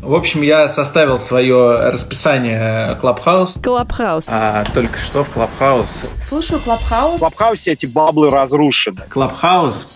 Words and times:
В 0.00 0.14
общем, 0.14 0.42
я 0.42 0.68
составил 0.68 1.18
свое 1.18 1.90
расписание 1.90 2.94
Clubhouse. 3.00 3.54
Clubhouse. 3.62 4.26
А 4.28 4.64
только 4.72 4.96
что 4.96 5.24
в 5.24 5.30
Clubhouse. 5.30 6.12
Слушаю 6.20 6.60
Clubhouse. 6.60 7.16
В 7.16 7.18
Clubhouse 7.18 7.67
е 7.67 7.72
эти 7.72 7.86
баблы 7.86 8.30
разрушены. 8.30 9.02
Clubhouse. 9.08 9.86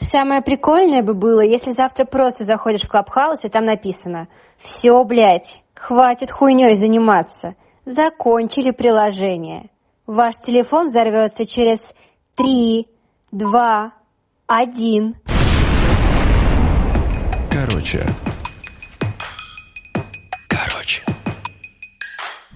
Самое 0.00 0.40
прикольное 0.40 1.02
бы 1.02 1.14
было, 1.14 1.42
если 1.42 1.70
завтра 1.70 2.04
просто 2.04 2.44
заходишь 2.44 2.82
в 2.82 2.88
Clubhouse, 2.88 3.44
и 3.44 3.48
там 3.48 3.66
написано 3.66 4.26
«Все, 4.58 5.04
блядь, 5.04 5.62
хватит 5.74 6.32
хуйней 6.32 6.74
заниматься. 6.74 7.54
Закончили 7.84 8.72
приложение. 8.72 9.70
Ваш 10.06 10.34
телефон 10.44 10.88
взорвется 10.88 11.46
через 11.46 11.94
три, 12.34 12.88
два, 13.30 13.92
один». 14.48 15.14
Короче. 17.50 18.06
Короче. 20.90 21.19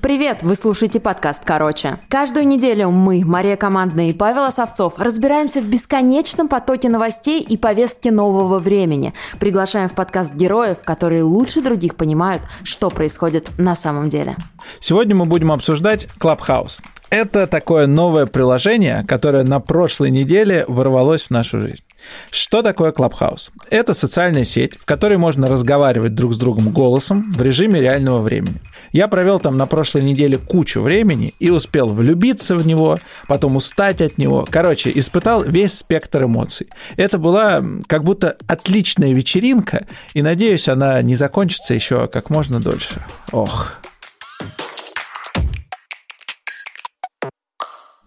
Привет! 0.05 0.43
Вы 0.43 0.55
слушаете 0.55 1.01
подкаст 1.01 1.45
«Короче». 1.47 1.99
Каждую 2.11 2.47
неделю 2.47 2.91
мы, 2.91 3.25
Мария 3.25 3.57
Командная 3.57 4.11
и 4.11 4.13
Павел 4.13 4.45
Осовцов, 4.45 4.99
разбираемся 4.99 5.63
в 5.63 5.65
бесконечном 5.65 6.47
потоке 6.47 6.91
новостей 6.91 7.41
и 7.41 7.57
повестки 7.57 8.09
нового 8.09 8.59
времени. 8.59 9.15
Приглашаем 9.41 9.89
в 9.89 9.95
подкаст 9.95 10.35
героев, 10.35 10.81
которые 10.85 11.23
лучше 11.23 11.63
других 11.63 11.95
понимают, 11.95 12.43
что 12.65 12.91
происходит 12.91 13.49
на 13.57 13.75
самом 13.75 14.11
деле. 14.11 14.37
Сегодня 14.79 15.17
мы 15.17 15.25
будем 15.25 15.51
обсуждать 15.51 16.07
Clubhouse. 16.21 16.83
Это 17.09 17.47
такое 17.47 17.87
новое 17.87 18.27
приложение, 18.27 19.07
которое 19.09 19.43
на 19.43 19.59
прошлой 19.59 20.11
неделе 20.11 20.67
ворвалось 20.69 21.23
в 21.23 21.31
нашу 21.31 21.63
жизнь. 21.63 21.85
Что 22.31 22.61
такое 22.61 22.93
Clubhouse? 22.93 23.51
Это 23.71 23.95
социальная 23.95 24.45
сеть, 24.45 24.75
в 24.75 24.85
которой 24.85 25.17
можно 25.17 25.49
разговаривать 25.49 26.15
друг 26.15 26.35
с 26.35 26.37
другом 26.37 26.73
голосом 26.73 27.33
в 27.33 27.41
режиме 27.41 27.81
реального 27.81 28.21
времени. 28.21 28.61
Я 28.95 29.09
провел 29.09 29.41
там 29.41 29.57
на 29.57 29.67
прошлой 29.67 30.03
неделе 30.03 30.39
кучу 30.39 30.81
времени 30.81 31.35
и 31.41 31.51
успел 31.51 31.89
влюбиться 31.89 32.55
в 32.55 32.65
него, 32.65 33.01
потом 33.27 33.57
устать 33.57 34.01
от 34.01 34.19
него. 34.19 34.47
Короче, 34.49 34.93
испытал 34.95 35.43
весь 35.43 35.79
спектр 35.79 36.23
эмоций. 36.23 36.69
Это 36.97 37.19
была 37.19 37.61
как 37.89 38.05
будто 38.05 38.37
отличная 38.47 39.13
вечеринка, 39.13 39.89
и 40.13 40.23
надеюсь, 40.23 40.69
она 40.69 41.03
не 41.03 41.17
закончится 41.17 41.75
еще 41.75 42.07
как 42.07 42.31
можно 42.31 42.61
дольше. 42.61 43.03
Ох. 43.33 43.73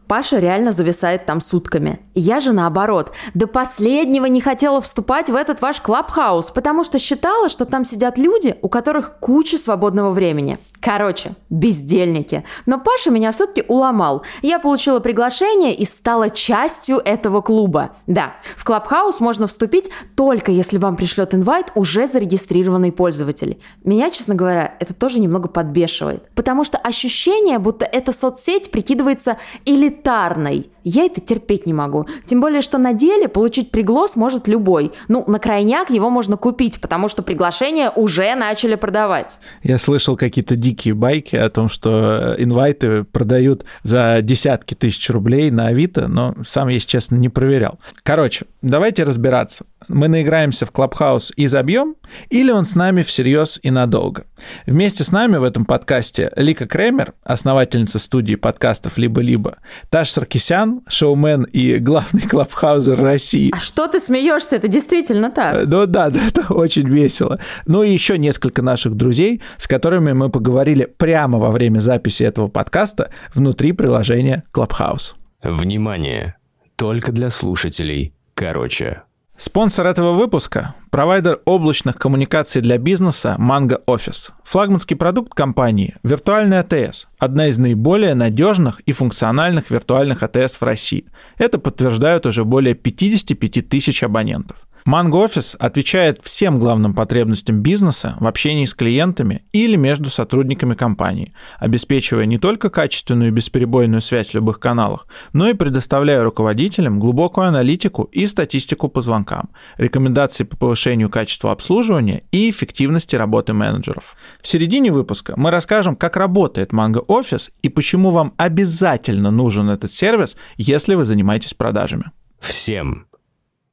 Паша 0.07 0.39
реально 0.39 0.71
зависает 0.71 1.25
там 1.25 1.41
сутками. 1.41 1.99
Я 2.15 2.39
же 2.39 2.53
наоборот, 2.53 3.11
до 3.33 3.45
последнего 3.45 4.25
не 4.25 4.39
хотела 4.39 4.79
вступать 4.79 5.29
в 5.29 5.35
этот 5.35 5.61
ваш 5.61 5.81
клабхаус, 5.81 6.51
потому 6.51 6.85
что 6.85 6.97
считала, 6.97 7.49
что 7.49 7.65
там 7.65 7.83
сидят 7.83 8.17
люди, 8.17 8.55
у 8.61 8.69
которых 8.69 9.19
куча 9.19 9.57
свободного 9.57 10.11
времени. 10.11 10.59
Короче, 10.81 11.31
бездельники. 11.49 12.43
Но 12.65 12.79
Паша 12.79 13.09
меня 13.09 13.31
все-таки 13.31 13.63
уломал. 13.67 14.23
Я 14.41 14.59
получила 14.59 14.99
приглашение 14.99 15.73
и 15.73 15.85
стала 15.85 16.29
частью 16.29 16.97
этого 16.97 17.41
клуба. 17.41 17.91
Да, 18.05 18.33
в 18.55 18.63
Клабхаус 18.63 19.19
можно 19.19 19.47
вступить 19.47 19.89
только 20.15 20.51
если 20.51 20.77
вам 20.77 20.95
пришлет 20.95 21.33
инвайт 21.33 21.71
уже 21.75 22.07
зарегистрированный 22.07 22.91
пользователь. 22.91 23.61
Меня, 23.83 24.09
честно 24.09 24.35
говоря, 24.35 24.75
это 24.79 24.93
тоже 24.93 25.19
немного 25.19 25.49
подбешивает. 25.49 26.29
Потому 26.35 26.63
что 26.63 26.77
ощущение, 26.77 27.59
будто 27.59 27.85
эта 27.85 28.11
соцсеть 28.11 28.71
прикидывается 28.71 29.37
элитарной. 29.65 30.69
Я 30.89 31.03
это 31.03 31.19
терпеть 31.19 31.65
не 31.65 31.73
могу. 31.73 32.05
Тем 32.25 32.39
более, 32.39 32.61
что 32.61 32.77
на 32.77 32.93
деле 32.93 33.27
получить 33.27 33.71
приглас 33.71 34.15
может 34.15 34.47
любой. 34.47 34.93
Ну, 35.09 35.25
на 35.27 35.37
крайняк 35.37 35.89
его 35.89 36.09
можно 36.09 36.37
купить, 36.37 36.79
потому 36.79 37.09
что 37.09 37.23
приглашения 37.23 37.89
уже 37.89 38.33
начали 38.35 38.75
продавать. 38.75 39.41
Я 39.63 39.79
слышал 39.79 40.15
какие-то 40.15 40.55
дикие 40.55 40.93
байки 40.93 41.35
о 41.35 41.49
том, 41.49 41.67
что 41.67 42.35
инвайты 42.37 43.03
продают 43.03 43.65
за 43.83 44.19
десятки 44.21 44.75
тысяч 44.75 45.09
рублей 45.09 45.51
на 45.51 45.67
Авито, 45.67 46.07
но 46.07 46.35
сам, 46.45 46.69
если 46.69 46.87
честно, 46.87 47.15
не 47.15 47.27
проверял. 47.27 47.79
Короче, 48.03 48.45
давайте 48.61 49.03
разбираться. 49.03 49.65
Мы 49.87 50.07
наиграемся 50.07 50.65
в 50.65 50.71
Клабхаус 50.71 51.31
и 51.35 51.47
забьем, 51.47 51.95
или 52.29 52.51
он 52.51 52.65
с 52.65 52.75
нами 52.75 53.03
всерьез 53.03 53.59
и 53.61 53.71
надолго. 53.71 54.25
Вместе 54.65 55.03
с 55.03 55.11
нами 55.11 55.37
в 55.37 55.43
этом 55.43 55.65
подкасте 55.65 56.31
Лика 56.35 56.67
Кремер, 56.67 57.13
основательница 57.23 57.99
студии 57.99 58.35
подкастов 58.35 58.97
«Либо-либо», 58.97 59.57
Таш 59.89 60.09
Саркисян, 60.09 60.81
шоумен 60.87 61.43
и 61.43 61.77
главный 61.77 62.23
клабхаузер 62.27 62.99
России. 62.99 63.51
А 63.53 63.59
что 63.59 63.87
ты 63.87 63.99
смеешься? 63.99 64.55
Это 64.55 64.67
действительно 64.67 65.31
так. 65.31 65.65
Ну 65.65 65.85
да, 65.85 66.09
да, 66.09 66.19
это 66.27 66.53
очень 66.53 66.87
весело. 66.87 67.39
Ну 67.65 67.83
и 67.83 67.91
еще 67.91 68.17
несколько 68.17 68.61
наших 68.61 68.95
друзей, 68.95 69.41
с 69.57 69.67
которыми 69.67 70.13
мы 70.13 70.29
поговорили 70.29 70.85
прямо 70.85 71.37
во 71.37 71.51
время 71.51 71.79
записи 71.79 72.23
этого 72.23 72.47
подкаста 72.47 73.11
внутри 73.33 73.71
приложения 73.71 74.43
Clubhouse. 74.53 75.13
Внимание! 75.43 76.35
Только 76.75 77.11
для 77.11 77.29
слушателей. 77.29 78.13
Короче. 78.35 79.01
Спонсор 79.39 79.85
этого 79.85 80.13
выпуска– 80.13 80.73
провайдер 80.89 81.41
облачных 81.45 81.97
коммуникаций 81.97 82.59
для 82.59 82.79
бизнеса 82.79 83.35
Mango 83.37 83.79
Office. 83.85 84.31
Флагманский 84.43 84.95
продукт 84.95 85.35
компании– 85.35 85.95
виртуальный 86.03 86.57
АТС, 86.57 87.05
одна 87.19 87.45
из 87.45 87.59
наиболее 87.59 88.15
надежных 88.15 88.79
и 88.79 88.93
функциональных 88.93 89.69
виртуальных 89.69 90.23
АТС 90.23 90.55
в 90.59 90.63
России. 90.63 91.05
Это 91.37 91.59
подтверждают 91.59 92.25
уже 92.25 92.45
более 92.45 92.73
55 92.73 93.69
тысяч 93.69 94.01
абонентов. 94.01 94.66
Mango 94.87 95.27
Office 95.27 95.57
отвечает 95.57 96.21
всем 96.23 96.59
главным 96.59 96.93
потребностям 96.93 97.59
бизнеса 97.59 98.15
в 98.21 98.25
общении 98.25 98.63
с 98.63 98.73
клиентами 98.73 99.43
или 99.51 99.75
между 99.75 100.09
сотрудниками 100.09 100.75
компании, 100.75 101.33
обеспечивая 101.59 102.25
не 102.25 102.37
только 102.37 102.69
качественную 102.69 103.27
и 103.27 103.33
бесперебойную 103.33 103.99
связь 103.99 104.29
в 104.29 104.35
любых 104.35 104.61
каналах, 104.61 105.05
но 105.33 105.49
и 105.49 105.55
предоставляя 105.55 106.23
руководителям 106.23 107.01
глубокую 107.01 107.47
аналитику 107.47 108.03
и 108.13 108.25
статистику 108.27 108.87
по 108.87 109.01
звонкам, 109.01 109.49
рекомендации 109.77 110.45
по 110.45 110.55
повышению 110.55 111.09
качества 111.09 111.51
обслуживания 111.51 112.23
и 112.31 112.49
эффективности 112.49 113.17
работы 113.17 113.51
менеджеров. 113.51 114.15
В 114.41 114.47
середине 114.47 114.93
выпуска 114.93 115.33
мы 115.35 115.51
расскажем, 115.51 115.97
как 115.97 116.15
работает 116.15 116.71
Mango 116.71 117.05
Office 117.05 117.51
и 117.61 117.67
почему 117.67 118.11
вам 118.11 118.33
обязательно 118.37 119.31
нужен 119.31 119.69
этот 119.69 119.91
сервис, 119.91 120.37
если 120.55 120.95
вы 120.95 121.03
занимаетесь 121.03 121.53
продажами. 121.53 122.11
Всем 122.39 123.07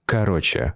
Короче. 0.06 0.74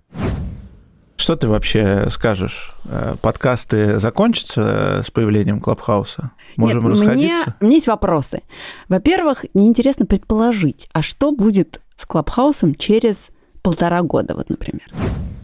Что 1.29 1.37
ты 1.37 1.47
вообще 1.47 2.07
скажешь? 2.09 2.73
Э, 2.87 3.17
подкасты 3.21 4.01
закончатся 4.01 5.03
с 5.05 5.11
появлением 5.11 5.61
Клабхауса? 5.61 6.31
Можем 6.57 6.85
Нет, 6.85 6.93
расходиться? 6.93 7.45
Мне, 7.45 7.55
у 7.61 7.65
меня 7.67 7.75
есть 7.75 7.87
вопросы. 7.87 8.41
Во-первых, 8.89 9.45
мне 9.53 9.67
интересно 9.67 10.07
предположить, 10.07 10.89
а 10.95 11.03
что 11.03 11.31
будет 11.31 11.83
с 11.97 12.07
Клабхаусом 12.07 12.75
через 12.75 13.29
полтора 13.61 14.01
года, 14.01 14.35
вот, 14.35 14.49
например? 14.49 14.91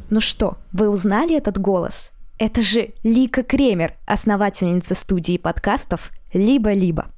Ну 0.09 0.21
что, 0.21 0.57
вы 0.73 0.89
узнали 0.89 1.37
этот 1.37 1.59
голос? 1.59 2.13
Это 2.39 2.63
же 2.63 2.95
Лика 3.03 3.43
Кремер, 3.43 3.93
основательница 4.07 4.95
студии 4.95 5.37
подкастов 5.37 6.13
«Либо-либо». 6.33 7.09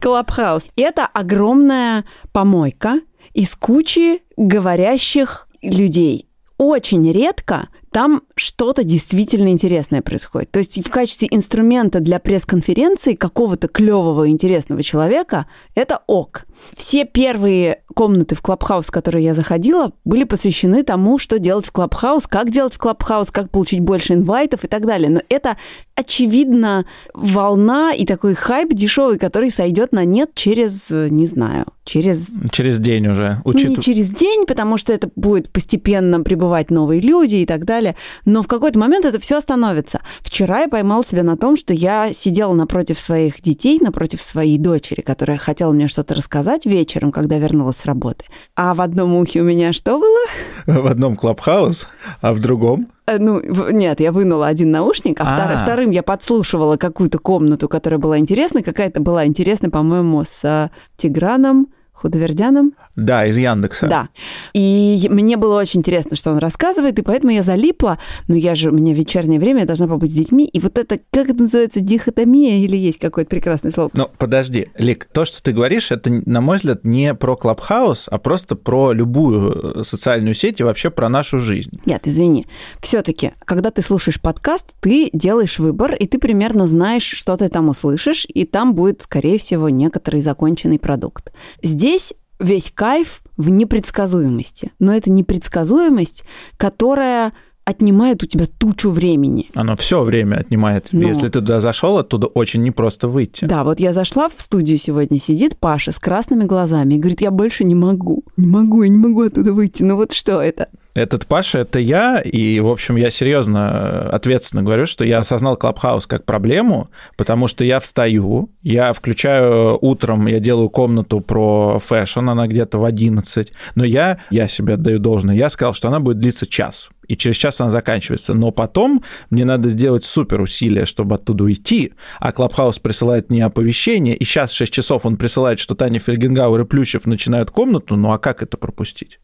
Clubhouse – 0.00 0.76
это 0.76 1.04
огромная 1.04 2.06
помойка 2.32 3.00
из 3.34 3.54
кучи 3.54 4.22
говорящих 4.38 5.48
людей. 5.60 6.30
Очень 6.56 7.10
редко 7.12 7.68
там 7.90 8.22
что-то 8.40 8.84
действительно 8.84 9.48
интересное 9.48 10.02
происходит. 10.02 10.50
То 10.50 10.58
есть 10.58 10.84
в 10.84 10.90
качестве 10.90 11.28
инструмента 11.30 12.00
для 12.00 12.18
пресс-конференции 12.18 13.14
какого-то 13.14 13.68
клевого 13.68 14.28
интересного 14.28 14.82
человека 14.82 15.46
это 15.74 16.00
ок. 16.06 16.46
Все 16.74 17.04
первые 17.04 17.82
комнаты 17.94 18.34
в 18.34 18.42
Clubhouse, 18.42 18.86
в 18.86 18.90
которые 18.90 19.24
я 19.24 19.34
заходила, 19.34 19.92
были 20.04 20.24
посвящены 20.24 20.82
тому, 20.82 21.18
что 21.18 21.38
делать 21.38 21.66
в 21.66 21.72
Clubhouse, 21.72 22.26
как 22.26 22.50
делать 22.50 22.74
в 22.74 22.78
Clubhouse, 22.78 23.30
как 23.30 23.50
получить 23.50 23.80
больше 23.80 24.14
инвайтов 24.14 24.64
и 24.64 24.68
так 24.68 24.86
далее. 24.86 25.10
Но 25.10 25.20
это, 25.28 25.56
очевидно, 25.94 26.86
волна 27.14 27.92
и 27.92 28.06
такой 28.06 28.34
хайп 28.34 28.72
дешевый, 28.72 29.18
который 29.18 29.50
сойдет 29.50 29.92
на 29.92 30.04
нет 30.04 30.30
через, 30.34 30.90
не 30.90 31.26
знаю, 31.26 31.66
через... 31.84 32.28
Через 32.52 32.78
день 32.78 33.08
уже. 33.08 33.40
Учит... 33.44 33.68
Ну, 33.68 33.76
не 33.76 33.82
через 33.82 34.10
день, 34.10 34.46
потому 34.46 34.76
что 34.76 34.92
это 34.92 35.10
будет 35.16 35.50
постепенно 35.50 36.20
прибывать 36.20 36.70
новые 36.70 37.00
люди 37.00 37.36
и 37.36 37.46
так 37.46 37.64
далее. 37.64 37.96
Но 38.30 38.44
в 38.44 38.46
какой-то 38.46 38.78
момент 38.78 39.04
это 39.04 39.18
все 39.18 39.38
остановится. 39.38 40.02
Вчера 40.20 40.60
я 40.60 40.68
поймал 40.68 41.02
себя 41.02 41.24
на 41.24 41.36
том, 41.36 41.56
что 41.56 41.74
я 41.74 42.12
сидела 42.12 42.52
напротив 42.52 43.00
своих 43.00 43.42
детей, 43.42 43.80
напротив 43.80 44.22
своей 44.22 44.56
дочери, 44.56 45.00
которая 45.00 45.36
хотела 45.36 45.72
мне 45.72 45.88
что-то 45.88 46.14
рассказать 46.14 46.64
вечером, 46.64 47.10
когда 47.10 47.38
вернулась 47.38 47.78
с 47.78 47.86
работы. 47.86 48.26
А 48.54 48.74
в 48.74 48.82
одном 48.82 49.16
ухе 49.16 49.40
у 49.40 49.44
меня 49.44 49.72
что 49.72 49.98
было? 49.98 50.26
В 50.66 50.86
одном 50.86 51.16
клабхаус, 51.16 51.88
а 52.20 52.32
в 52.32 52.38
другом? 52.38 52.86
Э, 53.06 53.18
ну, 53.18 53.40
нет, 53.72 53.98
я 53.98 54.12
вынула 54.12 54.46
один 54.46 54.70
наушник, 54.70 55.20
а, 55.20 55.24
а 55.24 55.34
вторым, 55.34 55.58
вторым 55.58 55.90
я 55.90 56.04
подслушивала 56.04 56.76
какую-то 56.76 57.18
комнату, 57.18 57.68
которая 57.68 57.98
была 57.98 58.18
интересной. 58.18 58.62
Какая-то 58.62 59.00
была 59.00 59.26
интересная, 59.26 59.70
по-моему, 59.70 60.22
с 60.24 60.70
Тиграном 60.96 61.66
Худовердяном. 62.00 62.72
Да, 62.96 63.26
из 63.26 63.36
Яндекса. 63.36 63.86
Да. 63.86 64.08
И 64.54 65.06
мне 65.10 65.36
было 65.36 65.60
очень 65.60 65.80
интересно, 65.80 66.16
что 66.16 66.30
он 66.30 66.38
рассказывает, 66.38 66.98
и 66.98 67.02
поэтому 67.02 67.32
я 67.32 67.42
залипла. 67.42 67.98
Но 68.26 68.36
я 68.36 68.54
же, 68.54 68.70
у 68.70 68.72
меня 68.72 68.94
вечернее 68.94 69.38
время, 69.38 69.60
я 69.60 69.66
должна 69.66 69.86
побыть 69.86 70.12
с 70.12 70.14
детьми. 70.14 70.46
И 70.46 70.60
вот 70.60 70.78
это, 70.78 70.98
как 71.10 71.28
это 71.28 71.42
называется, 71.42 71.80
дихотомия 71.80 72.58
или 72.58 72.76
есть 72.76 72.98
какое-то 72.98 73.28
прекрасное 73.28 73.70
слово? 73.70 73.90
Ну, 73.92 74.08
подожди, 74.16 74.68
Лик, 74.78 75.08
то, 75.12 75.24
что 75.26 75.42
ты 75.42 75.52
говоришь, 75.52 75.90
это, 75.90 76.10
на 76.10 76.40
мой 76.40 76.56
взгляд, 76.56 76.84
не 76.84 77.14
про 77.14 77.36
Клабхаус, 77.36 78.08
а 78.10 78.18
просто 78.18 78.56
про 78.56 78.92
любую 78.92 79.80
э, 79.80 79.84
социальную 79.84 80.34
сеть 80.34 80.60
и 80.60 80.64
вообще 80.64 80.90
про 80.90 81.08
нашу 81.08 81.38
жизнь. 81.38 81.80
Нет, 81.84 82.06
извини. 82.06 82.46
Все-таки, 82.80 83.32
когда 83.44 83.70
ты 83.70 83.82
слушаешь 83.82 84.20
подкаст, 84.20 84.66
ты 84.80 85.10
делаешь 85.12 85.58
выбор, 85.58 85.94
и 85.94 86.06
ты 86.06 86.18
примерно 86.18 86.66
знаешь, 86.66 87.02
что 87.02 87.36
ты 87.36 87.48
там 87.48 87.68
услышишь, 87.68 88.26
и 88.26 88.44
там 88.44 88.74
будет, 88.74 89.02
скорее 89.02 89.38
всего, 89.38 89.68
некоторый 89.68 90.22
законченный 90.22 90.78
продукт. 90.78 91.32
Здесь 91.62 91.89
весь 92.38 92.72
кайф 92.74 93.22
в 93.36 93.50
непредсказуемости. 93.50 94.72
Но 94.78 94.94
это 94.94 95.10
непредсказуемость, 95.10 96.24
которая 96.56 97.32
отнимает 97.64 98.22
у 98.22 98.26
тебя 98.26 98.46
тучу 98.46 98.90
времени. 98.90 99.50
Оно 99.54 99.76
все 99.76 100.02
время 100.02 100.36
отнимает. 100.36 100.88
Но- 100.92 101.06
Если 101.06 101.28
ты 101.28 101.40
туда 101.40 101.60
зашел, 101.60 101.98
оттуда 101.98 102.26
очень 102.26 102.62
непросто 102.62 103.06
выйти. 103.06 103.44
Да, 103.44 103.62
вот 103.64 103.78
я 103.78 103.92
зашла 103.92 104.28
в 104.28 104.40
студию 104.40 104.76
сегодня, 104.78 105.20
сидит 105.20 105.56
Паша 105.58 105.92
с 105.92 105.98
красными 105.98 106.44
глазами 106.44 106.94
и 106.94 106.98
говорит, 106.98 107.20
я 107.20 107.30
больше 107.30 107.64
не 107.64 107.74
могу, 107.76 108.24
не 108.36 108.46
могу, 108.46 108.82
я 108.82 108.88
не 108.88 108.96
могу 108.96 109.22
оттуда 109.22 109.52
выйти. 109.52 109.82
Ну 109.84 109.96
вот 109.96 110.12
что 110.12 110.40
это? 110.42 110.68
Этот 110.94 111.26
Паша— 111.26 111.58
это 111.60 111.78
я, 111.78 112.20
и, 112.20 112.58
в 112.58 112.66
общем, 112.66 112.96
я 112.96 113.10
серьезно, 113.10 113.70
э, 113.72 114.08
ответственно 114.08 114.64
говорю, 114.64 114.86
что 114.86 115.04
я 115.04 115.18
осознал 115.18 115.56
Clubhouse 115.56 116.06
как 116.06 116.24
проблему, 116.24 116.90
потому 117.16 117.46
что 117.46 117.64
я 117.64 117.78
встаю, 117.78 118.50
я 118.62 118.92
включаю 118.92 119.78
утром, 119.80 120.26
я 120.26 120.40
делаю 120.40 120.68
комнату 120.68 121.20
про 121.20 121.78
fashion, 121.78 122.28
она 122.28 122.48
где-то 122.48 122.78
в 122.78 122.84
11, 122.84 123.52
но 123.76 123.84
я, 123.84 124.18
я 124.30 124.48
себе 124.48 124.74
отдаю 124.74 124.98
должное, 124.98 125.36
я 125.36 125.48
сказал, 125.48 125.74
что 125.74 125.86
она 125.86 126.00
будет 126.00 126.18
длиться 126.18 126.48
час, 126.48 126.90
и 127.06 127.16
через 127.16 127.36
час 127.36 127.60
она 127.60 127.70
заканчивается, 127.70 128.34
но 128.34 128.50
потом 128.50 129.04
мне 129.30 129.44
надо 129.44 129.68
сделать 129.68 130.04
супер 130.04 130.40
усилия, 130.40 130.86
чтобы 130.86 131.14
оттуда 131.14 131.44
уйти, 131.44 131.94
а 132.18 132.32
Clubhouse 132.32 132.80
присылает 132.80 133.30
мне 133.30 133.44
оповещение, 133.44 134.16
и 134.16 134.24
сейчас 134.24 134.50
в 134.50 134.56
6 134.56 134.72
часов 134.72 135.06
он 135.06 135.16
присылает, 135.16 135.60
что 135.60 135.76
Таня 135.76 136.00
Фельгенгауэр 136.00 136.62
и 136.62 136.64
Плющев 136.64 137.06
начинают 137.06 137.52
комнату, 137.52 137.94
ну 137.94 138.10
а 138.10 138.18
как 138.18 138.42
это 138.42 138.56
пропустить? 138.56 139.20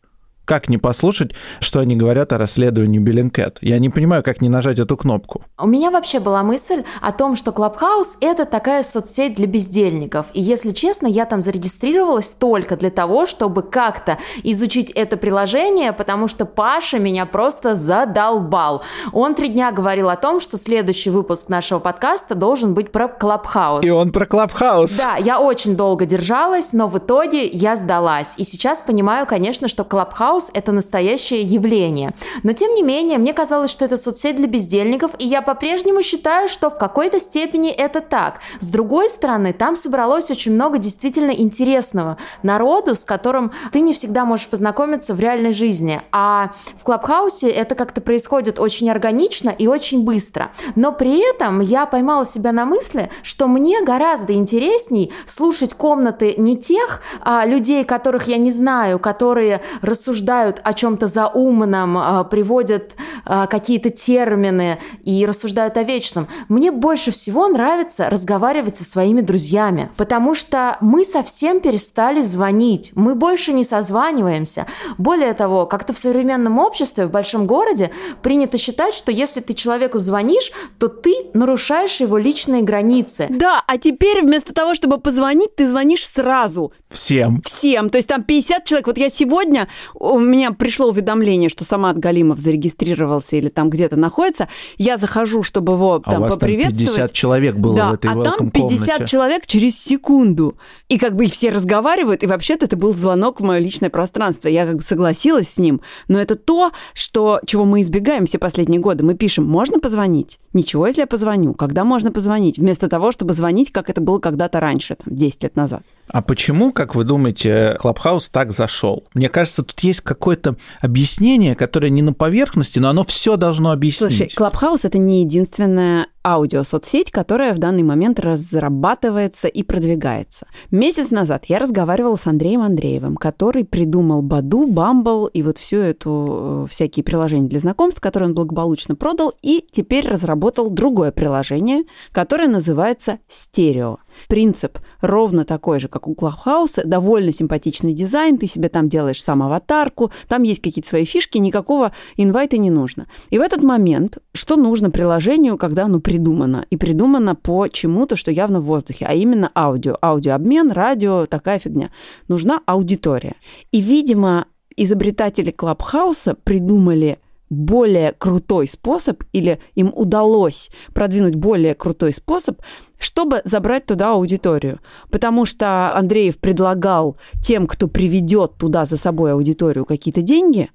Как 0.46 0.68
не 0.68 0.78
послушать, 0.78 1.32
что 1.58 1.80
они 1.80 1.96
говорят 1.96 2.32
о 2.32 2.38
расследовании 2.38 3.00
Bellingcat? 3.00 3.58
Я 3.62 3.80
не 3.80 3.90
понимаю, 3.90 4.22
как 4.22 4.40
не 4.40 4.48
нажать 4.48 4.78
эту 4.78 4.96
кнопку. 4.96 5.42
У 5.58 5.66
меня 5.66 5.90
вообще 5.90 6.20
была 6.20 6.44
мысль 6.44 6.84
о 7.02 7.10
том, 7.10 7.34
что 7.34 7.50
Клабхаус– 7.50 8.16
это 8.20 8.44
такая 8.44 8.84
соцсеть 8.84 9.34
для 9.34 9.48
бездельников. 9.48 10.26
И 10.34 10.40
если 10.40 10.70
честно, 10.70 11.08
я 11.08 11.24
там 11.24 11.42
зарегистрировалась 11.42 12.28
только 12.28 12.76
для 12.76 12.90
того, 12.90 13.26
чтобы 13.26 13.62
как-то 13.62 14.18
изучить 14.44 14.92
это 14.92 15.16
приложение, 15.16 15.92
потому 15.92 16.28
что 16.28 16.44
Паша 16.46 17.00
меня 17.00 17.26
просто 17.26 17.74
задолбал. 17.74 18.84
Он 19.12 19.34
три 19.34 19.48
дня 19.48 19.72
говорил 19.72 20.08
о 20.10 20.16
том, 20.16 20.38
что 20.38 20.58
следующий 20.58 21.10
выпуск 21.10 21.48
нашего 21.48 21.80
подкаста 21.80 22.36
должен 22.36 22.72
быть 22.72 22.92
про 22.92 23.08
Клабхаус. 23.08 23.84
И 23.84 23.90
он 23.90 24.12
про 24.12 24.26
Клабхаус. 24.26 24.96
Да, 24.96 25.16
я 25.16 25.40
очень 25.40 25.74
долго 25.74 26.06
держалась, 26.06 26.72
но 26.72 26.86
в 26.86 26.98
итоге 26.98 27.48
я 27.48 27.74
сдалась. 27.74 28.34
И 28.36 28.44
сейчас 28.44 28.80
понимаю, 28.80 29.26
конечно, 29.26 29.66
что 29.66 29.82
Клабхаус– 29.82 30.35
это 30.52 30.72
настоящее 30.72 31.42
явление. 31.42 32.12
Но 32.42 32.52
тем 32.52 32.74
не 32.74 32.82
менее, 32.82 33.18
мне 33.18 33.32
казалось, 33.32 33.70
что 33.70 33.84
это 33.84 33.96
соцсеть 33.96 34.36
для 34.36 34.46
бездельников, 34.46 35.12
и 35.18 35.26
я 35.26 35.42
по-прежнему 35.42 36.02
считаю, 36.02 36.48
что 36.48 36.70
в 36.70 36.78
какой-то 36.78 37.18
степени 37.18 37.70
это 37.70 38.00
так. 38.00 38.40
С 38.60 38.66
другой 38.66 39.08
стороны, 39.08 39.52
там 39.52 39.76
собралось 39.76 40.30
очень 40.30 40.52
много 40.52 40.78
действительно 40.78 41.30
интересного 41.30 42.18
народу, 42.42 42.94
с 42.94 43.04
которым 43.04 43.52
ты 43.72 43.80
не 43.80 43.92
всегда 43.92 44.24
можешь 44.24 44.48
познакомиться 44.48 45.14
в 45.14 45.20
реальной 45.20 45.52
жизни. 45.52 46.02
А 46.12 46.52
в 46.76 46.84
Клабхаусе 46.84 47.48
это 47.48 47.74
как-то 47.74 48.00
происходит 48.00 48.58
очень 48.58 48.90
органично 48.90 49.50
и 49.50 49.66
очень 49.66 50.04
быстро. 50.04 50.52
Но 50.74 50.92
при 50.92 51.18
этом 51.28 51.60
я 51.60 51.86
поймала 51.86 52.26
себя 52.26 52.52
на 52.52 52.64
мысли, 52.64 53.10
что 53.22 53.48
мне 53.48 53.82
гораздо 53.82 54.34
интересней 54.34 55.12
слушать 55.24 55.74
комнаты 55.74 56.34
не 56.36 56.56
тех 56.56 57.00
а, 57.20 57.46
людей, 57.46 57.84
которых 57.84 58.28
я 58.28 58.36
не 58.36 58.50
знаю, 58.50 58.98
которые 58.98 59.62
рассуждают 59.82 60.25
о 60.34 60.72
чем-то 60.72 61.06
заумном, 61.06 61.98
а, 61.98 62.24
приводят 62.24 62.94
а, 63.24 63.46
какие-то 63.46 63.90
термины 63.90 64.78
и 65.04 65.24
рассуждают 65.26 65.76
о 65.76 65.82
вечном. 65.82 66.28
Мне 66.48 66.70
больше 66.70 67.10
всего 67.10 67.48
нравится 67.48 68.08
разговаривать 68.10 68.76
со 68.76 68.84
своими 68.84 69.20
друзьями, 69.20 69.90
потому 69.96 70.34
что 70.34 70.76
мы 70.80 71.04
совсем 71.04 71.60
перестали 71.60 72.22
звонить, 72.22 72.92
мы 72.94 73.14
больше 73.14 73.52
не 73.52 73.64
созваниваемся. 73.64 74.66
Более 74.98 75.32
того, 75.34 75.66
как-то 75.66 75.92
в 75.92 75.98
современном 75.98 76.58
обществе, 76.58 77.06
в 77.06 77.10
большом 77.10 77.46
городе 77.46 77.90
принято 78.22 78.58
считать, 78.58 78.94
что 78.94 79.12
если 79.12 79.40
ты 79.40 79.54
человеку 79.54 79.98
звонишь, 79.98 80.52
то 80.78 80.88
ты 80.88 81.14
нарушаешь 81.34 82.00
его 82.00 82.18
личные 82.18 82.62
границы. 82.62 83.26
Да, 83.30 83.62
а 83.66 83.78
теперь 83.78 84.22
вместо 84.22 84.52
того, 84.52 84.74
чтобы 84.74 84.98
позвонить, 84.98 85.56
ты 85.56 85.68
звонишь 85.68 86.06
сразу 86.06 86.72
Всем. 86.90 87.42
всем. 87.42 87.90
То 87.90 87.98
есть 87.98 88.08
там 88.08 88.22
50 88.22 88.64
человек. 88.64 88.86
Вот 88.86 88.98
я 88.98 89.08
сегодня, 89.08 89.68
у 90.16 90.20
меня 90.20 90.52
пришло 90.52 90.88
уведомление, 90.88 91.48
что 91.48 91.64
Самат 91.64 91.98
Галимов 91.98 92.38
зарегистрировался 92.38 93.36
или 93.36 93.48
там 93.48 93.70
где-то 93.70 93.96
находится. 93.96 94.48
Я 94.78 94.96
захожу, 94.96 95.42
чтобы 95.42 95.74
его 95.74 95.94
А 96.04 96.10
там 96.10 96.18
у 96.18 96.24
вас 96.24 96.34
там 96.34 96.40
поприветствовать. 96.40 96.90
50 96.90 97.12
человек 97.12 97.56
было 97.56 97.76
да, 97.76 97.90
в 97.90 97.94
этой 97.94 98.10
а 98.10 98.14
там 98.14 98.48
welcome 98.48 98.50
50 98.50 98.86
комнате. 98.88 99.06
человек 99.06 99.46
через 99.46 99.78
секунду. 99.78 100.56
И 100.88 100.98
как 100.98 101.14
бы 101.14 101.26
все 101.26 101.50
разговаривают, 101.50 102.22
и 102.22 102.26
вообще-то 102.26 102.66
это 102.66 102.76
был 102.76 102.94
звонок 102.94 103.40
в 103.40 103.44
мое 103.44 103.58
личное 103.58 103.90
пространство. 103.90 104.48
Я 104.48 104.66
как 104.66 104.76
бы 104.76 104.82
согласилась 104.82 105.50
с 105.50 105.58
ним. 105.58 105.80
Но 106.08 106.20
это 106.20 106.34
то, 106.34 106.72
что, 106.94 107.40
чего 107.46 107.64
мы 107.64 107.82
избегаем 107.82 108.26
все 108.26 108.38
последние 108.38 108.80
годы. 108.80 109.04
Мы 109.04 109.14
пишем, 109.14 109.44
можно 109.44 109.80
позвонить? 109.80 110.38
Ничего, 110.52 110.86
если 110.86 111.02
я 111.02 111.06
позвоню. 111.06 111.54
Когда 111.54 111.84
можно 111.84 112.10
позвонить? 112.10 112.58
Вместо 112.58 112.88
того, 112.88 113.12
чтобы 113.12 113.34
звонить, 113.34 113.72
как 113.72 113.90
это 113.90 114.00
было 114.00 114.18
когда-то 114.18 114.60
раньше, 114.60 114.96
там, 114.96 115.14
10 115.14 115.42
лет 115.42 115.56
назад. 115.56 115.82
А 116.08 116.22
почему, 116.22 116.72
как 116.72 116.94
вы 116.94 117.04
думаете, 117.04 117.76
Клабхаус 117.80 118.28
так 118.28 118.52
зашел? 118.52 119.04
Мне 119.14 119.28
кажется, 119.28 119.62
тут 119.62 119.78
есть 119.80 120.00
какое-то 120.06 120.56
объяснение, 120.80 121.54
которое 121.54 121.90
не 121.90 122.02
на 122.02 122.14
поверхности, 122.14 122.78
но 122.78 122.88
оно 122.88 123.04
все 123.04 123.36
должно 123.36 123.70
объяснить. 123.72 124.16
Слушай, 124.16 124.30
Клабхаус 124.34 124.84
это 124.84 124.98
не 124.98 125.20
единственная 125.20 126.06
аудиосоцсеть, 126.26 127.12
которая 127.12 127.54
в 127.54 127.58
данный 127.58 127.84
момент 127.84 128.18
разрабатывается 128.18 129.46
и 129.46 129.62
продвигается. 129.62 130.48
Месяц 130.72 131.10
назад 131.10 131.44
я 131.46 131.60
разговаривала 131.60 132.16
с 132.16 132.26
Андреем 132.26 132.62
Андреевым, 132.62 133.16
который 133.16 133.64
придумал 133.64 134.22
Badoo, 134.22 134.66
Bumble 134.66 135.26
и 135.26 135.42
вот 135.44 135.58
всю 135.58 135.76
эту 135.76 136.64
э, 136.64 136.66
всякие 136.68 137.04
приложения 137.04 137.48
для 137.48 137.60
знакомств, 137.60 138.00
которые 138.00 138.30
он 138.30 138.34
благополучно 138.34 138.96
продал, 138.96 139.34
и 139.40 139.64
теперь 139.70 140.08
разработал 140.08 140.68
другое 140.68 141.12
приложение, 141.12 141.84
которое 142.10 142.48
называется 142.48 143.20
Стерео. 143.28 143.98
Принцип 144.28 144.78
ровно 145.00 145.44
такой 145.44 145.78
же, 145.78 145.88
как 145.88 146.08
у 146.08 146.14
Клабхауса, 146.14 146.82
довольно 146.84 147.32
симпатичный 147.32 147.92
дизайн, 147.92 148.38
ты 148.38 148.46
себе 148.46 148.68
там 148.68 148.88
делаешь 148.88 149.22
сам 149.22 149.42
аватарку, 149.42 150.10
там 150.26 150.42
есть 150.42 150.62
какие-то 150.62 150.88
свои 150.88 151.04
фишки, 151.04 151.38
никакого 151.38 151.92
инвайта 152.16 152.56
не 152.56 152.70
нужно. 152.70 153.06
И 153.30 153.38
в 153.38 153.42
этот 153.42 153.62
момент, 153.62 154.18
что 154.32 154.56
нужно 154.56 154.90
приложению, 154.90 155.58
когда 155.58 155.84
оно 155.84 156.00
придумано? 156.16 156.66
И 156.70 156.76
придумано 156.76 157.34
по 157.34 157.68
чему-то, 157.68 158.16
что 158.16 158.30
явно 158.30 158.60
в 158.60 158.64
воздухе, 158.64 159.06
а 159.08 159.14
именно 159.14 159.50
аудио. 159.54 159.96
Аудиообмен, 160.00 160.72
радио, 160.72 161.26
такая 161.26 161.58
фигня. 161.58 161.90
Нужна 162.28 162.60
аудитория. 162.66 163.34
И, 163.72 163.80
видимо, 163.80 164.46
изобретатели 164.76 165.50
Клабхауса 165.50 166.34
придумали 166.34 167.18
более 167.48 168.12
крутой 168.12 168.66
способ, 168.66 169.22
или 169.32 169.60
им 169.76 169.92
удалось 169.94 170.70
продвинуть 170.94 171.36
более 171.36 171.74
крутой 171.74 172.12
способ, 172.12 172.60
чтобы 172.98 173.40
забрать 173.44 173.86
туда 173.86 174.12
аудиторию. 174.12 174.80
Потому 175.10 175.44
что 175.44 175.94
Андреев 175.94 176.38
предлагал 176.38 177.16
тем, 177.42 177.66
кто 177.66 177.88
приведет 177.88 178.56
туда 178.58 178.84
за 178.84 178.96
собой 178.96 179.32
аудиторию, 179.32 179.84
какие-то 179.84 180.22
деньги, 180.22 180.70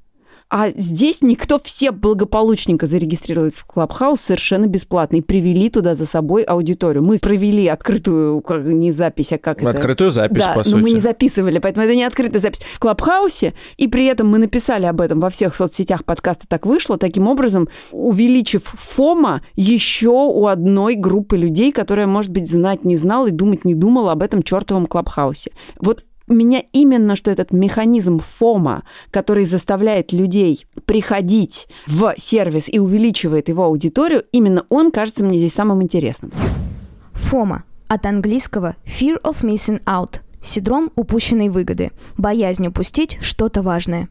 а 0.53 0.69
здесь 0.75 1.21
никто, 1.21 1.61
все 1.63 1.91
благополучненько 1.91 2.85
зарегистрировались 2.85 3.59
в 3.59 3.65
Клабхаус 3.65 4.19
совершенно 4.19 4.65
бесплатно 4.65 5.15
и 5.15 5.21
привели 5.21 5.69
туда 5.69 5.95
за 5.95 6.05
собой 6.05 6.43
аудиторию. 6.43 7.01
Мы 7.01 7.19
провели 7.19 7.67
открытую, 7.67 8.41
как, 8.41 8.61
не 8.65 8.91
запись, 8.91 9.31
а 9.31 9.37
как 9.37 9.61
это? 9.61 9.69
Открытую 9.69 10.11
запись, 10.11 10.43
да, 10.43 10.49
по 10.51 10.57
но 10.57 10.63
сути. 10.63 10.81
мы 10.81 10.91
не 10.91 10.99
записывали, 10.99 11.59
поэтому 11.59 11.85
это 11.85 11.95
не 11.95 12.03
открытая 12.03 12.41
запись 12.41 12.59
в 12.73 12.79
Клабхаусе, 12.79 13.53
и 13.77 13.87
при 13.87 14.05
этом 14.07 14.27
мы 14.27 14.39
написали 14.39 14.85
об 14.85 14.99
этом 14.99 15.21
во 15.21 15.29
всех 15.29 15.55
соцсетях 15.55 16.03
подкаста 16.03 16.45
«Так 16.49 16.65
вышло», 16.65 16.97
таким 16.97 17.29
образом 17.29 17.69
увеличив 17.93 18.63
FOMO 18.65 19.43
еще 19.55 20.09
у 20.09 20.47
одной 20.47 20.95
группы 20.95 21.37
людей, 21.37 21.71
которая, 21.71 22.07
может 22.07 22.31
быть, 22.31 22.51
знать 22.51 22.83
не 22.83 22.97
знала 22.97 23.27
и 23.27 23.31
думать 23.31 23.63
не 23.63 23.73
думала 23.73 24.11
об 24.11 24.21
этом 24.21 24.43
чертовом 24.43 24.85
Клабхаусе. 24.85 25.51
Вот 25.79 26.03
меня 26.31 26.63
именно, 26.73 27.15
что 27.15 27.31
этот 27.31 27.51
механизм 27.51 28.19
ФОМа, 28.19 28.83
который 29.11 29.45
заставляет 29.45 30.13
людей 30.13 30.65
приходить 30.85 31.67
в 31.87 32.13
сервис 32.17 32.69
и 32.69 32.79
увеличивает 32.79 33.49
его 33.49 33.63
аудиторию, 33.63 34.23
именно 34.31 34.65
он 34.69 34.91
кажется 34.91 35.23
мне 35.23 35.37
здесь 35.37 35.53
самым 35.53 35.83
интересным. 35.83 36.31
ФОМа 37.13 37.63
от 37.87 38.05
английского 38.05 38.75
Fear 38.85 39.21
of 39.21 39.41
Missing 39.43 39.83
Out 39.83 40.21
Синдром 40.41 40.91
упущенной 40.95 41.49
выгоды. 41.49 41.91
Боязнь 42.17 42.65
упустить 42.65 43.19
что-то 43.21 43.61
важное. 43.61 44.09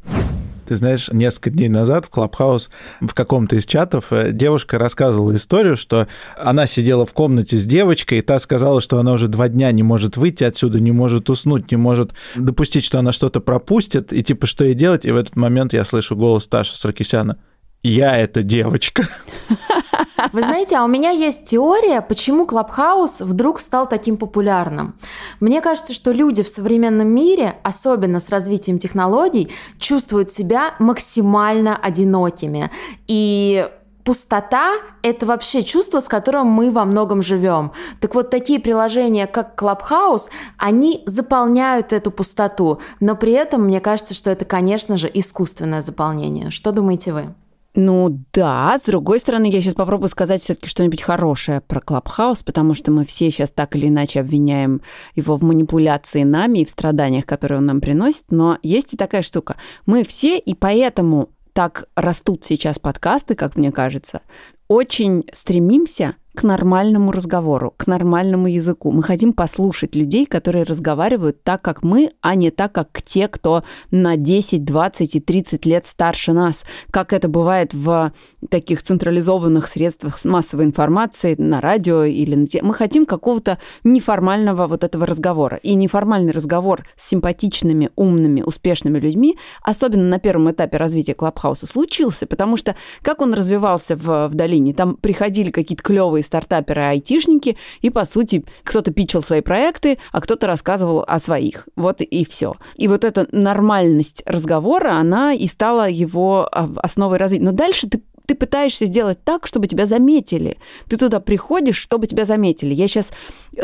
Ты 0.71 0.77
знаешь, 0.77 1.09
несколько 1.13 1.51
дней 1.51 1.69
назад 1.69 2.07
в 2.07 2.11
Клабхаус 2.11 2.71
в 3.01 3.13
каком-то 3.13 3.57
из 3.57 3.67
чатов 3.67 4.13
э, 4.13 4.31
девушка 4.31 4.79
рассказывала 4.79 5.35
историю, 5.35 5.77
что 5.77 6.07
она 6.39 6.69
сидела 6.69 7.05
в 7.05 7.13
комнате 7.13 7.57
с 7.57 7.67
девочкой, 7.67 8.19
и 8.19 8.23
та 8.23 8.39
сказала, 8.39 8.81
что 8.81 9.01
она 9.01 9.15
уже 9.15 9.27
два 9.27 9.49
дня 9.49 9.73
не 9.73 9.83
может 9.83 10.17
выйти 10.17 10.45
отсюда, 10.45 10.79
не 10.79 10.93
может 10.93 11.29
уснуть, 11.29 11.73
не 11.73 11.77
может 11.77 12.13
допустить, 12.37 12.85
что 12.85 13.01
она 13.01 13.11
что-то 13.11 13.41
пропустит, 13.41 14.13
и 14.13 14.23
типа, 14.23 14.47
что 14.47 14.63
ей 14.63 14.75
делать? 14.75 15.05
И 15.05 15.11
в 15.11 15.17
этот 15.17 15.35
момент 15.35 15.73
я 15.73 15.85
слышу 15.85 16.15
голос 16.15 16.47
Таши 16.47 16.77
Саркисяна. 16.77 17.39
Я 17.83 18.17
эта 18.17 18.45
девочка. 18.45 19.09
Вы 20.33 20.43
знаете, 20.43 20.77
а 20.77 20.85
у 20.85 20.89
меня 20.89 21.11
есть 21.11 21.45
теория, 21.45 22.01
почему 22.01 22.47
Клабхаус 22.47 23.21
вдруг 23.21 23.61
стал 23.61 23.89
таким 23.89 24.17
популярным. 24.17 24.95
Мне 25.41 25.61
кажется, 25.61 25.95
что 25.95 26.13
люди 26.13 26.43
в 26.43 26.49
современном 26.49 27.09
мире, 27.09 27.57
особенно 27.63 28.21
с 28.21 28.29
развитием 28.29 28.79
технологий, 28.79 29.51
чувствуют 29.79 30.31
себя 30.31 30.75
максимально 30.79 31.77
одинокими. 31.77 32.71
И 33.07 33.69
пустота– 34.05 34.75
это 35.03 35.27
вообще 35.27 35.63
чувство, 35.63 36.01
с 36.01 36.09
которым 36.09 36.47
мы 36.47 36.71
во 36.71 36.85
многом 36.85 37.23
живем. 37.23 37.73
Так 38.01 38.15
вот, 38.15 38.31
такие 38.31 38.59
приложения, 38.59 39.27
как 39.27 39.61
Clubhouse, 39.61 40.31
они 40.57 41.03
заполняют 41.07 41.93
эту 41.93 42.11
пустоту, 42.11 42.81
но 42.99 43.15
при 43.15 43.33
этом 43.33 43.65
мне 43.65 43.81
кажется, 43.81 44.15
что 44.15 44.31
это, 44.31 44.45
конечно 44.45 44.97
же, 44.97 45.11
искусственное 45.13 45.83
заполнение. 45.83 46.51
Что 46.51 46.73
думаете 46.73 47.13
вы? 47.13 47.35
Ну 47.75 48.25
да, 48.33 48.77
с 48.77 48.83
другой 48.83 49.21
стороны, 49.21 49.47
я 49.47 49.61
сейчас 49.61 49.75
попробую 49.75 50.09
сказать 50.09 50.43
все-таки 50.43 50.69
что-нибудь 50.69 51.03
хорошее 51.03 51.61
про 51.61 51.81
Клабхаус, 51.81 52.43
потому 52.43 52.75
что 52.75 52.91
мы 52.91 53.05
все 53.05 53.31
сейчас 53.31 53.51
так 53.53 53.77
или 53.77 53.87
иначе 53.87 54.21
обвиняем 54.21 54.83
его 55.15 55.37
в 55.37 55.43
манипуляции 55.43 56.25
нами 56.25 56.61
и 56.61 56.65
в 56.65 56.71
страданиях, 56.71 57.27
которые 57.27 57.59
он 57.59 57.67
нам 57.67 57.81
приносит. 57.81 58.25
Но 58.31 58.59
есть 58.65 58.95
и 58.95 58.97
такая 58.97 59.23
штука. 59.23 59.57
Мы 59.87 60.03
все, 60.03 60.37
и 60.37 60.55
поэтому 60.55 61.31
так 61.53 61.85
растут 61.95 62.45
сейчас 62.45 62.81
подкасты, 62.81 63.37
как 63.37 63.57
мне 63.57 63.71
кажется, 63.71 64.23
очень 64.67 65.25
стремимся 65.33 66.17
к 66.41 66.43
нормальному 66.43 67.13
разговору, 67.13 67.75
к 67.77 67.87
нормальному 67.87 68.47
языку. 68.47 68.91
Мы 68.91 69.03
хотим 69.03 69.35
послушать 69.35 69.95
людей, 69.95 70.25
которые 70.25 70.65
разговаривают 70.65 71.45
так, 71.45 71.61
как 71.61 71.83
мы, 71.83 72.13
а 72.23 72.35
не 72.35 72.51
так, 72.51 72.73
как 72.73 73.03
те, 73.03 73.29
кто 73.29 73.63
на 73.91 74.17
10, 74.17 74.65
20 74.65 75.17
и 75.17 75.21
30 75.21 75.67
лет 75.67 75.85
старше 75.85 76.33
нас, 76.33 76.65
как 76.91 77.13
это 77.13 77.29
бывает 77.29 77.75
в 77.75 78.15
таких 78.49 78.83
централизованных 78.83 79.67
средствах 79.67 80.25
массовой 80.25 80.65
информации, 80.65 81.35
на 81.37 81.61
радио 81.61 82.05
или 82.05 82.35
на... 82.35 82.47
Мы 82.63 82.73
хотим 82.73 83.05
какого-то 83.05 83.59
неформального 83.85 84.67
вот 84.67 84.83
этого 84.83 85.05
разговора. 85.05 85.59
И 85.59 85.75
неформальный 85.75 86.33
разговор 86.33 86.87
с 86.97 87.07
симпатичными, 87.07 87.91
умными, 87.97 88.41
успешными 88.41 88.99
людьми, 88.99 89.37
особенно 89.63 90.05
на 90.05 90.19
первом 90.19 90.51
этапе 90.51 90.79
развития 90.79 91.13
Клабхауса, 91.13 91.67
случился, 91.67 92.27
потому 92.27 92.57
что 92.57 92.77
как 93.03 93.21
он 93.21 93.35
развивался 93.35 93.95
в, 93.95 94.29
в 94.29 94.35
долине, 94.35 94.73
там 94.73 94.97
приходили 94.97 95.51
какие-то 95.51 95.83
клевые 95.83 96.23
стартаперы, 96.31 96.83
айтишники, 96.83 97.57
и, 97.81 97.91
по 97.91 98.05
сути, 98.05 98.45
кто-то 98.63 98.93
пичил 98.93 99.23
свои 99.23 99.41
проекты, 99.41 99.99
а 100.13 100.21
кто-то 100.21 100.47
рассказывал 100.47 101.05
о 101.07 101.19
своих. 101.19 101.69
Вот 101.75 102.01
и 102.01 102.25
все. 102.25 102.55
И 102.77 102.87
вот 102.87 103.05
эта 103.05 103.27
нормальность 103.33 104.23
разговора, 104.27 104.93
она 104.93 105.35
и 105.35 105.49
стала 105.49 105.89
его 105.89 106.49
а, 106.53 106.71
основой 106.77 107.19
развития. 107.19 107.45
Но 107.45 107.53
дальше 107.53 107.89
ты 107.89 108.01
ты 108.27 108.35
пытаешься 108.35 108.87
сделать 108.87 109.23
так, 109.25 109.47
чтобы 109.47 109.67
тебя 109.67 109.87
заметили. 109.87 110.59
Ты 110.89 110.97
туда 110.97 111.21
приходишь, 111.21 111.77
чтобы 111.77 112.07
тебя 112.07 112.25
заметили. 112.25 112.75
Я 112.75 112.89
сейчас 112.89 113.13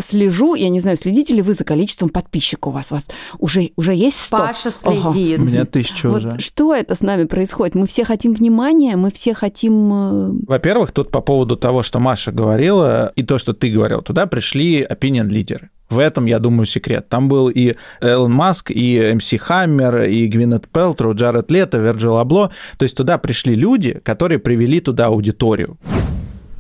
слежу, 0.01 0.55
я 0.55 0.69
не 0.69 0.81
знаю, 0.81 0.97
следите 0.97 1.35
ли 1.35 1.43
вы 1.43 1.55
за 1.55 1.65
количеством 1.65 2.09
подписчиков 2.09 2.73
у 2.73 2.75
вас? 2.75 2.91
У 2.93 2.95
вас 2.97 3.09
уже, 3.39 3.71
уже 3.77 3.95
есть 3.95 4.19
100? 4.21 4.37
Паша 4.37 4.71
следит. 4.71 5.39
У 5.39 5.43
меня 5.43 5.65
тысяча 5.65 6.09
Вот 6.09 6.25
уже. 6.25 6.39
что 6.39 6.75
это 6.75 6.95
с 6.95 7.01
нами 7.03 7.25
происходит? 7.25 7.75
Мы 7.75 7.87
все 7.87 8.05
хотим 8.05 8.35
внимания, 8.35 8.97
мы 8.97 9.11
все 9.11 9.35
хотим... 9.35 9.93
э, 9.93 10.31
Во-первых, 10.47 10.93
тут 10.93 11.11
по 11.11 11.21
поводу 11.21 11.57
того, 11.57 11.83
что 11.83 11.99
Маша 11.99 12.33
говорила, 12.33 13.13
и 13.17 13.23
то, 13.23 13.39
что 13.39 13.53
ты 13.53 13.71
говорил, 13.71 14.03
туда 14.03 14.27
пришли 14.27 14.83
opinion-лидеры. 14.83 15.71
В 15.89 15.99
этом, 15.99 16.27
я 16.27 16.39
думаю, 16.39 16.67
секрет. 16.67 17.09
Там 17.09 17.29
был 17.29 17.49
и 17.49 17.75
Элон 18.01 18.33
Маск, 18.33 18.71
и 18.71 19.13
МС 19.15 19.33
Хаммер, 19.39 20.05
и 20.05 20.27
Гвинет 20.27 20.69
Пелтроу, 20.69 21.15
Джаред 21.15 21.51
Лето, 21.51 21.79
Верджил 21.79 22.19
Абло. 22.19 22.51
То 22.79 22.83
есть 22.85 22.97
туда 22.97 23.19
пришли 23.19 23.55
люди, 23.55 24.01
которые 24.03 24.39
привели 24.39 24.81
туда 24.81 25.07
аудиторию. 25.07 25.79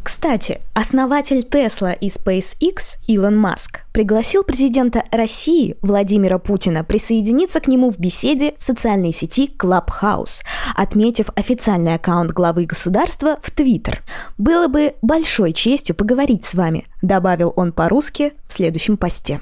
Кстати, 0.06 0.60
основатель 0.72 1.42
Тесла 1.42 1.92
и 1.92 2.06
SpaceX 2.06 2.98
Илон 3.08 3.36
Маск 3.36 3.80
пригласил 3.92 4.44
президента 4.44 5.02
России 5.10 5.76
Владимира 5.82 6.38
Путина 6.38 6.84
присоединиться 6.84 7.58
к 7.58 7.66
нему 7.66 7.90
в 7.90 7.98
беседе 7.98 8.54
в 8.56 8.62
социальной 8.62 9.10
сети 9.10 9.50
Clubhouse, 9.58 10.44
отметив 10.76 11.30
официальный 11.34 11.94
аккаунт 11.94 12.30
главы 12.30 12.66
государства 12.66 13.38
в 13.42 13.50
Твиттер. 13.50 14.04
«Было 14.38 14.68
бы 14.68 14.94
большой 15.02 15.52
честью 15.52 15.96
поговорить 15.96 16.44
с 16.44 16.54
вами», 16.54 16.86
добавил 17.02 17.52
он 17.56 17.72
по-русски 17.72 18.34
в 18.46 18.52
следующем 18.52 18.96
посте. 18.96 19.40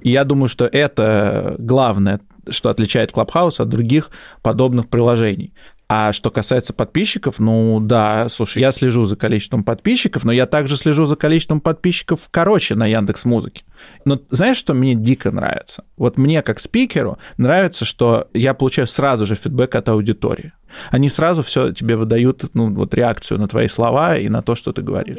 Я 0.00 0.24
думаю, 0.24 0.48
что 0.48 0.64
это 0.64 1.54
главное, 1.58 2.20
что 2.48 2.70
отличает 2.70 3.12
Clubhouse 3.12 3.60
от 3.60 3.68
других 3.68 4.10
подобных 4.40 4.88
приложений. 4.88 5.52
А 5.88 6.12
что 6.12 6.30
касается 6.30 6.72
подписчиков, 6.72 7.38
ну 7.38 7.78
да, 7.80 8.28
слушай, 8.28 8.60
я 8.60 8.72
слежу 8.72 9.04
за 9.04 9.14
количеством 9.14 9.62
подписчиков, 9.62 10.24
но 10.24 10.32
я 10.32 10.46
также 10.46 10.76
слежу 10.76 11.06
за 11.06 11.14
количеством 11.14 11.60
подписчиков, 11.60 12.28
короче, 12.32 12.74
на 12.74 12.86
Яндекс 12.86 13.24
Музыке. 13.24 13.64
Но 14.04 14.20
знаешь, 14.30 14.56
что 14.56 14.74
мне 14.74 14.96
дико 14.96 15.30
нравится? 15.30 15.84
Вот 15.96 16.18
мне, 16.18 16.42
как 16.42 16.58
спикеру, 16.58 17.18
нравится, 17.36 17.84
что 17.84 18.28
я 18.34 18.52
получаю 18.52 18.88
сразу 18.88 19.26
же 19.26 19.36
фидбэк 19.36 19.76
от 19.76 19.88
аудитории. 19.88 20.52
Они 20.90 21.08
сразу 21.08 21.44
все 21.44 21.72
тебе 21.72 21.96
выдают, 21.96 22.44
ну, 22.54 22.74
вот 22.74 22.92
реакцию 22.92 23.38
на 23.38 23.46
твои 23.46 23.68
слова 23.68 24.16
и 24.16 24.28
на 24.28 24.42
то, 24.42 24.56
что 24.56 24.72
ты 24.72 24.82
говоришь. 24.82 25.18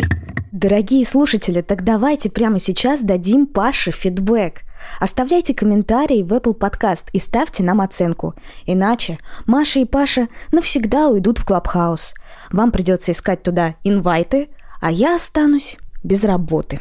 Дорогие 0.58 1.06
слушатели, 1.06 1.62
так 1.62 1.84
давайте 1.84 2.32
прямо 2.32 2.58
сейчас 2.58 3.02
дадим 3.02 3.46
Паше 3.46 3.92
фидбэк. 3.92 4.64
Оставляйте 5.00 5.54
комментарии 5.54 6.24
в 6.24 6.34
Apple 6.34 6.58
Podcast 6.58 7.10
и 7.14 7.20
ставьте 7.20 7.62
нам 7.62 7.80
оценку. 7.80 8.34
Иначе 8.66 9.20
Маша 9.46 9.82
и 9.82 9.86
Паша 9.86 10.30
навсегда 10.52 11.10
уйдут 11.10 11.38
в 11.38 11.46
Клабхаус. 11.46 12.16
Вам 12.52 12.72
придется 12.72 13.12
искать 13.12 13.44
туда 13.44 13.76
инвайты, 13.84 14.50
а 14.82 14.90
я 14.90 15.16
останусь 15.18 15.78
без 16.04 16.24
работы. 16.24 16.80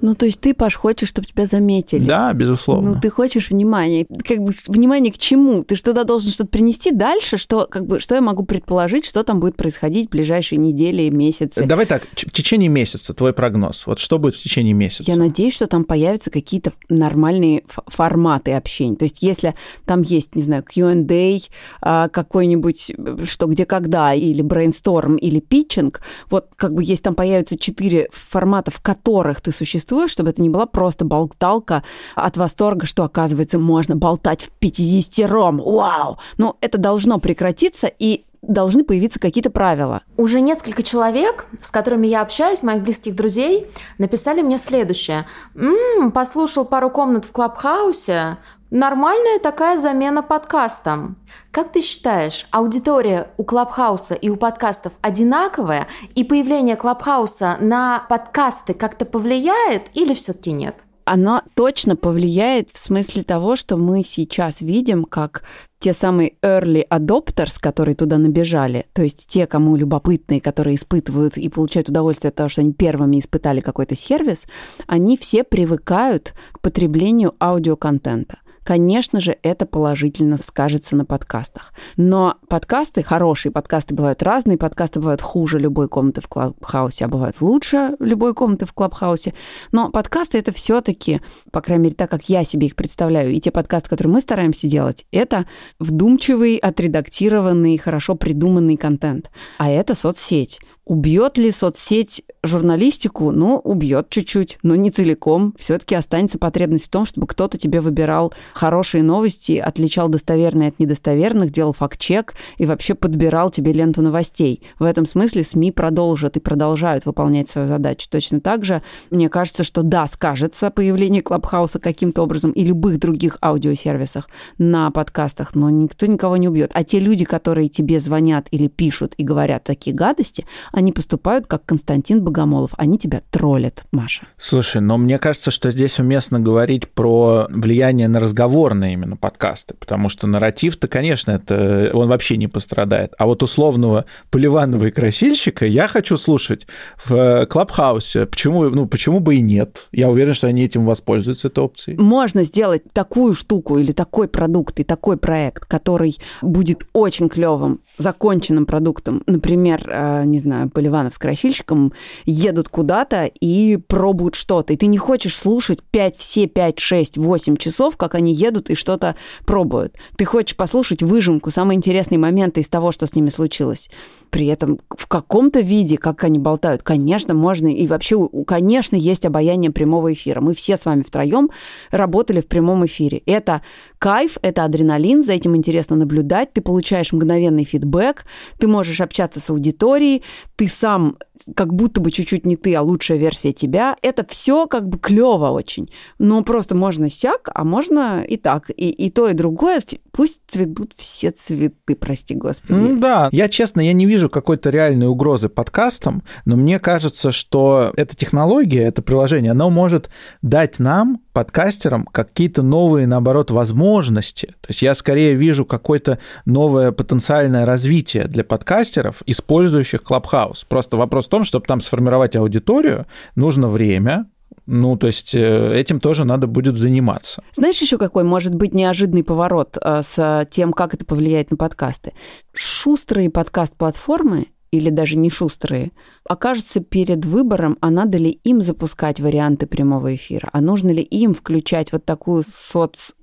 Ну, 0.00 0.14
то 0.14 0.26
есть 0.26 0.40
ты, 0.40 0.54
Паш, 0.54 0.74
хочешь, 0.76 1.08
чтобы 1.08 1.26
тебя 1.26 1.46
заметили. 1.46 2.04
Да, 2.04 2.32
безусловно. 2.32 2.94
Ну, 2.94 3.00
ты 3.00 3.10
хочешь 3.10 3.50
внимания. 3.50 4.06
Как 4.24 4.38
бы 4.38 4.52
внимание 4.68 5.12
к 5.12 5.18
чему? 5.18 5.62
Ты 5.64 5.76
что 5.76 5.90
туда 5.90 6.04
должен 6.04 6.30
что-то 6.30 6.50
принести 6.50 6.90
дальше? 6.92 7.36
Что, 7.36 7.66
как 7.70 7.86
бы, 7.86 8.00
что 8.00 8.14
я 8.14 8.20
могу 8.20 8.44
предположить, 8.44 9.04
что 9.04 9.22
там 9.22 9.40
будет 9.40 9.56
происходить 9.56 10.08
в 10.08 10.10
ближайшие 10.10 10.58
недели, 10.58 11.08
месяцы? 11.08 11.64
Давай 11.64 11.86
так, 11.86 12.06
в 12.14 12.30
течение 12.30 12.68
месяца 12.68 13.12
твой 13.14 13.32
прогноз. 13.32 13.86
Вот 13.86 13.98
что 13.98 14.18
будет 14.18 14.34
в 14.34 14.42
течение 14.42 14.72
месяца? 14.72 15.10
Я 15.10 15.16
надеюсь, 15.16 15.54
что 15.54 15.66
там 15.66 15.84
появятся 15.84 16.30
какие-то 16.30 16.72
нормальные 16.88 17.64
форматы 17.86 18.52
общения. 18.52 18.96
То 18.96 19.04
есть, 19.04 19.22
если 19.22 19.54
там 19.84 20.02
есть, 20.02 20.34
не 20.34 20.42
знаю, 20.42 20.64
Q&A, 20.64 21.38
а, 21.82 22.08
какой-нибудь 22.08 22.92
что, 23.24 23.46
где, 23.46 23.66
когда, 23.66 24.14
или 24.14 24.42
брейнсторм, 24.42 25.16
или 25.16 25.40
питчинг, 25.40 26.00
вот 26.30 26.48
как 26.56 26.74
бы 26.74 26.82
есть 26.82 27.02
там 27.02 27.14
появятся 27.14 27.58
четыре 27.58 28.08
формата, 28.12 28.70
в 28.70 28.80
которых 28.80 29.40
ты 29.40 29.52
существуешь, 29.52 29.89
чтобы 30.08 30.30
это 30.30 30.42
не 30.42 30.48
была 30.48 30.66
просто 30.66 31.04
болталка 31.04 31.82
от 32.14 32.36
восторга, 32.36 32.86
что, 32.86 33.04
оказывается, 33.04 33.58
можно 33.58 33.96
болтать 33.96 34.42
в 34.42 34.50
50 34.50 35.30
ром. 35.30 35.58
Вау! 35.58 36.18
Но 36.38 36.56
это 36.60 36.78
должно 36.78 37.18
прекратиться, 37.18 37.86
и 37.86 38.24
должны 38.42 38.84
появиться 38.84 39.20
какие-то 39.20 39.50
правила. 39.50 40.02
Уже 40.16 40.40
несколько 40.40 40.82
человек, 40.82 41.46
с 41.60 41.70
которыми 41.70 42.06
я 42.06 42.22
общаюсь, 42.22 42.62
моих 42.62 42.82
близких 42.82 43.14
друзей, 43.14 43.70
написали 43.98 44.42
мне 44.42 44.58
следующее. 44.58 45.26
«М, 45.54 46.10
послушал 46.12 46.64
пару 46.64 46.90
комнат 46.90 47.24
в 47.24 47.32
Клабхаусе. 47.32 48.38
Нормальная 48.70 49.40
такая 49.40 49.78
замена 49.80 50.22
подкастам. 50.22 51.16
Как 51.50 51.72
ты 51.72 51.80
считаешь, 51.80 52.46
аудитория 52.52 53.32
у 53.36 53.42
Клабхауса 53.42 54.14
и 54.14 54.28
у 54.28 54.36
подкастов 54.36 54.92
одинаковая, 55.02 55.88
и 56.14 56.22
появление 56.22 56.76
Клабхауса 56.76 57.56
на 57.60 58.06
подкасты 58.08 58.74
как-то 58.74 59.06
повлияет 59.06 59.90
или 59.94 60.14
все-таки 60.14 60.52
нет? 60.52 60.76
она 61.10 61.42
точно 61.54 61.96
повлияет 61.96 62.70
в 62.72 62.78
смысле 62.78 63.24
того, 63.24 63.56
что 63.56 63.76
мы 63.76 64.04
сейчас 64.04 64.60
видим, 64.60 65.04
как 65.04 65.42
те 65.80 65.92
самые 65.92 66.34
early 66.40 66.86
adopters, 66.88 67.56
которые 67.58 67.96
туда 67.96 68.18
набежали, 68.18 68.86
то 68.92 69.02
есть 69.02 69.26
те, 69.26 69.46
кому 69.46 69.74
любопытные, 69.74 70.40
которые 70.40 70.76
испытывают 70.76 71.36
и 71.36 71.48
получают 71.48 71.88
удовольствие 71.88 72.28
от 72.28 72.36
того, 72.36 72.48
что 72.48 72.60
они 72.60 72.72
первыми 72.72 73.18
испытали 73.18 73.60
какой-то 73.60 73.96
сервис, 73.96 74.46
они 74.86 75.16
все 75.16 75.42
привыкают 75.42 76.34
к 76.52 76.60
потреблению 76.60 77.34
аудиоконтента. 77.40 78.38
Конечно 78.62 79.20
же, 79.20 79.36
это 79.42 79.66
положительно 79.66 80.36
скажется 80.36 80.96
на 80.96 81.04
подкастах. 81.04 81.72
Но 81.96 82.36
подкасты, 82.48 83.02
хорошие 83.02 83.52
подкасты 83.52 83.94
бывают 83.94 84.22
разные, 84.22 84.58
подкасты 84.58 85.00
бывают 85.00 85.20
хуже 85.20 85.58
любой 85.58 85.88
комнаты 85.88 86.20
в 86.20 86.28
Клабхаусе, 86.28 87.04
а 87.04 87.08
бывают 87.08 87.40
лучше 87.40 87.96
любой 87.98 88.34
комнаты 88.34 88.66
в 88.66 88.72
Клабхаусе. 88.72 89.34
Но 89.72 89.90
подкасты 89.90 90.38
это 90.38 90.52
все-таки, 90.52 91.20
по 91.52 91.60
крайней 91.60 91.84
мере, 91.84 91.96
так 91.96 92.10
как 92.10 92.28
я 92.28 92.44
себе 92.44 92.66
их 92.66 92.76
представляю, 92.76 93.32
и 93.32 93.40
те 93.40 93.50
подкасты, 93.50 93.88
которые 93.88 94.14
мы 94.14 94.20
стараемся 94.20 94.68
делать, 94.68 95.06
это 95.12 95.46
вдумчивый, 95.78 96.56
отредактированный, 96.56 97.78
хорошо 97.78 98.14
придуманный 98.14 98.76
контент. 98.76 99.30
А 99.58 99.70
это 99.70 99.94
соцсеть. 99.94 100.60
Убьет 100.86 101.38
ли 101.38 101.50
соцсеть 101.50 102.22
журналистику? 102.42 103.30
Ну, 103.30 103.58
убьет 103.58 104.08
чуть-чуть, 104.10 104.58
но 104.62 104.74
не 104.74 104.90
целиком. 104.90 105.54
Все-таки 105.58 105.94
останется 105.94 106.38
потребность 106.38 106.86
в 106.86 106.90
том, 106.90 107.06
чтобы 107.06 107.26
кто-то 107.26 107.58
тебе 107.58 107.80
выбирал 107.80 108.32
хорошие 108.54 109.02
новости, 109.02 109.58
отличал 109.58 110.08
достоверные 110.08 110.70
от 110.70 110.80
недостоверных, 110.80 111.50
делал 111.50 111.72
факт-чек 111.72 112.34
и 112.56 112.66
вообще 112.66 112.94
подбирал 112.94 113.50
тебе 113.50 113.72
ленту 113.72 114.02
новостей. 114.02 114.62
В 114.78 114.84
этом 114.84 115.06
смысле 115.06 115.44
СМИ 115.44 115.70
продолжат 115.70 116.36
и 116.36 116.40
продолжают 116.40 117.06
выполнять 117.06 117.48
свою 117.48 117.68
задачу. 117.68 118.08
Точно 118.10 118.40
так 118.40 118.64
же, 118.64 118.82
мне 119.10 119.28
кажется, 119.28 119.62
что 119.62 119.82
да, 119.82 120.06
скажется 120.06 120.70
появление 120.70 121.22
Клабхауса 121.22 121.78
каким-то 121.78 122.22
образом 122.22 122.50
и 122.52 122.64
любых 122.64 122.98
других 122.98 123.38
аудиосервисах 123.42 124.28
на 124.58 124.90
подкастах, 124.90 125.54
но 125.54 125.70
никто 125.70 126.06
никого 126.06 126.36
не 126.36 126.48
убьет. 126.48 126.70
А 126.74 126.84
те 126.84 126.98
люди, 126.98 127.24
которые 127.24 127.68
тебе 127.68 128.00
звонят 128.00 128.48
или 128.50 128.66
пишут 128.66 129.14
и 129.18 129.22
говорят 129.22 129.64
такие 129.64 129.94
гадости, 129.94 130.46
они 130.80 130.92
поступают 130.92 131.46
как 131.46 131.64
Константин 131.66 132.24
Богомолов. 132.24 132.72
Они 132.76 132.98
тебя 132.98 133.20
троллят, 133.30 133.84
Маша. 133.92 134.22
Слушай, 134.36 134.80
но 134.80 134.96
мне 134.96 135.18
кажется, 135.18 135.50
что 135.50 135.70
здесь 135.70 135.98
уместно 136.00 136.40
говорить 136.40 136.88
про 136.88 137.46
влияние 137.50 138.08
на 138.08 138.18
разговорные 138.18 138.94
именно 138.94 139.16
подкасты, 139.16 139.74
потому 139.74 140.08
что 140.08 140.26
нарратив-то, 140.26 140.88
конечно, 140.88 141.32
это 141.32 141.90
он 141.92 142.08
вообще 142.08 142.36
не 142.38 142.48
пострадает. 142.48 143.12
А 143.18 143.26
вот 143.26 143.42
условного 143.42 144.06
Поливанова 144.30 144.86
и 144.86 144.90
Красильщика 144.90 145.66
я 145.66 145.86
хочу 145.86 146.16
слушать 146.16 146.66
в 147.04 147.46
Клабхаусе. 147.46 148.26
Почему, 148.26 148.70
ну, 148.70 148.86
почему 148.86 149.20
бы 149.20 149.36
и 149.36 149.42
нет? 149.42 149.88
Я 149.92 150.08
уверен, 150.08 150.32
что 150.34 150.46
они 150.46 150.64
этим 150.64 150.86
воспользуются, 150.86 151.48
этой 151.48 151.62
опцией. 151.62 151.98
Можно 151.98 152.44
сделать 152.44 152.82
такую 152.92 153.34
штуку 153.34 153.78
или 153.78 153.92
такой 153.92 154.28
продукт 154.28 154.80
и 154.80 154.84
такой 154.84 155.18
проект, 155.18 155.66
который 155.66 156.16
будет 156.40 156.86
очень 156.94 157.28
клевым, 157.28 157.80
законченным 157.98 158.64
продуктом. 158.64 159.22
Например, 159.26 159.82
э, 159.86 160.24
не 160.24 160.38
знаю, 160.38 160.59
Поливанов 160.68 161.14
с 161.14 161.18
Красильщиком 161.18 161.92
едут 162.24 162.68
куда-то 162.68 163.24
и 163.40 163.76
пробуют 163.76 164.34
что-то. 164.34 164.72
И 164.72 164.76
ты 164.76 164.86
не 164.86 164.98
хочешь 164.98 165.36
слушать 165.36 165.82
5, 165.90 166.16
все 166.16 166.46
5, 166.46 166.78
6, 166.78 167.18
8 167.18 167.56
часов, 167.56 167.96
как 167.96 168.14
они 168.14 168.34
едут 168.34 168.70
и 168.70 168.74
что-то 168.74 169.16
пробуют. 169.46 169.96
Ты 170.16 170.24
хочешь 170.24 170.56
послушать 170.56 171.02
выжимку, 171.02 171.50
самые 171.50 171.76
интересные 171.76 172.18
моменты 172.18 172.60
из 172.60 172.68
того, 172.68 172.92
что 172.92 173.06
с 173.06 173.14
ними 173.14 173.28
случилось. 173.28 173.90
При 174.30 174.46
этом 174.46 174.80
в 174.90 175.06
каком-то 175.06 175.60
виде, 175.60 175.96
как 175.96 176.24
они 176.24 176.38
болтают, 176.38 176.82
конечно, 176.82 177.34
можно. 177.34 177.68
И 177.68 177.86
вообще, 177.86 178.28
конечно, 178.46 178.96
есть 178.96 179.26
обаяние 179.26 179.70
прямого 179.70 180.12
эфира. 180.12 180.40
Мы 180.40 180.54
все 180.54 180.76
с 180.76 180.86
вами 180.86 181.02
втроем 181.02 181.50
работали 181.90 182.40
в 182.40 182.46
прямом 182.46 182.86
эфире. 182.86 183.22
Это 183.26 183.62
кайф, 183.98 184.38
это 184.42 184.64
адреналин, 184.64 185.22
за 185.22 185.32
этим 185.32 185.56
интересно 185.56 185.96
наблюдать. 185.96 186.52
Ты 186.52 186.60
получаешь 186.60 187.12
мгновенный 187.12 187.64
фидбэк, 187.64 188.24
ты 188.58 188.68
можешь 188.68 189.00
общаться 189.00 189.40
с 189.40 189.50
аудиторией, 189.50 190.22
ты 190.60 190.68
сам 190.68 191.16
как 191.54 191.74
будто 191.74 192.00
бы 192.00 192.10
чуть-чуть 192.10 192.46
не 192.46 192.56
ты, 192.56 192.74
а 192.74 192.82
лучшая 192.82 193.18
версия 193.18 193.52
тебя. 193.52 193.96
Это 194.02 194.24
все 194.28 194.66
как 194.66 194.88
бы 194.88 194.98
клево 194.98 195.50
очень. 195.50 195.90
Но 196.18 196.42
просто 196.42 196.74
можно 196.74 197.10
сяк, 197.10 197.48
а 197.54 197.64
можно 197.64 198.22
и 198.22 198.36
так. 198.36 198.70
И, 198.70 198.90
и 198.90 199.10
то, 199.10 199.28
и 199.28 199.34
другое. 199.34 199.82
Пусть 200.12 200.40
цветут 200.46 200.92
все 200.96 201.30
цветы, 201.30 201.94
прости 201.94 202.34
господи. 202.34 202.78
Ну 202.78 202.98
да, 202.98 203.28
я 203.32 203.48
честно, 203.48 203.80
я 203.80 203.92
не 203.92 204.06
вижу 204.06 204.28
какой-то 204.28 204.70
реальной 204.70 205.06
угрозы 205.06 205.48
подкастам, 205.48 206.22
но 206.44 206.56
мне 206.56 206.78
кажется, 206.78 207.32
что 207.32 207.92
эта 207.96 208.16
технология, 208.16 208.82
это 208.84 209.02
приложение, 209.02 209.52
оно 209.52 209.70
может 209.70 210.10
дать 210.42 210.78
нам, 210.78 211.20
подкастерам, 211.32 212.06
какие-то 212.06 212.62
новые, 212.62 213.06
наоборот, 213.06 213.50
возможности. 213.50 214.46
То 214.46 214.68
есть 214.68 214.82
я 214.82 214.94
скорее 214.94 215.34
вижу 215.34 215.64
какое-то 215.64 216.18
новое 216.44 216.92
потенциальное 216.92 217.64
развитие 217.64 218.24
для 218.24 218.44
подкастеров, 218.44 219.22
использующих 219.26 220.02
Clubhouse. 220.02 220.64
Просто 220.68 220.96
вопрос 220.96 221.28
в 221.30 221.32
том, 221.32 221.44
чтобы 221.44 221.64
там 221.64 221.80
сформировать 221.80 222.34
аудиторию, 222.34 223.06
нужно 223.36 223.68
время, 223.68 224.26
ну, 224.66 224.96
то 224.96 225.06
есть 225.06 225.32
э, 225.32 225.78
этим 225.78 226.00
тоже 226.00 226.24
надо 226.24 226.48
будет 226.48 226.76
заниматься. 226.76 227.40
Знаешь 227.54 227.80
еще 227.80 227.98
какой 227.98 228.24
может 228.24 228.52
быть 228.52 228.74
неожиданный 228.74 229.22
поворот 229.22 229.78
э, 229.80 230.02
с 230.02 230.48
тем, 230.50 230.72
как 230.72 230.92
это 230.92 231.04
повлияет 231.04 231.52
на 231.52 231.56
подкасты? 231.56 232.14
Шустрые 232.52 233.30
подкаст-платформы 233.30 234.48
или 234.72 234.90
даже 234.90 235.16
не 235.16 235.30
шустрые, 235.30 235.92
окажутся 236.28 236.80
перед 236.80 237.24
выбором, 237.24 237.78
а 237.80 237.90
надо 237.90 238.18
ли 238.18 238.30
им 238.42 238.60
запускать 238.60 239.20
варианты 239.20 239.68
прямого 239.68 240.16
эфира, 240.16 240.48
а 240.52 240.60
нужно 240.60 240.90
ли 240.90 241.02
им 241.02 241.32
включать 241.32 241.92
вот 241.92 242.04
такую 242.04 242.42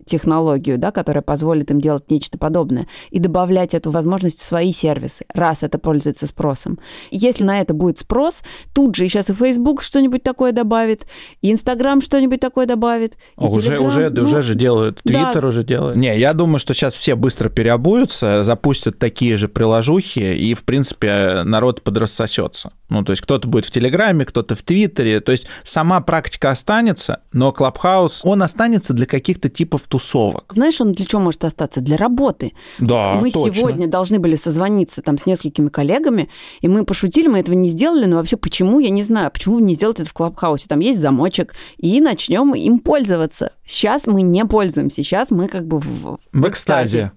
соцтехнологию, 0.08 0.78
да, 0.78 0.92
которая 0.92 1.22
позволит 1.22 1.72
им 1.72 1.82
делать 1.82 2.10
нечто 2.10 2.38
подобное, 2.38 2.88
и 3.12 3.20
добавлять 3.20 3.74
эту 3.74 3.92
возможность 3.92 4.40
в 4.40 4.44
свои 4.44 4.72
сервисы, 4.72 5.26
раз 5.34 5.64
это 5.64 5.78
пользуется 5.78 6.28
спросом. 6.28 6.80
Если 7.12 7.44
на 7.44 7.60
это 7.60 7.74
будет 7.74 7.98
спрос, 7.98 8.44
тут 8.74 8.96
же 8.96 9.06
и 9.06 9.10
сейчас 9.10 9.30
и 9.30 9.34
Facebook 9.34 9.82
что-нибудь 9.82 10.24
такое 10.24 10.52
добавит, 10.52 11.06
и 11.42 11.52
Instagram 11.52 12.02
что-нибудь 12.02 12.40
такое 12.40 12.66
добавит, 12.66 13.18
и 13.40 13.44
уже, 13.44 13.76
Telegram, 13.76 13.86
уже, 13.86 14.10
ну, 14.10 14.24
уже 14.24 14.42
же 14.42 14.56
делают, 14.56 15.02
да. 15.04 15.34
Twitter 15.34 15.46
уже 15.48 15.64
делает. 15.64 15.96
Не, 15.96 16.18
я 16.18 16.34
думаю, 16.34 16.60
что 16.60 16.74
сейчас 16.74 16.96
все 16.96 17.16
быстро 17.16 17.50
переобуются, 17.50 18.44
запустят 18.44 18.98
такие 19.00 19.38
же 19.38 19.48
приложухи, 19.48 20.20
и, 20.20 20.54
в 20.54 20.64
принципе, 20.64 21.42
народ 21.44 21.84
подрассосется. 21.84 22.72
Ну, 22.90 23.04
то 23.04 23.12
есть 23.12 23.22
кто-то 23.22 23.48
будет 23.48 23.66
в 23.66 23.72
Телеграме, 23.72 24.26
кто-то 24.26 24.56
в 24.56 24.62
Твиттере. 24.62 25.20
То 25.20 25.34
есть 25.34 25.48
сама 25.64 26.00
практика 26.00 26.52
останется, 26.52 27.22
но 27.34 27.52
Клабхаус, 27.52 28.22
он 28.24 28.42
останется 28.44 28.94
для 28.94 29.06
каких-то 29.06 29.50
типов 29.50 29.82
тусовок. 29.82 29.97
Знаешь, 30.50 30.80
он 30.82 30.92
для 30.94 31.06
чего 31.06 31.22
может 31.22 31.44
остаться? 31.46 31.82
Для 31.82 31.98
работы. 31.98 32.54
Да, 32.80 33.16
Мы 33.16 33.32
точно. 33.32 33.54
сегодня 33.54 33.88
должны 33.88 34.20
были 34.20 34.36
созвониться 34.36 35.02
там 35.02 35.18
с 35.18 35.26
несколькими 35.26 35.70
коллегами, 35.70 36.30
и 36.62 36.68
мы 36.68 36.86
пошутили, 36.86 37.28
мы 37.28 37.40
этого 37.40 37.56
не 37.56 37.70
сделали, 37.70 38.06
но 38.06 38.18
вообще 38.18 38.38
почему, 38.38 38.80
я 38.80 38.90
не 38.90 39.04
знаю, 39.04 39.32
почему 39.32 39.60
не 39.60 39.76
сделать 39.76 40.00
это 40.00 40.10
в 40.10 40.14
Клабхаусе? 40.14 40.68
Там 40.68 40.80
есть 40.80 41.00
замочек, 41.00 41.54
и 41.78 42.00
начнем 42.02 42.54
им 42.54 42.80
пользоваться. 42.80 43.54
Сейчас 43.66 44.08
мы 44.08 44.22
не 44.22 44.46
пользуемся, 44.46 45.04
сейчас 45.04 45.32
мы 45.32 45.48
как 45.48 45.68
бы 45.68 45.80
в, 45.80 46.20
В 46.32 46.48
экстазе. 46.48 47.12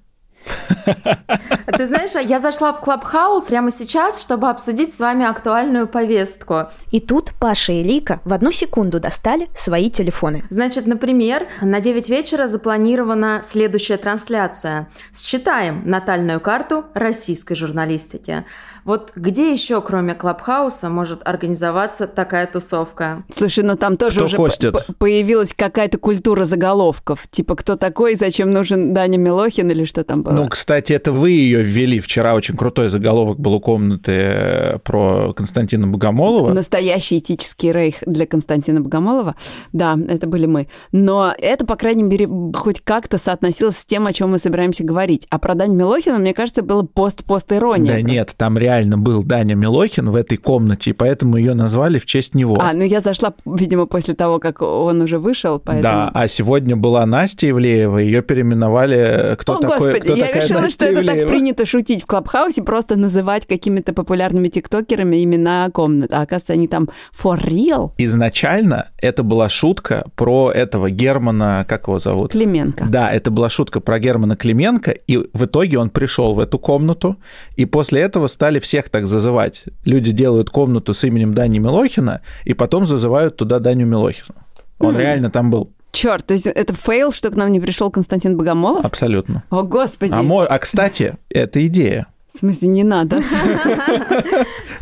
Ты 1.76 1.87
знаешь, 1.87 2.14
а 2.16 2.20
я 2.20 2.38
зашла 2.38 2.72
в 2.72 2.81
Клабхаус 2.81 3.44
прямо 3.44 3.70
сейчас, 3.70 4.20
чтобы 4.20 4.50
обсудить 4.50 4.92
с 4.92 4.98
вами 5.00 5.24
актуальную 5.24 5.87
повестку. 5.88 6.68
И 6.90 7.00
тут 7.00 7.33
Паша 7.38 7.72
и 7.72 7.83
Лика 7.83 8.20
в 8.24 8.33
одну 8.33 8.50
секунду 8.50 9.00
достали 9.00 9.48
свои 9.55 9.88
телефоны. 9.90 10.44
Значит, 10.50 10.87
например, 10.87 11.46
на 11.62 11.81
9 11.81 12.09
вечера 12.09 12.46
запланирована 12.48 13.40
следующая 13.42 13.96
трансляция. 13.96 14.88
Считаем 15.14 15.83
натальную 15.87 16.40
карту 16.40 16.85
российской 16.94 17.55
журналистики. 17.55 18.44
Вот 18.85 19.12
где 19.14 19.53
еще, 19.53 19.81
кроме 19.83 20.14
Клабхауса, 20.14 20.88
может 20.88 21.20
организоваться 21.26 22.07
такая 22.07 22.46
тусовка? 22.46 23.24
Слушай, 23.35 23.64
ну 23.64 23.76
там 23.76 23.96
тоже 23.96 24.16
Кто 24.26 24.42
уже 24.42 24.70
по- 24.72 24.92
появилась 24.98 25.53
какая-то 25.55 25.98
культура 25.98 26.44
заголовков. 26.46 27.29
Типа, 27.31 27.57
кто 27.57 27.76
такой, 27.76 28.14
зачем 28.14 28.50
нужен 28.50 28.94
Даня 28.94 29.18
Милохин 29.18 29.70
или 29.70 29.85
что 29.85 30.03
там 30.03 30.22
было? 30.22 30.30
Ну, 30.31 30.49
кстати, 30.49 30.93
это 30.93 31.12
вы 31.12 31.31
ее 31.31 31.62
ввели. 31.62 32.01
Вчера 32.01 32.35
очень 32.35 32.57
крутой 32.57 32.88
заголовок 32.88 33.38
был 33.38 33.55
у 33.55 33.61
комнаты 33.61 34.12
э, 34.12 34.79
про 34.79 35.33
Константина 35.33 35.87
Богомолова. 35.87 36.53
Настоящий 36.53 37.19
этический 37.19 37.73
рейх 37.73 37.97
для 38.07 38.27
Константина 38.27 38.81
Богомолова. 38.81 39.35
Да, 39.73 39.99
это 40.09 40.27
были 40.27 40.47
мы. 40.47 40.69
Но 40.93 41.35
это, 41.37 41.66
по 41.66 41.77
крайней 41.77 42.03
мере, 42.03 42.29
хоть 42.55 42.81
как-то 42.81 43.19
соотносилось 43.19 43.79
с 43.79 43.85
тем, 43.85 44.07
о 44.07 44.12
чем 44.12 44.31
мы 44.31 44.38
собираемся 44.38 44.85
говорить. 44.85 45.27
А 45.31 45.38
про 45.38 45.55
Дань 45.55 45.75
Милохина, 45.75 46.19
мне 46.19 46.35
кажется, 46.35 46.62
было 46.62 46.83
пост-пост-ирония. 46.83 47.93
Да 47.93 48.01
нет, 48.01 48.35
там 48.37 48.57
реально 48.59 48.99
был 48.99 49.23
Даня 49.23 49.55
Милохин 49.55 50.11
в 50.11 50.16
этой 50.16 50.37
комнате, 50.37 50.90
и 50.90 50.93
поэтому 50.93 51.37
ее 51.37 51.55
назвали 51.55 51.99
в 51.99 52.07
честь 52.07 52.35
него. 52.35 52.59
А, 52.61 52.73
ну 52.73 52.83
я 52.83 53.01
зашла, 53.01 53.35
видимо, 53.45 53.87
после 53.87 54.14
того, 54.14 54.38
как 54.38 54.62
он 54.62 55.01
уже 55.03 55.19
вышел, 55.19 55.59
поэтому... 55.59 55.83
Да, 55.83 56.11
а 56.14 56.29
сегодня 56.29 56.77
была 56.77 57.05
Настя 57.07 57.51
Ивлеева, 57.51 57.99
ее 57.99 58.23
переименовали. 58.23 58.97
э, 58.97 59.37
Кто 59.37 59.55
О, 59.55 59.61
такой? 59.61 59.79
господи, 59.79 60.01
кто 60.01 60.14
я 60.20 60.26
такая 60.26 60.42
решила, 60.42 60.61
Настя 60.61 60.87
что 60.87 60.98
это 60.98 61.06
так 61.06 61.28
принято 61.28 61.66
шутить 61.66 62.02
в 62.02 62.06
Клабхаусе, 62.06 62.62
просто 62.62 62.96
называть 62.96 63.46
какими-то 63.46 63.92
популярными 63.92 64.48
тиктокерами 64.48 65.22
имена 65.22 65.68
комнат. 65.70 66.12
А 66.12 66.22
оказывается, 66.22 66.52
они 66.54 66.68
там 66.68 66.88
for 67.12 67.40
real. 67.42 67.92
Изначально 67.98 68.90
это 68.98 69.22
была 69.22 69.48
шутка 69.48 70.04
про 70.16 70.50
этого 70.52 70.90
Германа, 70.90 71.64
как 71.68 71.88
его 71.88 71.98
зовут? 71.98 72.33
Клименко. 72.33 72.87
Да, 72.88 73.11
это 73.11 73.30
была 73.30 73.48
шутка 73.48 73.80
про 73.80 73.98
Германа 73.98 74.37
Клименко, 74.37 74.90
и 74.90 75.16
в 75.16 75.44
итоге 75.44 75.78
он 75.78 75.90
пришел 75.90 76.35
в 76.35 76.40
эту 76.40 76.59
комнату, 76.59 77.16
и 77.56 77.64
после 77.64 78.00
этого 78.00 78.26
стали 78.28 78.59
всех 78.61 78.88
так 78.88 79.06
зазывать. 79.06 79.64
Люди 79.85 80.12
делают 80.12 80.50
комнату 80.50 80.94
с 80.94 81.04
именем 81.04 81.35
Дани 81.35 81.59
Милохина, 81.59 82.20
и 82.44 82.54
потом 82.54 82.87
зазывают 82.87 83.37
туда 83.37 83.59
Даню 83.59 83.87
Милохина. 83.87 84.44
Он 84.78 84.96
реально 84.96 85.30
там 85.30 85.50
был. 85.50 85.72
Черт, 85.92 86.26
то 86.26 86.35
есть 86.35 86.46
это 86.46 86.72
фейл, 86.72 87.11
что 87.12 87.31
к 87.31 87.35
нам 87.37 87.50
не 87.50 87.61
пришел 87.61 87.90
Константин 87.90 88.37
Богомолов? 88.37 88.85
Абсолютно. 88.85 89.42
О, 89.50 89.62
господи. 89.62 90.12
А, 90.14 90.22
мо- 90.22 90.46
а 90.46 90.59
кстати, 90.59 91.16
это 91.29 91.66
идея. 91.66 92.07
В 92.33 92.38
смысле, 92.38 92.69
не 92.69 92.85
надо. 92.85 93.19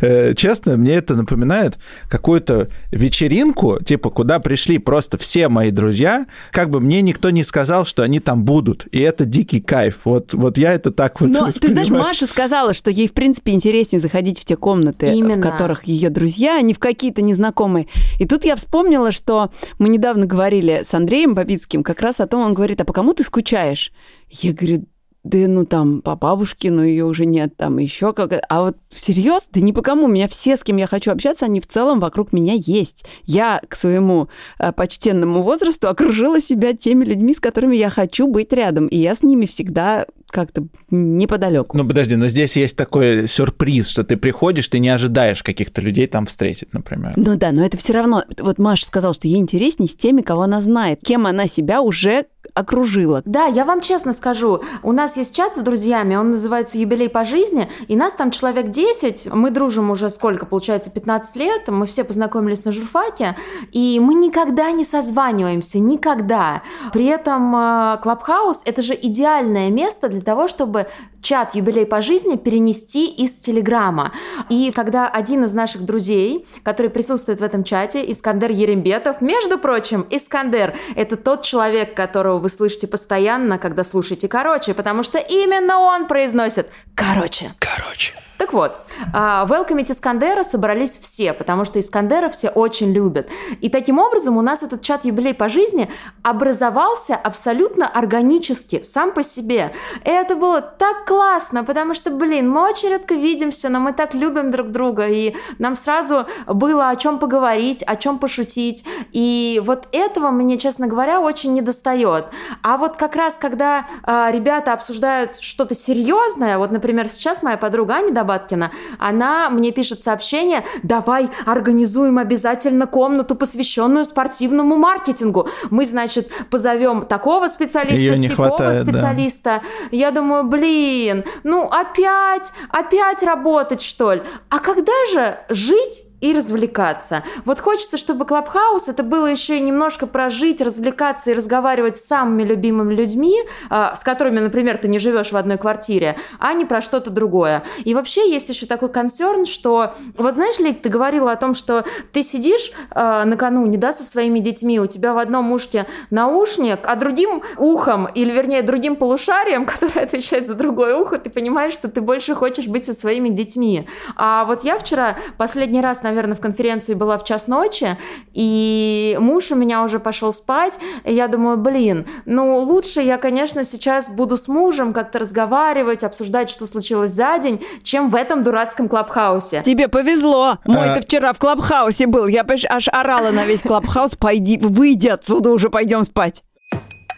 Э, 0.01 0.33
Честно, 0.33 0.77
мне 0.77 0.93
это 0.93 1.13
напоминает 1.13 1.77
какую-то 2.07 2.69
вечеринку, 2.89 3.79
типа, 3.83 4.09
куда 4.09 4.39
пришли 4.39 4.77
просто 4.77 5.17
все 5.17 5.49
мои 5.49 5.71
друзья, 5.71 6.25
как 6.51 6.69
бы 6.69 6.79
мне 6.79 7.01
никто 7.01 7.31
не 7.31 7.43
сказал, 7.43 7.85
что 7.85 8.03
они 8.03 8.21
там 8.21 8.45
будут, 8.45 8.87
и 8.93 8.99
это 9.01 9.25
дикий 9.25 9.59
кайф. 9.59 9.99
Вот, 10.05 10.33
вот 10.33 10.57
я 10.57 10.71
это 10.71 10.91
так 10.91 11.19
вот 11.19 11.29
Но 11.31 11.51
ты 11.51 11.67
знаешь. 11.67 11.89
Маша 11.89 12.27
сказала, 12.27 12.73
что 12.73 12.89
ей, 12.89 13.09
в 13.09 13.13
принципе, 13.13 13.51
интереснее 13.51 13.99
заходить 13.99 14.39
в 14.39 14.45
те 14.45 14.55
комнаты, 14.55 15.11
Именно. 15.13 15.35
в 15.35 15.41
которых 15.41 15.83
ее 15.83 16.09
друзья, 16.09 16.55
а 16.57 16.61
не 16.61 16.73
в 16.73 16.79
какие-то 16.79 17.21
незнакомые. 17.21 17.87
И 18.19 18.25
тут 18.25 18.45
я 18.45 18.55
вспомнила, 18.55 19.11
что 19.11 19.51
мы 19.79 19.89
недавно 19.89 20.25
говорили 20.25 20.83
с 20.85 20.93
Андреем 20.93 21.35
Бабицким 21.35 21.83
как 21.83 21.99
раз 22.01 22.21
о 22.21 22.27
том, 22.27 22.41
он 22.41 22.53
говорит, 22.53 22.79
а 22.79 22.85
по 22.85 22.93
кому 22.93 23.13
ты 23.13 23.25
скучаешь? 23.25 23.91
Я 24.29 24.53
говорю, 24.53 24.85
да 25.29 25.47
ну 25.47 25.65
там 25.65 26.01
по 26.01 26.15
бабушке, 26.15 26.71
но 26.71 26.83
ее 26.83 27.05
уже 27.05 27.25
нет, 27.25 27.55
там 27.55 27.77
еще 27.77 28.13
как 28.13 28.33
А 28.49 28.61
вот 28.61 28.77
всерьез, 28.89 29.47
да 29.51 29.59
ни 29.59 29.71
по 29.71 29.81
кому. 29.81 30.05
У 30.05 30.07
меня 30.07 30.27
все, 30.27 30.57
с 30.57 30.63
кем 30.63 30.77
я 30.77 30.87
хочу 30.87 31.11
общаться, 31.11 31.45
они 31.45 31.61
в 31.61 31.67
целом 31.67 31.99
вокруг 31.99 32.33
меня 32.33 32.53
есть. 32.55 33.05
Я 33.25 33.61
к 33.67 33.75
своему 33.75 34.29
э, 34.57 34.71
почтенному 34.71 35.43
возрасту 35.43 35.87
окружила 35.87 36.41
себя 36.41 36.73
теми 36.73 37.05
людьми, 37.05 37.33
с 37.33 37.39
которыми 37.39 37.75
я 37.75 37.89
хочу 37.89 38.27
быть 38.27 38.51
рядом. 38.53 38.87
И 38.87 38.97
я 38.97 39.13
с 39.13 39.21
ними 39.21 39.45
всегда 39.45 40.05
как-то 40.29 40.67
неподалеку. 40.89 41.77
Ну, 41.77 41.87
подожди, 41.87 42.15
но 42.15 42.27
здесь 42.27 42.55
есть 42.55 42.75
такой 42.75 43.27
сюрприз, 43.27 43.89
что 43.89 44.03
ты 44.03 44.17
приходишь, 44.17 44.67
ты 44.67 44.79
не 44.79 44.89
ожидаешь 44.89 45.43
каких-то 45.43 45.81
людей 45.81 46.07
там 46.07 46.25
встретить, 46.25 46.73
например. 46.73 47.13
Ну 47.15 47.35
да, 47.35 47.51
но 47.51 47.65
это 47.65 47.77
все 47.77 47.93
равно. 47.93 48.23
Вот 48.39 48.57
Маша 48.57 48.85
сказала, 48.85 49.13
что 49.13 49.27
ей 49.27 49.37
интереснее 49.37 49.89
с 49.89 49.95
теми, 49.95 50.21
кого 50.21 50.43
она 50.43 50.61
знает, 50.61 50.99
кем 51.03 51.25
она 51.25 51.47
себя 51.47 51.81
уже 51.81 52.25
окружила. 52.53 53.21
Да, 53.25 53.45
я 53.45 53.65
вам 53.65 53.81
честно 53.81 54.13
скажу, 54.13 54.61
у 54.83 54.91
нас 54.91 55.17
есть 55.17 55.35
чат 55.35 55.55
с 55.55 55.59
друзьями, 55.59 56.15
он 56.15 56.31
называется 56.31 56.77
«Юбилей 56.77 57.09
по 57.09 57.23
жизни», 57.23 57.69
и 57.87 57.95
нас 57.95 58.13
там 58.13 58.31
человек 58.31 58.69
10, 58.69 59.29
мы 59.33 59.51
дружим 59.51 59.91
уже 59.91 60.09
сколько, 60.09 60.45
получается, 60.45 60.91
15 60.91 61.35
лет, 61.35 61.67
мы 61.67 61.85
все 61.85 62.03
познакомились 62.03 62.65
на 62.65 62.71
журфаке, 62.71 63.35
и 63.71 63.99
мы 63.99 64.13
никогда 64.13 64.71
не 64.71 64.83
созваниваемся, 64.83 65.79
никогда. 65.79 66.63
При 66.93 67.05
этом 67.05 67.55
э, 67.55 67.97
Клабхаус– 68.01 68.61
это 68.65 68.81
же 68.81 68.97
идеальное 68.99 69.69
место 69.69 70.09
для 70.09 70.21
того, 70.21 70.47
чтобы 70.47 70.87
чат 71.21 71.55
«Юбилей 71.55 71.85
по 71.85 72.01
жизни» 72.01 72.35
перенести 72.35 73.07
из 73.07 73.35
Телеграма. 73.35 74.13
И 74.49 74.71
когда 74.71 75.07
один 75.07 75.43
из 75.43 75.53
наших 75.53 75.83
друзей, 75.83 76.47
который 76.63 76.89
присутствует 76.89 77.39
в 77.39 77.43
этом 77.43 77.63
чате, 77.63 78.09
Искандер 78.09 78.51
Ерембетов, 78.51 79.21
между 79.21 79.57
прочим, 79.57 80.05
Искандер– 80.09 80.75
это 80.95 81.15
тот 81.17 81.41
человек, 81.43 81.95
которого 81.95 82.38
вы 82.39 82.49
слышите 82.49 82.87
постоянно, 82.87 83.57
когда 83.57 83.83
слушаете 83.83 84.27
«Короче», 84.27 84.73
потому 84.73 85.03
что 85.03 85.17
именно 85.17 85.79
он 85.79 86.07
произносит 86.07 86.69
«Короче». 86.95 87.53
Короче. 87.59 88.13
Так 88.39 88.53
вот, 88.53 88.79
а, 89.13 89.45
Welcome 89.45 89.83
Искандера 89.83 90.43
собрались 90.43 90.97
все, 90.97 91.33
потому 91.33 91.65
что 91.65 91.77
Искандера 91.77 92.29
все 92.29 92.47
очень 92.47 92.93
любят. 92.93 93.27
И 93.59 93.67
таким 93.67 93.99
образом 93.99 94.37
у 94.37 94.41
нас 94.41 94.63
этот 94.63 94.81
чат 94.81 95.03
«Юбилей 95.03 95.33
по 95.33 95.49
жизни» 95.49 95.91
образовался 96.23 97.17
абсолютно 97.17 97.85
органически, 97.85 98.81
сам 98.81 99.11
по 99.11 99.23
себе. 99.23 99.73
И 100.05 100.09
это 100.09 100.37
было 100.37 100.61
так 100.61 101.05
классно, 101.05 101.65
потому 101.65 101.93
что, 101.93 102.11
блин, 102.11 102.49
мы 102.49 102.63
очень 102.63 102.87
редко 102.87 103.13
видимся, 103.13 103.67
но 103.67 103.81
мы 103.81 103.91
так 103.91 104.13
любим 104.13 104.51
друг 104.51 104.69
друга, 104.69 105.07
и 105.07 105.35
нам 105.57 105.75
сразу 105.75 106.25
было 106.47 106.87
о 106.87 106.95
чем 106.95 107.19
поговорить, 107.19 107.83
о 107.83 107.97
чем 107.97 108.19
пошутить. 108.19 108.85
И 109.11 109.61
вот 109.65 109.89
этого 109.91 110.29
мне, 110.31 110.57
честно 110.57 110.87
говоря, 110.87 111.19
очень 111.19 111.51
не 111.51 111.61
достает. 111.61 112.27
А 112.63 112.77
вот 112.77 112.95
как 112.95 113.17
раз, 113.17 113.37
когда 113.37 113.85
а, 114.03 114.31
ребята 114.31 114.71
обсуждают 114.71 115.35
что-то 115.41 115.75
серьезное, 115.75 116.57
вот, 116.57 116.71
например, 116.71 117.09
сейчас 117.09 117.43
моя 117.43 117.57
подруга 117.57 117.95
Аня 117.95 118.13
Добаткина, 118.29 118.71
она 118.99 119.49
мне 119.49 119.71
пишет 119.71 120.01
сообщение, 120.01 120.63
давай 120.83 121.29
организуем 121.47 122.19
обязательно 122.19 122.85
комнату, 122.85 123.33
посвященную 123.33 124.05
спортивному 124.05 124.77
маркетингу. 124.77 125.49
Мы, 125.71 125.85
значит, 125.85 126.31
позовем 126.51 127.05
такого 127.05 127.47
специалиста, 127.47 127.99
Её 127.99 128.15
не 128.15 128.27
сякого 128.27 128.49
хватает, 128.49 128.85
да. 128.85 128.91
специалиста. 128.91 129.61
Я 129.89 130.11
думаю, 130.11 130.43
блин, 130.43 131.23
ну 131.43 131.63
опять, 131.63 132.53
опять 132.69 133.23
работать, 133.23 133.81
что 133.81 134.13
ли? 134.13 134.21
А 134.49 134.59
когда 134.59 134.93
же 135.11 135.39
жить 135.49 136.03
и 136.21 136.33
развлекаться. 136.33 137.23
Вот 137.45 137.59
хочется, 137.59 137.97
чтобы 137.97 138.25
Клабхаус 138.25 138.87
это 138.87 139.03
было 139.03 139.27
еще 139.27 139.57
и 139.57 139.61
немножко 139.61 140.07
прожить, 140.07 140.61
развлекаться 140.61 141.31
и 141.31 141.33
разговаривать 141.33 141.97
с 141.97 142.05
самыми 142.05 142.43
любимыми 142.43 142.93
людьми, 142.93 143.35
а, 143.69 143.95
с 143.95 144.03
которыми, 144.03 144.39
например, 144.39 144.77
ты 144.77 144.87
не 144.87 144.99
живешь 144.99 145.31
в 145.31 145.37
одной 145.37 145.57
квартире, 145.57 146.17
а 146.39 146.53
не 146.53 146.65
про 146.65 146.81
что-то 146.81 147.09
другое. 147.09 147.63
И 147.83 147.93
вообще 147.93 148.29
есть 148.31 148.49
еще 148.49 148.65
такой 148.65 148.89
консерн, 148.89 149.45
что 149.45 149.93
вот 150.17 150.35
знаешь, 150.35 150.59
Лик, 150.59 150.81
ты 150.81 150.89
говорила 150.89 151.31
о 151.31 151.35
том, 151.35 151.53
что 151.53 151.85
ты 152.11 152.23
сидишь 152.23 152.71
а, 152.91 153.25
накануне, 153.25 153.77
да, 153.77 153.91
со 153.91 154.03
своими 154.03 154.39
детьми, 154.39 154.79
у 154.79 154.87
тебя 154.87 155.13
в 155.13 155.17
одном 155.17 155.51
ушке 155.51 155.85
наушник, 156.09 156.79
а 156.83 156.95
другим 156.95 157.41
ухом, 157.57 158.07
или 158.07 158.31
вернее 158.31 158.61
другим 158.61 158.95
полушарием, 158.95 159.65
которое 159.79 160.03
отвечает 160.03 160.47
за 160.47 160.55
другое 160.55 160.95
ухо, 160.95 161.17
ты 161.17 161.29
понимаешь, 161.29 161.73
что 161.73 161.87
ты 161.87 162.01
больше 162.01 162.35
хочешь 162.35 162.67
быть 162.67 162.85
со 162.85 162.93
своими 162.93 163.29
детьми. 163.29 163.87
А 164.15 164.45
вот 164.45 164.63
я 164.63 164.77
вчера 164.77 165.17
последний 165.37 165.81
раз, 165.81 166.03
наверное, 166.09 166.35
в 166.35 166.41
конференции 166.41 166.93
была 166.93 167.17
в 167.17 167.23
час 167.23 167.47
ночи, 167.47 167.97
и 168.33 169.17
муж 169.19 169.51
у 169.51 169.55
меня 169.55 169.83
уже 169.83 169.99
пошел 169.99 170.31
спать, 170.31 170.79
и 171.03 171.13
я 171.13 171.27
думаю, 171.27 171.57
блин, 171.57 172.05
ну 172.25 172.57
лучше 172.57 173.01
я, 173.01 173.17
конечно, 173.17 173.63
сейчас 173.63 174.09
буду 174.09 174.37
с 174.37 174.47
мужем 174.47 174.93
как-то 174.93 175.19
разговаривать, 175.19 176.03
обсуждать, 176.03 176.49
что 176.49 176.65
случилось 176.65 177.11
за 177.11 177.37
день, 177.37 177.63
чем 177.83 178.09
в 178.09 178.15
этом 178.15 178.43
дурацком 178.43 178.89
клабхаусе. 178.89 179.61
Тебе 179.63 179.87
повезло. 179.87 180.57
Мой 180.65 180.93
А- 180.93 181.01
вчера 181.01 181.33
в 181.33 181.39
Клабхаусе 181.39 182.07
был. 182.07 182.27
Я 182.27 182.45
аж 182.69 182.87
орала 182.87 183.31
на 183.31 183.45
весь 183.45 183.61
Клабхаус. 183.61 184.15
Пойди, 184.15 184.57
выйди 184.57 185.07
отсюда 185.07 185.51
уже, 185.51 185.69
пойдем 185.69 186.03
спать. 186.03 186.43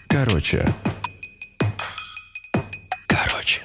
Короче. 0.07 0.73
Короче. 3.07 3.61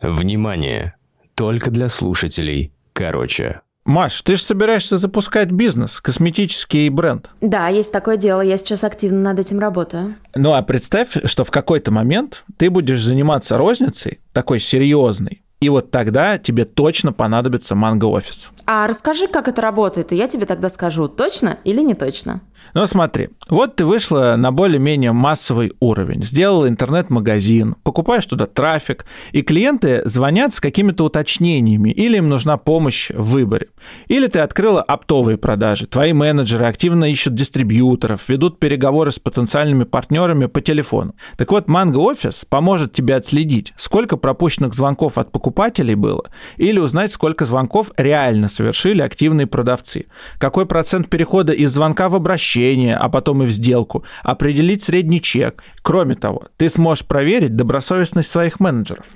Внимание! 0.00 0.94
Только 1.34 1.70
для 1.70 1.88
слушателей. 1.88 2.72
Короче. 2.92 3.60
Маш, 3.86 4.20
ты 4.22 4.34
же 4.34 4.42
собираешься 4.42 4.98
запускать 4.98 5.52
бизнес, 5.52 6.00
косметический 6.00 6.88
бренд. 6.88 7.30
Да, 7.40 7.68
есть 7.68 7.92
такое 7.92 8.16
дело, 8.16 8.40
я 8.40 8.58
сейчас 8.58 8.82
активно 8.82 9.20
над 9.20 9.38
этим 9.38 9.60
работаю. 9.60 10.16
Ну 10.34 10.54
а 10.54 10.62
представь, 10.62 11.16
что 11.24 11.44
в 11.44 11.52
какой-то 11.52 11.92
момент 11.92 12.44
ты 12.56 12.68
будешь 12.68 13.02
заниматься 13.02 13.56
розницей, 13.56 14.18
такой 14.32 14.58
серьезной, 14.58 15.42
и 15.60 15.68
вот 15.68 15.92
тогда 15.92 16.36
тебе 16.36 16.64
точно 16.64 17.12
понадобится 17.12 17.76
манго-офис. 17.76 18.50
А 18.68 18.88
расскажи, 18.88 19.28
как 19.28 19.46
это 19.46 19.62
работает, 19.62 20.12
и 20.12 20.16
я 20.16 20.26
тебе 20.26 20.44
тогда 20.44 20.68
скажу, 20.68 21.06
точно 21.06 21.58
или 21.62 21.80
не 21.80 21.94
точно. 21.94 22.40
Ну 22.74 22.84
смотри, 22.88 23.28
вот 23.48 23.76
ты 23.76 23.84
вышла 23.84 24.34
на 24.36 24.50
более-менее 24.50 25.12
массовый 25.12 25.72
уровень, 25.78 26.24
сделала 26.24 26.68
интернет-магазин, 26.68 27.76
покупаешь 27.84 28.26
туда 28.26 28.46
трафик, 28.46 29.06
и 29.30 29.42
клиенты 29.42 30.02
звонят 30.04 30.52
с 30.52 30.60
какими-то 30.60 31.04
уточнениями, 31.04 31.90
или 31.90 32.16
им 32.16 32.28
нужна 32.28 32.56
помощь 32.56 33.10
в 33.10 33.30
выборе. 33.30 33.68
Или 34.08 34.26
ты 34.26 34.40
открыла 34.40 34.82
оптовые 34.82 35.38
продажи, 35.38 35.86
твои 35.86 36.12
менеджеры 36.12 36.66
активно 36.66 37.04
ищут 37.10 37.34
дистрибьюторов, 37.34 38.28
ведут 38.28 38.58
переговоры 38.58 39.12
с 39.12 39.20
потенциальными 39.20 39.84
партнерами 39.84 40.46
по 40.46 40.60
телефону. 40.60 41.14
Так 41.36 41.52
вот, 41.52 41.68
Mango 41.68 42.12
Office 42.12 42.44
поможет 42.48 42.92
тебе 42.92 43.14
отследить, 43.14 43.72
сколько 43.76 44.16
пропущенных 44.16 44.74
звонков 44.74 45.18
от 45.18 45.30
покупателей 45.30 45.94
было, 45.94 46.24
или 46.56 46.80
узнать, 46.80 47.12
сколько 47.12 47.44
звонков 47.44 47.92
реально 47.96 48.48
совершили 48.56 49.02
активные 49.02 49.46
продавцы, 49.46 50.06
какой 50.38 50.66
процент 50.66 51.08
перехода 51.08 51.52
из 51.52 51.70
звонка 51.70 52.08
в 52.08 52.14
обращение, 52.14 52.96
а 52.96 53.08
потом 53.08 53.42
и 53.42 53.46
в 53.46 53.50
сделку, 53.50 54.04
определить 54.22 54.82
средний 54.82 55.20
чек. 55.20 55.62
Кроме 55.82 56.14
того, 56.14 56.46
ты 56.56 56.68
сможешь 56.68 57.06
проверить 57.06 57.54
добросовестность 57.54 58.30
своих 58.30 58.58
менеджеров. 58.58 59.06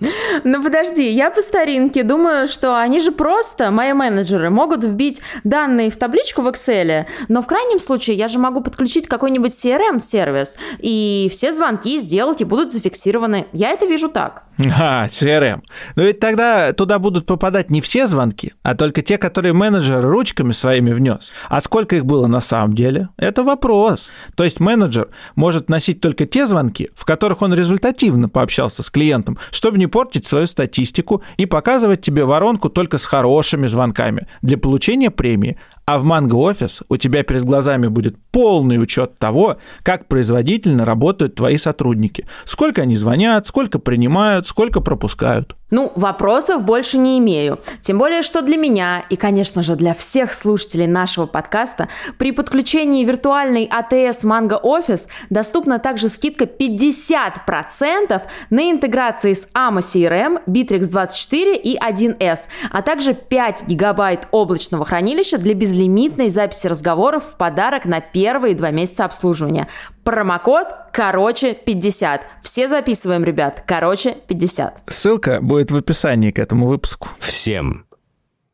Ну 0.45 0.63
подожди, 0.63 1.11
я 1.11 1.31
по 1.31 1.41
старинке 1.41 2.03
думаю, 2.03 2.47
что 2.47 2.79
они 2.79 3.01
же 3.01 3.13
просто, 3.13 3.71
мои 3.71 3.93
менеджеры, 3.93 4.51
могут 4.51 4.85
вбить 4.85 5.21
данные 5.45 5.91
в 5.91 5.97
табличку 5.97 6.43
в 6.43 6.49
Excel, 6.49 7.07
но 7.29 7.43
в 7.43 7.47
крайнем 7.47 7.81
случае 7.81 8.17
я 8.17 8.29
же 8.29 8.39
могу 8.39 8.61
подключить 8.61 9.09
какой-нибудь 9.09 9.53
CRM-сервис, 9.53 10.57
и 10.79 11.29
все 11.33 11.53
звонки 11.53 11.97
и 11.97 11.99
сделки 11.99 12.45
будут 12.45 12.73
зафиксированы. 12.73 13.47
Я 13.53 13.71
это 13.71 13.87
вижу 13.87 14.09
так. 14.09 14.45
А, 14.79 15.07
CRM. 15.07 15.63
Но 15.97 16.03
ведь 16.03 16.21
тогда 16.21 16.73
туда 16.73 16.99
будут 16.99 17.27
попадать 17.27 17.71
не 17.71 17.81
все 17.81 18.07
звонки, 18.07 18.53
а 18.63 18.75
только 18.75 19.03
те, 19.03 19.17
которые 19.19 19.30
менеджер 19.39 20.03
ручками 20.03 20.53
своими 20.53 20.93
внес. 20.93 21.33
А 21.49 21.61
сколько 21.61 21.97
их 21.97 22.05
было 22.05 22.27
на 22.27 22.41
самом 22.41 22.75
деле? 22.75 23.09
Это 23.17 23.43
вопрос. 23.43 24.11
То 24.35 24.45
есть 24.45 24.61
менеджер 24.61 25.09
может 25.37 25.69
носить 25.69 26.01
только 26.01 26.27
те 26.27 26.47
звонки, 26.47 26.91
в 26.95 27.05
которых 27.05 27.43
он 27.43 27.55
результативно 27.55 28.29
пообщался 28.29 28.83
с 28.83 28.91
клиентом, 28.91 29.39
чтобы 29.51 29.79
не 29.79 29.87
портить 29.87 30.25
свою 30.25 30.47
статистику 30.47 31.23
и 31.37 31.47
показывать 31.47 32.03
тебе 32.03 32.25
воронку 32.25 32.69
только 32.69 32.99
с 32.99 33.07
хорошими 33.07 33.67
звонками 33.67 34.27
для 34.43 34.59
получения 34.59 35.11
премии, 35.11 35.59
А 35.91 35.99
в 35.99 36.07
Mango 36.07 36.49
Office 36.49 36.85
у 36.89 36.97
тебя 36.97 37.25
перед 37.25 37.45
глазами 37.45 37.89
будет 37.89 38.15
полный 38.31 38.81
учет 38.81 39.19
того, 39.19 39.57
как 39.83 40.07
производительно 40.07 40.85
работают 40.85 41.35
твои 41.35 41.57
сотрудники. 41.57 42.29
Сколько 42.45 42.83
они 42.83 42.97
звонят, 42.97 43.49
сколько 43.49 43.81
принимают, 43.81 44.47
сколько 44.47 44.81
пропускают. 44.81 45.57
Ну, 45.71 45.93
вопросов 45.95 46.63
больше 46.63 46.99
не 46.99 47.19
имею. 47.19 47.61
Тем 47.81 47.99
более, 47.99 48.23
что 48.23 48.43
для 48.43 48.57
меня 48.57 49.05
и, 49.09 49.17
конечно 49.17 49.63
же, 49.63 49.77
для 49.77 49.95
всех 49.95 50.33
слушателей 50.33 50.89
нашего 50.89 51.27
подкаста 51.27 51.89
при 52.19 52.33
подключении 52.33 53.05
виртуальной 53.05 53.71
АТС 53.71 54.25
Mango 54.25 54.61
Office 54.61 55.07
доступна 55.31 55.79
также 55.79 56.09
скидка 56.09 56.45
50% 56.45 58.23
на 58.51 58.71
интеграции 58.71 59.33
с 59.33 59.49
AMA 59.55 59.79
CRM, 59.79 60.43
Bittrex 60.47 60.89
24 60.89 61.57
и 61.57 61.79
1С, 61.79 62.41
а 62.71 62.83
также 62.83 63.15
5 63.15 63.65
гигабайт 63.69 64.27
облачного 64.33 64.85
хранилища 64.85 65.39
для 65.39 65.55
безлимитной 65.81 66.29
записи 66.29 66.67
разговоров 66.67 67.25
в 67.25 67.37
подарок 67.37 67.87
на 67.87 68.01
первые 68.01 68.55
два 68.55 68.71
месяца 68.71 69.05
обслуживания. 69.05 69.69
Промокод 70.05 70.67
короче 70.93 71.55
50. 71.55 72.23
Все 72.43 72.69
записываем, 72.69 73.25
ребят. 73.25 73.65
Короче 73.67 74.17
50. 74.27 74.83
Ссылка 74.87 75.41
будет 75.41 75.71
в 75.71 75.77
описании 75.77 76.31
к 76.33 76.39
этому 76.39 76.67
выпуску. 76.67 77.09
Всем. 77.19 77.87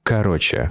Короче. 0.05 0.71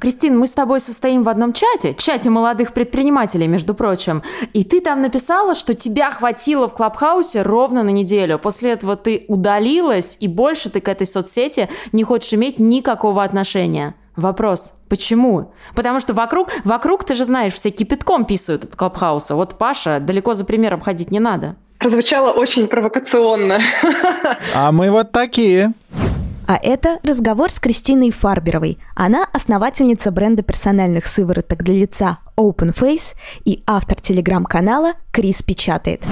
Кристин, 0.00 0.38
мы 0.38 0.46
с 0.46 0.52
тобой 0.52 0.80
состоим 0.80 1.22
в 1.24 1.28
одном 1.28 1.52
чате, 1.52 1.94
чате 1.94 2.30
молодых 2.30 2.72
предпринимателей, 2.72 3.48
между 3.48 3.74
прочим, 3.74 4.22
и 4.52 4.62
ты 4.62 4.80
там 4.80 5.02
написала, 5.02 5.56
что 5.56 5.74
тебя 5.74 6.12
хватило 6.12 6.68
в 6.68 6.74
Клабхаусе 6.74 7.42
ровно 7.42 7.82
на 7.82 7.90
неделю. 7.90 8.38
После 8.38 8.70
этого 8.70 8.94
ты 8.94 9.24
удалилась, 9.26 10.16
и 10.20 10.28
больше 10.28 10.70
ты 10.70 10.80
к 10.80 10.88
этой 10.88 11.06
соцсети 11.06 11.68
не 11.90 12.04
хочешь 12.04 12.32
иметь 12.34 12.60
никакого 12.60 13.24
отношения. 13.24 13.96
Вопрос, 14.18 14.74
почему? 14.88 15.52
Потому 15.76 16.00
что 16.00 16.12
вокруг, 16.12 16.48
вокруг, 16.64 17.04
ты 17.04 17.14
же 17.14 17.24
знаешь, 17.24 17.52
все 17.52 17.70
кипятком 17.70 18.24
писают 18.24 18.64
от 18.64 18.74
Клабхауса. 18.74 19.36
Вот 19.36 19.56
Паша, 19.58 20.00
далеко 20.00 20.34
за 20.34 20.44
примером 20.44 20.80
ходить 20.80 21.12
не 21.12 21.20
надо. 21.20 21.54
Прозвучало 21.78 22.32
очень 22.32 22.66
провокационно. 22.66 23.60
А 24.56 24.72
мы 24.72 24.90
вот 24.90 25.12
такие. 25.12 25.72
А 26.48 26.58
это 26.60 26.98
разговор 27.04 27.52
с 27.52 27.60
Кристиной 27.60 28.10
Фарберовой. 28.10 28.78
Она 28.96 29.24
основательница 29.32 30.10
бренда 30.10 30.42
персональных 30.42 31.06
сывороток 31.06 31.62
для 31.62 31.74
лица 31.74 32.18
Open 32.36 32.74
Face 32.74 33.14
и 33.44 33.62
автор 33.68 34.00
телеграм-канала 34.00 34.94
«Крис 35.12 35.44
печатает». 35.44 36.04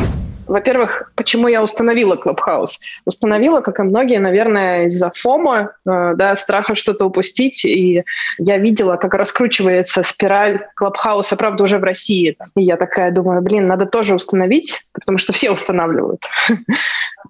Во-первых, 0.46 1.12
почему 1.16 1.48
я 1.48 1.62
установила 1.62 2.14
Clubhouse? 2.14 2.78
Установила, 3.04 3.61
как 3.61 3.80
и 3.80 3.82
многие, 3.82 4.18
наверное, 4.18 4.87
из-за 4.87 5.11
фома, 5.14 5.72
э, 5.87 6.12
да, 6.16 6.37
страха 6.37 6.74
что-то 6.74 7.06
упустить. 7.06 7.64
И 7.64 8.04
я 8.38 8.59
видела, 8.59 8.96
как 8.96 9.14
раскручивается 9.14 10.02
спираль 10.02 10.66
Clubhouse, 10.80 11.37
правда, 11.37 11.64
уже 11.64 11.78
в 11.78 11.85
России. 11.85 12.37
И 12.54 12.62
я 12.62 12.76
такая 12.76 13.11
думаю, 13.11 13.42
блин, 13.42 13.66
надо 13.66 13.87
тоже 13.87 14.14
установить, 14.14 14.80
потому 14.92 15.18
что 15.18 15.32
все 15.32 15.50
устанавливают. 15.50 16.22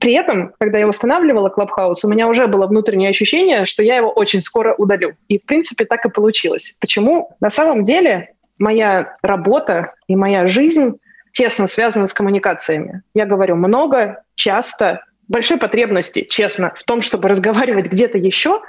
При 0.01 0.13
этом, 0.13 0.53
когда 0.59 0.79
я 0.79 0.87
устанавливала 0.87 1.53
Clubhouse, 1.57 2.01
у 2.05 2.09
меня 2.09 2.29
уже 2.29 2.47
было 2.47 2.67
внутреннее 2.67 3.11
ощущение, 3.11 3.67
что 3.67 3.83
я 3.83 3.97
его 3.97 4.11
очень 4.11 4.43
скоро 4.43 4.75
удалю. 4.75 5.15
И, 5.29 5.39
в 5.39 5.47
принципе, 5.47 5.85
так 5.85 6.05
и 6.05 6.11
получилось. 6.11 6.77
Почему? 6.81 7.35
На 7.41 7.51
самом 7.51 7.85
деле 7.85 8.31
моя 8.59 9.17
работа 9.23 9.93
и 10.07 10.17
моя 10.17 10.47
жизнь 10.47 10.99
тесно 11.37 11.67
связаны 11.67 12.07
с 12.07 12.15
коммуникациями. 12.15 13.03
Я 13.13 13.27
говорю 13.27 13.57
много, 13.57 14.23
часто, 14.37 15.05
большой 15.29 15.59
потребности, 15.59 16.27
честно, 16.29 16.73
в 16.75 16.85
том, 16.85 17.03
чтобы 17.03 17.29
разговаривать 17.29 17.93
где-то 17.93 18.17
еще, 18.17 18.63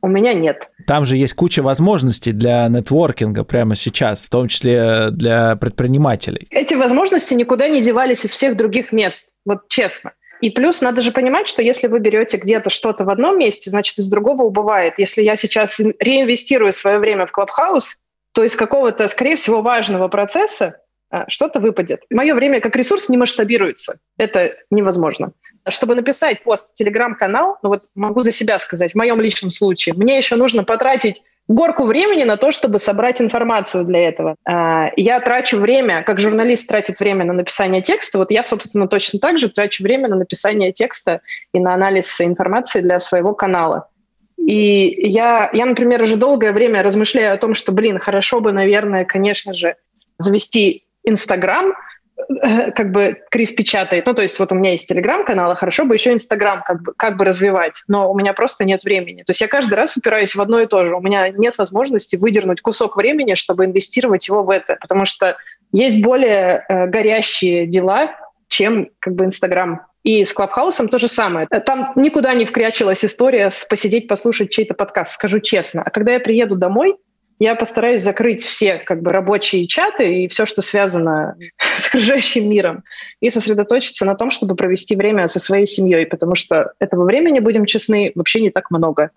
у 0.00 0.08
меня 0.08 0.32
нет. 0.32 0.70
Там 0.86 1.04
же 1.04 1.18
есть 1.18 1.34
куча 1.34 1.62
возможностей 1.62 2.32
для 2.32 2.66
нетворкинга 2.68 3.44
прямо 3.44 3.74
сейчас, 3.74 4.24
в 4.24 4.30
том 4.30 4.48
числе 4.48 5.10
для 5.10 5.56
предпринимателей. 5.56 6.46
Эти 6.50 6.74
возможности 6.74 7.34
никуда 7.34 7.68
не 7.68 7.82
девались 7.82 8.24
из 8.24 8.32
всех 8.32 8.56
других 8.56 8.92
мест, 8.92 9.28
вот 9.44 9.68
честно. 9.68 10.12
И 10.40 10.50
плюс 10.50 10.80
надо 10.80 11.02
же 11.02 11.12
понимать, 11.12 11.46
что 11.46 11.62
если 11.62 11.88
вы 11.88 11.98
берете 12.00 12.38
где-то 12.38 12.70
что-то 12.70 13.04
в 13.04 13.10
одном 13.10 13.38
месте, 13.38 13.70
значит, 13.70 13.98
из 13.98 14.08
другого 14.08 14.44
убывает. 14.44 14.94
Если 14.96 15.22
я 15.22 15.36
сейчас 15.36 15.78
реинвестирую 15.78 16.72
свое 16.72 16.98
время 16.98 17.26
в 17.26 17.32
Clubhouse, 17.36 17.96
то 18.32 18.42
из 18.42 18.56
какого-то, 18.56 19.08
скорее 19.08 19.36
всего, 19.36 19.60
важного 19.62 20.08
процесса 20.08 20.76
что-то 21.28 21.60
выпадет. 21.60 22.02
Мое 22.10 22.34
время 22.34 22.60
как 22.60 22.76
ресурс 22.76 23.08
не 23.08 23.16
масштабируется. 23.16 23.98
Это 24.18 24.54
невозможно. 24.70 25.32
Чтобы 25.68 25.94
написать 25.94 26.42
пост 26.42 26.72
в 26.72 26.74
телеграм-канал, 26.74 27.58
ну 27.62 27.70
вот 27.70 27.80
могу 27.94 28.22
за 28.22 28.32
себя 28.32 28.58
сказать, 28.58 28.92
в 28.92 28.96
моем 28.96 29.20
личном 29.20 29.50
случае, 29.50 29.94
мне 29.94 30.16
еще 30.16 30.36
нужно 30.36 30.64
потратить 30.64 31.22
горку 31.48 31.84
времени 31.84 32.24
на 32.24 32.36
то, 32.36 32.50
чтобы 32.50 32.78
собрать 32.78 33.20
информацию 33.20 33.84
для 33.84 34.08
этого. 34.08 34.36
А, 34.46 34.90
я 34.96 35.20
трачу 35.20 35.58
время, 35.58 36.02
как 36.02 36.20
журналист 36.20 36.68
тратит 36.68 37.00
время 37.00 37.24
на 37.24 37.32
написание 37.32 37.82
текста, 37.82 38.18
вот 38.18 38.30
я, 38.30 38.42
собственно, 38.42 38.88
точно 38.88 39.18
так 39.20 39.38
же 39.38 39.48
трачу 39.48 39.82
время 39.82 40.08
на 40.08 40.16
написание 40.16 40.72
текста 40.72 41.20
и 41.52 41.60
на 41.60 41.74
анализ 41.74 42.20
информации 42.20 42.80
для 42.80 42.98
своего 42.98 43.34
канала. 43.34 43.88
И 44.38 45.08
я, 45.10 45.50
я, 45.52 45.66
например, 45.66 46.02
уже 46.02 46.16
долгое 46.16 46.52
время 46.52 46.82
размышляю 46.82 47.34
о 47.34 47.38
том, 47.38 47.54
что, 47.54 47.72
блин, 47.72 47.98
хорошо 47.98 48.40
бы, 48.40 48.52
наверное, 48.52 49.04
конечно 49.04 49.52
же, 49.52 49.76
завести 50.18 50.83
Инстаграм, 51.04 51.74
э, 52.16 52.70
как 52.72 52.90
бы 52.90 53.18
Крис 53.30 53.52
печатает. 53.52 54.06
Ну, 54.06 54.14
то 54.14 54.22
есть 54.22 54.38
вот 54.38 54.52
у 54.52 54.54
меня 54.54 54.72
есть 54.72 54.88
Телеграм-канал, 54.88 55.50
а 55.50 55.54
хорошо 55.54 55.84
бы 55.84 55.94
еще 55.94 56.12
Инстаграм 56.12 56.62
как 56.62 56.82
бы, 56.82 56.92
как 56.96 57.16
бы 57.16 57.24
развивать, 57.24 57.82
но 57.88 58.10
у 58.10 58.16
меня 58.16 58.32
просто 58.32 58.64
нет 58.64 58.84
времени. 58.84 59.22
То 59.22 59.30
есть 59.30 59.40
я 59.40 59.48
каждый 59.48 59.74
раз 59.74 59.96
упираюсь 59.96 60.34
в 60.34 60.40
одно 60.40 60.60
и 60.60 60.66
то 60.66 60.84
же. 60.84 60.94
У 60.94 61.00
меня 61.00 61.28
нет 61.28 61.58
возможности 61.58 62.16
выдернуть 62.16 62.60
кусок 62.60 62.96
времени, 62.96 63.34
чтобы 63.34 63.64
инвестировать 63.64 64.26
его 64.28 64.42
в 64.42 64.50
это, 64.50 64.76
потому 64.80 65.04
что 65.04 65.36
есть 65.72 66.02
более 66.02 66.64
э, 66.68 66.86
горящие 66.86 67.66
дела, 67.66 68.16
чем 68.48 68.90
как 69.00 69.14
бы 69.14 69.24
Инстаграм. 69.24 69.86
И 70.04 70.24
с 70.24 70.34
Клабхаусом 70.34 70.88
то 70.88 70.98
же 70.98 71.08
самое. 71.08 71.46
Там 71.46 71.92
никуда 71.96 72.34
не 72.34 72.44
вкрячилась 72.44 73.04
история 73.04 73.50
с 73.50 73.64
посидеть, 73.64 74.06
послушать 74.06 74.50
чей-то 74.50 74.74
подкаст, 74.74 75.12
скажу 75.12 75.40
честно. 75.40 75.82
А 75.82 75.90
когда 75.90 76.12
я 76.12 76.20
приеду 76.20 76.56
домой, 76.56 76.96
я 77.38 77.54
постараюсь 77.54 78.02
закрыть 78.02 78.42
все 78.42 78.76
как 78.78 79.02
бы 79.02 79.10
рабочие 79.10 79.66
чаты 79.66 80.22
и 80.22 80.28
все, 80.28 80.46
что 80.46 80.62
связано 80.62 81.36
с 81.58 81.88
окружающим 81.88 82.48
миром, 82.48 82.84
и 83.20 83.30
сосредоточиться 83.30 84.04
на 84.04 84.14
том, 84.14 84.30
чтобы 84.30 84.54
провести 84.54 84.96
время 84.96 85.28
со 85.28 85.40
своей 85.40 85.66
семьей, 85.66 86.06
потому 86.06 86.34
что 86.34 86.72
этого 86.78 87.04
времени, 87.04 87.40
будем 87.40 87.66
честны, 87.66 88.12
вообще 88.14 88.40
не 88.40 88.50
так 88.50 88.70
много. 88.70 89.10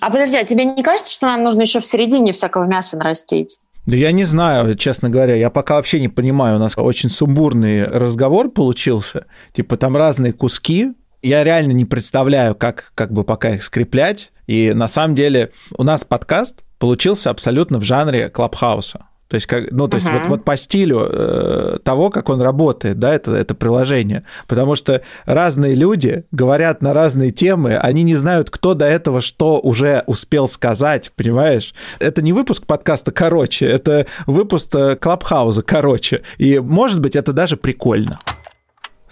А 0.00 0.10
подожди, 0.10 0.36
а 0.36 0.44
тебе 0.44 0.64
не 0.64 0.82
кажется, 0.82 1.12
что 1.12 1.26
нам 1.26 1.42
нужно 1.42 1.62
еще 1.62 1.80
в 1.80 1.86
середине 1.86 2.32
всякого 2.32 2.64
мяса 2.64 2.96
нарастить? 2.96 3.58
Да 3.86 3.96
я 3.96 4.12
не 4.12 4.24
знаю, 4.24 4.74
честно 4.76 5.10
говоря, 5.10 5.34
я 5.34 5.50
пока 5.50 5.74
вообще 5.74 6.00
не 6.00 6.08
понимаю, 6.08 6.56
у 6.56 6.58
нас 6.58 6.78
очень 6.78 7.10
сумбурный 7.10 7.84
разговор 7.84 8.50
получился, 8.50 9.26
типа 9.52 9.76
там 9.76 9.96
разные 9.96 10.32
куски, 10.32 10.92
я 11.24 11.42
реально 11.42 11.72
не 11.72 11.84
представляю, 11.84 12.54
как, 12.54 12.92
как 12.94 13.12
бы 13.12 13.24
пока 13.24 13.54
их 13.54 13.62
скреплять, 13.62 14.30
и 14.46 14.72
на 14.74 14.88
самом 14.88 15.14
деле 15.14 15.50
у 15.76 15.82
нас 15.82 16.04
подкаст 16.04 16.64
получился 16.78 17.30
абсолютно 17.30 17.80
в 17.80 17.82
жанре 17.82 18.28
клабхауса. 18.28 19.06
То 19.28 19.36
есть, 19.36 19.46
как, 19.46 19.72
ну, 19.72 19.88
то 19.88 19.96
есть 19.96 20.06
uh-huh. 20.06 20.20
вот, 20.20 20.28
вот 20.28 20.44
по 20.44 20.54
стилю 20.54 21.08
э, 21.10 21.78
того, 21.82 22.10
как 22.10 22.28
он 22.28 22.42
работает, 22.42 22.98
да, 22.98 23.14
это, 23.14 23.32
это 23.32 23.54
приложение. 23.54 24.24
Потому 24.46 24.76
что 24.76 25.00
разные 25.24 25.74
люди 25.74 26.24
говорят 26.30 26.82
на 26.82 26.92
разные 26.92 27.30
темы, 27.30 27.76
они 27.76 28.02
не 28.02 28.16
знают, 28.16 28.50
кто 28.50 28.74
до 28.74 28.84
этого 28.84 29.22
что 29.22 29.58
уже 29.60 30.04
успел 30.06 30.46
сказать, 30.46 31.10
понимаешь? 31.16 31.74
Это 32.00 32.20
не 32.20 32.34
выпуск 32.34 32.66
подкаста 32.66 33.12
короче, 33.12 33.66
это 33.66 34.06
выпуск 34.26 34.74
э, 34.74 34.96
Клабхауза 34.96 35.62
короче. 35.62 36.22
И, 36.36 36.58
может 36.58 37.00
быть, 37.00 37.16
это 37.16 37.32
даже 37.32 37.56
прикольно. 37.56 38.20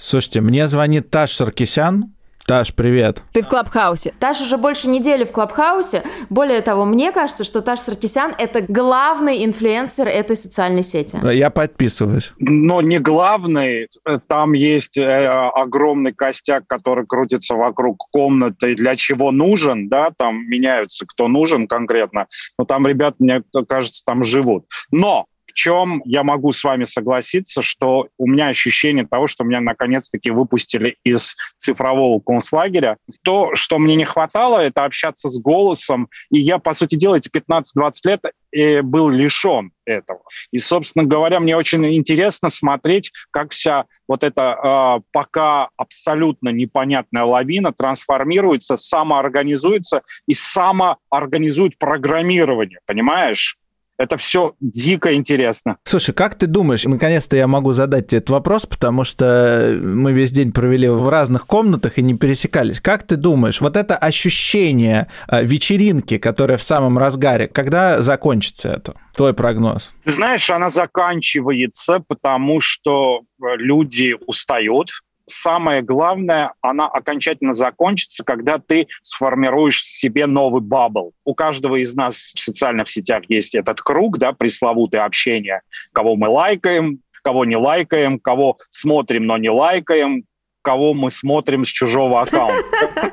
Слушайте, 0.03 0.41
мне 0.41 0.67
звонит 0.67 1.11
Таш 1.11 1.33
Саркисян, 1.33 2.13
Таш, 2.45 2.75
привет. 2.75 3.23
Ты 3.33 3.43
в 3.45 3.47
Клабхаусе. 3.47 4.13
Таш 4.19 4.41
уже 4.41 4.57
больше 4.57 4.89
недели 4.89 5.23
в 5.23 5.31
Клабхаусе. 5.31 6.03
Более 6.29 6.61
того, 6.61 6.85
мне 6.85 7.13
кажется, 7.13 7.45
что 7.45 7.63
Таш 7.63 7.79
Саркисян— 7.79 8.35
это 8.39 8.65
главный 8.67 9.45
инфлюенсер 9.45 10.09
этой 10.09 10.35
социальной 10.35 10.83
сети. 10.83 11.21
Я 11.33 11.51
подписываюсь. 11.51 12.33
Но 12.41 12.81
не 12.83 12.99
главный. 12.99 13.87
Там 14.27 14.55
есть 14.55 14.99
э, 14.99 15.05
огромный 15.05 16.13
костяк, 16.13 16.65
который 16.67 17.07
крутится 17.07 17.55
вокруг 17.55 17.99
комнаты, 18.11 18.75
для 18.75 18.97
чего 18.97 19.31
нужен, 19.31 19.89
да, 19.89 20.09
там 20.17 20.49
меняются, 20.49 21.07
кто 21.07 21.29
нужен 21.29 21.69
конкретно. 21.69 22.27
Но 22.59 22.65
там 22.65 22.89
ребята, 22.89 23.17
мне 23.21 23.43
кажется, 23.69 24.03
там 24.05 24.25
живут. 24.25 24.67
Но 24.91 25.27
в 25.53 25.55
чем 25.55 26.01
я 26.07 26.23
могу 26.23 26.53
с 26.53 26.65
вами 26.65 26.85
согласиться, 26.85 27.61
что 27.61 28.09
у 28.19 28.27
меня 28.27 28.49
ощущение 28.49 29.07
того, 29.07 29.27
что 29.27 29.45
меня 29.45 29.61
наконец-таки 29.61 30.31
выпустили 30.31 30.97
из 31.05 31.37
цифрового 31.59 32.21
концлагеря. 32.21 32.97
То, 33.23 33.55
что 33.55 33.79
мне 33.79 33.95
не 33.95 34.07
хватало, 34.07 34.59
это 34.59 34.85
общаться 34.85 35.29
с 35.29 35.39
голосом. 35.39 36.09
И 36.31 36.39
я, 36.39 36.59
по 36.59 36.73
сути 36.73 36.95
дела, 36.95 37.17
эти 37.17 37.29
15-20 37.29 37.93
лет 38.05 38.21
и 38.51 38.81
был 38.81 39.09
лишен 39.11 39.73
этого. 39.85 40.21
И, 40.53 40.59
собственно 40.59 41.05
говоря, 41.05 41.41
мне 41.41 41.57
очень 41.57 41.85
интересно 41.95 42.49
смотреть, 42.49 43.13
как 43.31 43.51
вся 43.51 43.85
вот 44.09 44.25
эта 44.25 44.57
э, 44.99 45.03
пока 45.13 45.69
абсолютно 45.77 46.51
непонятная 46.51 47.25
лавина 47.25 47.73
трансформируется, 47.73 48.77
самоорганизуется 48.77 50.03
и 50.27 50.35
самоорганизует 50.35 51.79
программирование, 51.79 52.79
понимаешь? 52.87 53.57
Это 54.03 54.17
все 54.17 54.55
дико 54.59 55.15
интересно. 55.15 55.77
Слушай, 55.85 56.13
как 56.13 56.35
ты 56.35 56.49
думаешь, 56.49 56.85
наконец-то 56.85 57.37
я 57.37 57.47
могу 57.47 57.73
задать 57.73 58.09
тебе 58.09 58.19
этот 58.19 58.31
вопрос, 58.31 58.67
потому 58.67 59.05
что 59.05 59.79
мы 59.81 60.13
весь 60.13 60.33
день 60.33 60.51
провели 60.51 60.89
в 60.89 61.09
разных 61.09 61.47
комнатах 61.47 61.99
и 61.99 62.03
не 62.03 62.15
пересекались. 62.15 62.81
Как 62.81 63.05
ты 63.05 63.15
думаешь, 63.15 63.61
вот 63.61 63.77
это 63.77 63.97
ощущение 63.97 65.07
э, 65.29 65.45
вечеринки, 65.45 66.19
которая 66.19 66.59
в 66.59 66.65
самом 66.65 66.99
разгаре, 66.99 67.47
когда 67.47 68.03
закончится 68.03 68.71
это? 68.71 68.97
Твой 69.15 69.35
прогноз? 69.35 69.93
Ты 70.05 70.11
знаешь, 70.11 70.51
она 70.51 70.69
заканчивается, 70.69 72.01
потому 72.01 72.61
что 72.61 73.21
э, 73.41 73.57
люди 73.57 74.17
устают, 74.27 74.89
самое 75.27 75.83
главное, 75.83 76.53
она 76.61 76.87
окончательно 76.87 77.53
закончится, 77.53 78.25
когда 78.25 78.59
ты 78.59 78.89
сформируешь 79.03 79.83
себе 79.83 80.27
новый 80.27 80.61
бабл. 80.61 81.13
У 81.25 81.35
каждого 81.35 81.77
из 81.77 81.95
нас 81.95 82.17
в 82.17 82.39
социальных 82.39 82.89
сетях 82.89 83.25
есть 83.29 83.55
этот 83.55 83.81
круг, 83.81 84.19
да, 84.19 84.33
пресловутое 84.33 85.05
общение, 85.05 85.63
кого 85.93 86.17
мы 86.17 86.29
лайкаем, 86.29 87.01
кого 87.23 87.45
не 87.45 87.57
лайкаем, 87.57 88.19
кого 88.19 88.59
смотрим, 88.71 89.27
но 89.27 89.39
не 89.39 89.51
лайкаем, 89.51 90.25
кого 90.63 90.95
мы 90.95 91.11
смотрим 91.11 91.65
с 91.65 91.69
чужого 91.69 92.23
аккаунта. 92.23 92.65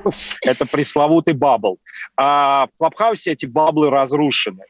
Это 0.42 0.66
пресловутый 0.66 1.34
бабл. 1.34 1.80
А 2.16 2.68
в 2.68 2.78
Клабхаусе 2.78 3.32
эти 3.32 3.46
баблы 3.46 3.90
разрушены. 3.90 4.64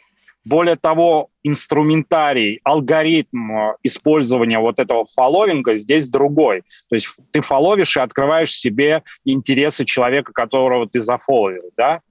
Более 0.50 0.78
того, 0.78 1.30
инструментарий, 1.44 2.60
алгоритм 2.64 3.52
э, 3.52 3.76
использования 3.84 4.58
вот 4.58 4.80
этого 4.80 5.06
фолловинга 5.06 5.76
здесь 5.76 6.08
другой. 6.08 6.64
То 6.90 6.96
есть 6.96 7.16
ты 7.30 7.42
фолловишь 7.42 7.96
и 7.96 8.00
открываешь 8.00 8.52
себе 8.52 9.04
интересы 9.26 9.86
человека, 9.86 10.34
которого 10.34 10.88
ты 10.88 11.02
зафолловил, 11.02 11.70
да. 11.78 12.02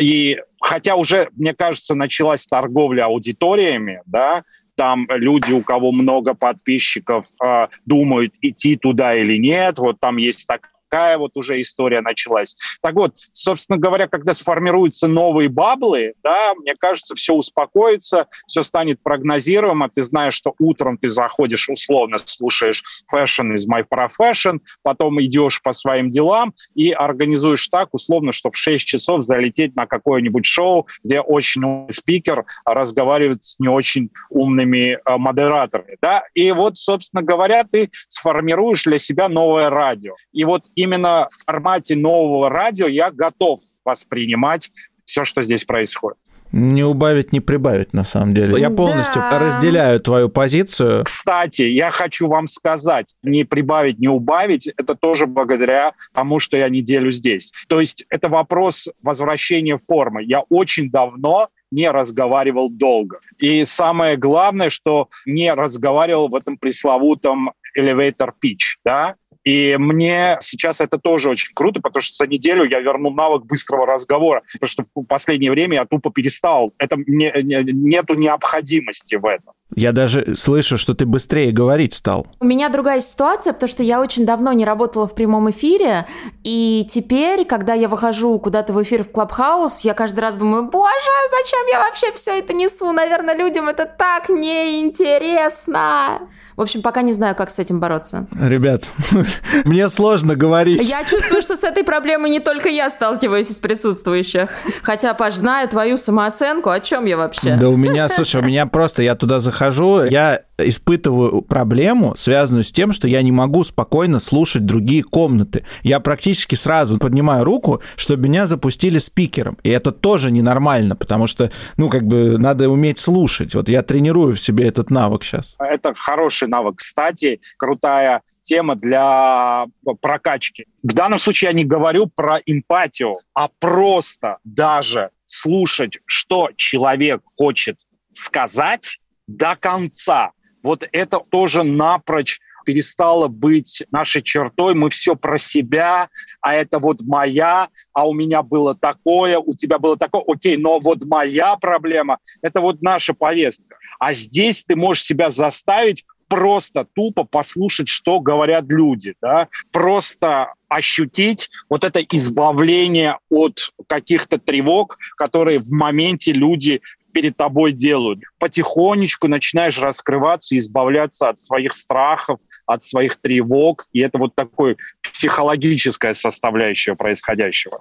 И 0.00 0.38
хотя 0.60 0.96
уже, 0.96 1.28
мне 1.36 1.54
кажется, 1.54 1.94
началась 1.94 2.48
торговля 2.48 3.04
аудиториями, 3.04 4.02
да, 4.06 4.42
там 4.74 5.06
люди, 5.08 5.52
у 5.52 5.62
кого 5.62 5.92
много 5.92 6.34
подписчиков, 6.34 7.26
э, 7.44 7.68
думают, 7.86 8.34
идти 8.40 8.74
туда 8.74 9.14
или 9.14 9.38
нет. 9.38 9.78
Вот 9.78 10.00
там 10.00 10.16
есть 10.16 10.48
так, 10.48 10.68
такая 10.94 11.18
вот 11.18 11.32
уже 11.34 11.60
история 11.60 12.00
началась. 12.00 12.54
Так 12.80 12.94
вот, 12.94 13.16
собственно 13.32 13.78
говоря, 13.78 14.06
когда 14.06 14.32
сформируются 14.32 15.08
новые 15.08 15.48
баблы, 15.48 16.14
да, 16.22 16.54
мне 16.54 16.76
кажется, 16.78 17.16
все 17.16 17.34
успокоится, 17.34 18.28
все 18.46 18.62
станет 18.62 19.02
прогнозируемо. 19.02 19.88
Ты 19.88 20.04
знаешь, 20.04 20.34
что 20.34 20.54
утром 20.60 20.96
ты 20.96 21.08
заходишь 21.08 21.68
условно, 21.68 22.16
слушаешь 22.24 22.84
fashion 23.12 23.56
is 23.56 23.66
my 23.68 23.84
profession, 23.84 24.60
потом 24.82 25.20
идешь 25.20 25.60
по 25.62 25.72
своим 25.72 26.10
делам 26.10 26.54
и 26.76 26.92
организуешь 26.92 27.66
так 27.66 27.88
условно, 27.92 28.30
чтобы 28.30 28.52
в 28.52 28.58
6 28.58 28.86
часов 28.86 29.24
залететь 29.24 29.74
на 29.74 29.86
какое-нибудь 29.86 30.46
шоу, 30.46 30.86
где 31.02 31.20
очень 31.20 31.64
умный 31.64 31.92
спикер 31.92 32.44
разговаривает 32.64 33.42
с 33.42 33.58
не 33.58 33.68
очень 33.68 34.10
умными 34.30 34.92
э, 34.92 35.16
модераторами. 35.16 35.96
Да? 36.00 36.22
И 36.34 36.52
вот, 36.52 36.76
собственно 36.76 37.22
говоря, 37.22 37.64
ты 37.64 37.90
сформируешь 38.06 38.84
для 38.84 38.98
себя 38.98 39.28
новое 39.28 39.70
радио. 39.70 40.14
И 40.32 40.44
вот 40.44 40.66
и 40.76 40.83
именно 40.84 41.28
в 41.30 41.44
формате 41.44 41.96
нового 41.96 42.48
радио 42.48 42.86
я 42.86 43.10
готов 43.10 43.60
воспринимать 43.84 44.70
все, 45.04 45.24
что 45.24 45.42
здесь 45.42 45.64
происходит. 45.64 46.18
Не 46.56 46.84
убавить, 46.84 47.32
не 47.32 47.40
прибавить, 47.40 47.92
на 47.92 48.04
самом 48.04 48.32
деле. 48.32 48.60
Я 48.60 48.70
полностью 48.70 49.20
да. 49.20 49.40
разделяю 49.40 49.98
твою 49.98 50.28
позицию. 50.28 51.02
Кстати, 51.02 51.62
я 51.62 51.90
хочу 51.90 52.28
вам 52.28 52.46
сказать, 52.46 53.16
не 53.24 53.42
прибавить, 53.42 53.98
не 53.98 54.06
убавить, 54.06 54.68
это 54.68 54.94
тоже 54.94 55.26
благодаря 55.26 55.94
тому, 56.12 56.38
что 56.38 56.56
я 56.56 56.68
неделю 56.68 57.10
здесь. 57.10 57.52
То 57.66 57.80
есть 57.80 58.06
это 58.08 58.28
вопрос 58.28 58.88
возвращения 59.02 59.78
формы. 59.78 60.22
Я 60.22 60.42
очень 60.48 60.92
давно 60.92 61.48
не 61.72 61.90
разговаривал 61.90 62.70
долго. 62.70 63.18
И 63.38 63.64
самое 63.64 64.16
главное, 64.16 64.70
что 64.70 65.08
не 65.26 65.52
разговаривал 65.52 66.28
в 66.28 66.36
этом 66.36 66.56
пресловутом 66.56 67.50
elevator 67.76 68.30
pitch, 68.40 68.78
да, 68.84 69.16
и 69.44 69.76
мне 69.76 70.38
сейчас 70.40 70.80
это 70.80 70.98
тоже 70.98 71.28
очень 71.28 71.52
круто, 71.54 71.80
потому 71.80 72.02
что 72.02 72.16
за 72.16 72.26
неделю 72.26 72.64
я 72.64 72.80
вернул 72.80 73.12
навык 73.14 73.44
быстрого 73.44 73.86
разговора, 73.86 74.42
потому 74.54 74.68
что 74.68 74.84
в 74.94 75.04
последнее 75.04 75.50
время 75.50 75.76
я 75.76 75.84
тупо 75.84 76.10
перестал. 76.10 76.72
Это 76.78 76.96
не, 76.96 77.30
не, 77.42 77.62
нету 77.72 78.14
необходимости 78.14 79.16
в 79.16 79.26
этом. 79.26 79.52
Я 79.74 79.92
даже 79.92 80.34
слышу, 80.36 80.78
что 80.78 80.94
ты 80.94 81.04
быстрее 81.06 81.52
говорить 81.52 81.94
стал. 81.94 82.26
У 82.40 82.44
меня 82.44 82.68
другая 82.68 83.00
ситуация, 83.00 83.52
потому 83.52 83.68
что 83.68 83.82
я 83.82 84.00
очень 84.00 84.24
давно 84.24 84.52
не 84.52 84.64
работала 84.64 85.06
в 85.06 85.14
прямом 85.14 85.50
эфире, 85.50 86.06
и 86.42 86.86
теперь, 86.88 87.44
когда 87.44 87.74
я 87.74 87.88
выхожу 87.88 88.38
куда-то 88.38 88.72
в 88.72 88.82
эфир 88.82 89.04
в 89.04 89.10
Клабхаус, 89.10 89.80
я 89.80 89.94
каждый 89.94 90.20
раз 90.20 90.36
думаю, 90.36 90.70
боже, 90.70 90.92
зачем 91.30 91.66
я 91.72 91.80
вообще 91.80 92.12
все 92.12 92.38
это 92.38 92.54
несу? 92.54 92.92
Наверное, 92.92 93.34
людям 93.36 93.68
это 93.68 93.84
так 93.86 94.28
неинтересно. 94.28 96.20
В 96.56 96.60
общем, 96.60 96.82
пока 96.82 97.02
не 97.02 97.12
знаю, 97.12 97.34
как 97.34 97.50
с 97.50 97.58
этим 97.58 97.80
бороться. 97.80 98.28
Ребят, 98.40 98.84
мне 99.64 99.88
сложно 99.88 100.36
говорить. 100.36 100.88
Я 100.88 101.02
чувствую, 101.04 101.42
что 101.42 101.56
с 101.56 101.64
этой 101.64 101.82
проблемой 101.82 102.30
не 102.30 102.38
только 102.38 102.68
я 102.68 102.90
сталкиваюсь 102.90 103.50
из 103.50 103.56
присутствующих. 103.56 104.48
Хотя, 104.82 105.14
Паш, 105.14 105.34
зная 105.34 105.66
твою 105.66 105.96
самооценку, 105.96 106.70
о 106.70 106.78
чем 106.78 107.06
я 107.06 107.16
вообще? 107.16 107.56
Да 107.56 107.68
у 107.70 107.76
меня, 107.76 108.08
слушай, 108.08 108.40
у 108.40 108.44
меня 108.44 108.66
просто, 108.66 109.02
я 109.02 109.16
туда 109.16 109.40
захожу, 109.40 109.63
я 110.10 110.42
испытываю 110.58 111.42
проблему, 111.42 112.14
связанную 112.16 112.64
с 112.64 112.72
тем, 112.72 112.92
что 112.92 113.08
я 113.08 113.22
не 113.22 113.32
могу 113.32 113.64
спокойно 113.64 114.20
слушать 114.20 114.64
другие 114.64 115.02
комнаты. 115.02 115.64
Я 115.82 116.00
практически 116.00 116.54
сразу 116.54 116.98
поднимаю 116.98 117.44
руку, 117.44 117.82
чтобы 117.96 118.28
меня 118.28 118.46
запустили 118.46 118.98
спикером. 118.98 119.58
И 119.62 119.70
это 119.70 119.92
тоже 119.92 120.30
ненормально, 120.30 120.96
потому 120.96 121.26
что, 121.26 121.50
ну, 121.76 121.88
как 121.88 122.06
бы 122.06 122.38
надо 122.38 122.68
уметь 122.68 122.98
слушать. 122.98 123.54
Вот 123.54 123.68
я 123.68 123.82
тренирую 123.82 124.34
в 124.34 124.40
себе 124.40 124.68
этот 124.68 124.90
навык 124.90 125.24
сейчас. 125.24 125.56
Это 125.58 125.94
хороший 125.94 126.48
навык. 126.48 126.76
Кстати, 126.76 127.40
крутая 127.56 128.22
тема 128.42 128.76
для 128.76 129.66
прокачки. 130.00 130.66
В 130.82 130.92
данном 130.92 131.18
случае 131.18 131.50
я 131.50 131.54
не 131.54 131.64
говорю 131.64 132.06
про 132.06 132.38
эмпатию, 132.46 133.14
а 133.34 133.48
просто 133.58 134.38
даже 134.44 135.10
слушать, 135.26 135.98
что 136.06 136.50
человек 136.56 137.22
хочет 137.36 137.80
сказать 138.12 139.00
до 139.26 139.56
конца 139.56 140.32
вот 140.62 140.84
это 140.92 141.20
тоже 141.30 141.62
напрочь 141.62 142.40
перестало 142.64 143.28
быть 143.28 143.84
нашей 143.90 144.22
чертой. 144.22 144.74
Мы 144.74 144.88
все 144.88 145.14
про 145.14 145.36
себя, 145.36 146.08
а 146.40 146.54
это 146.54 146.78
вот 146.78 147.02
моя, 147.02 147.68
а 147.92 148.08
у 148.08 148.14
меня 148.14 148.42
было 148.42 148.74
такое, 148.74 149.38
у 149.38 149.54
тебя 149.54 149.78
было 149.78 149.98
такое. 149.98 150.22
Окей, 150.26 150.56
но 150.56 150.80
вот 150.80 151.04
моя 151.04 151.56
проблема– 151.56 152.18
это 152.42 152.62
вот 152.62 152.80
наша 152.80 153.12
повестка. 153.12 153.76
А 153.98 154.14
здесь 154.14 154.64
ты 154.64 154.74
можешь 154.74 155.04
себя 155.04 155.28
заставить 155.28 156.04
просто 156.28 156.86
тупо 156.94 157.24
послушать, 157.24 157.88
что 157.88 158.18
говорят 158.18 158.64
люди, 158.68 159.14
да, 159.20 159.48
просто 159.70 160.54
ощутить 160.68 161.50
вот 161.68 161.84
это 161.84 162.00
избавление 162.00 163.18
от 163.30 163.70
каких-то 163.86 164.38
тревог, 164.38 164.98
которые 165.16 165.60
в 165.60 165.70
моменте 165.70 166.32
люди 166.32 166.80
перед 167.14 167.36
тобой 167.36 167.72
делают. 167.72 168.20
Потихонечку 168.38 169.28
начинаешь 169.28 169.78
раскрываться, 169.78 170.56
избавляться 170.56 171.30
от 171.30 171.38
своих 171.38 171.72
страхов, 171.72 172.40
от 172.66 172.82
своих 172.82 173.16
тревог. 173.16 173.86
И 173.92 174.00
это 174.00 174.18
вот 174.18 174.34
такое 174.34 174.76
психологическая 175.00 176.12
составляющая 176.12 176.96
происходящего. 176.96 177.78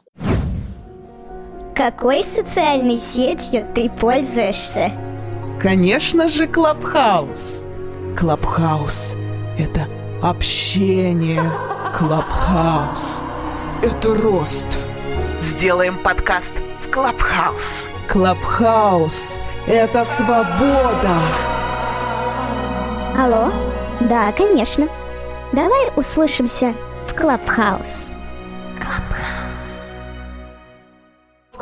Какой 1.76 2.24
социальной 2.24 2.98
сетью 2.98 3.67
ты 3.74 3.89
пользуешься? 3.89 4.91
Конечно 5.60 6.30
же, 6.30 6.48
Клабхаус. 6.48 7.65
Клабхаус— 8.17 9.15
это 9.58 9.88
общение. 10.22 11.41
Клабхаус— 11.98 13.24
это 13.82 14.13
рост. 14.13 14.88
Сделаем 15.41 15.98
подкаст 15.98 16.54
в 16.86 16.91
Клабхаус. 16.91 17.89
Клабхаус— 18.13 19.39
это 19.67 20.06
свобода. 20.06 21.17
Алло? 23.19 23.52
Да, 24.02 24.32
конечно. 24.34 24.88
Давай 25.52 25.91
услышимся 25.95 26.76
в 27.08 27.15
Клабхаус. 27.15 28.10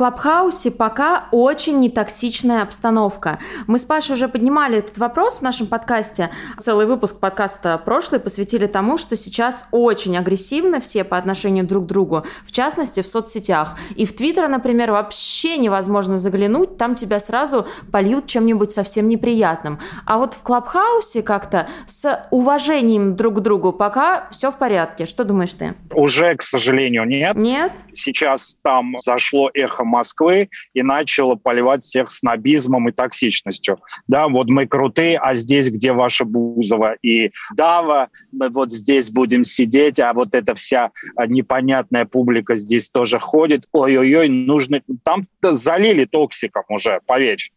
Клабхаусе 0.02 0.72
пока 0.72 1.26
очень 1.30 1.80
нетоксичная 1.80 2.64
обстановка. 2.64 3.38
Мы 3.68 3.78
с 3.78 3.86
Пашей 3.86 4.16
уже 4.16 4.28
поднимали 4.28 4.80
этот 4.80 4.98
вопрос 4.98 5.38
в 5.38 5.42
нашем 5.44 5.68
подкасте. 5.68 6.32
Целый 6.58 6.88
выпуск 6.88 7.20
подкаста 7.20 7.78
прошлый 7.78 8.20
посвятили 8.20 8.66
тому, 8.66 8.98
что 8.98 9.16
сейчас 9.16 9.68
очень 9.70 10.18
агрессивно 10.18 10.80
все 10.80 11.04
по 11.04 11.20
отношению 11.20 11.68
друг 11.68 11.84
к 11.84 11.88
другу, 11.88 12.26
в 12.48 12.52
частности 12.52 13.04
в 13.04 13.08
соцсетях. 13.08 13.78
И 13.96 14.08
в 14.08 14.16
Твиттер, 14.16 14.48
например, 14.48 14.90
вообще 14.90 15.58
невозможно 15.58 16.18
заглянуть, 16.18 16.78
там 16.78 16.96
тебя 16.96 17.20
сразу 17.20 17.68
польют 17.92 18.26
чем-нибудь 18.26 18.72
совсем 18.72 19.08
неприятным. 19.08 19.78
А 20.08 20.18
вот 20.18 20.34
в 20.34 20.42
Клабхаусе 20.42 21.22
как-то 21.22 21.68
с 21.86 22.28
уважением 22.32 23.16
друг 23.16 23.36
к 23.36 23.40
другу 23.42 23.72
пока 23.72 24.28
все 24.32 24.52
в 24.52 24.58
порядке. 24.58 25.06
Что 25.06 25.26
думаешь 25.26 25.54
ты? 25.54 25.76
Уже, 25.94 26.36
к 26.36 26.42
сожалению, 26.42 27.06
нет. 27.06 27.36
Нет? 27.36 27.74
Сейчас 27.94 28.58
там 28.64 28.96
зашло 28.98 29.52
эхо 29.54 29.84
Москвы 29.92 30.50
и 30.74 30.82
начало 30.82 31.36
поливать 31.36 31.84
всех 31.84 32.10
снобизмом 32.10 32.90
и 32.90 32.92
токсичностью. 32.92 33.78
Да, 34.08 34.28
вот 34.28 34.48
мы 34.48 34.66
крутые, 34.66 35.18
а 35.18 35.36
здесь 35.36 35.70
где 35.70 35.92
ваша 35.92 36.26
Бузова 36.26 36.96
и 37.04 37.32
Дава, 37.56 38.08
мы 38.32 38.50
вот 38.50 38.72
здесь 38.72 39.12
будем 39.12 39.44
сидеть, 39.44 40.00
а 40.00 40.14
вот 40.14 40.34
эта 40.34 40.56
вся 40.56 40.92
непонятная 41.28 42.06
публика 42.06 42.56
здесь 42.56 42.90
тоже 42.90 43.20
ходит. 43.20 43.66
Ой-ой-ой, 43.72 44.30
нужно... 44.30 44.82
Там 45.04 45.28
залили 45.42 46.06
токсиком 46.06 46.64
уже, 46.70 47.00
поверь. 47.06 47.52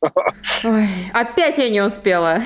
Ой, 0.64 0.88
опять 1.12 1.58
я 1.58 1.70
не 1.70 1.80
успела. 1.80 2.42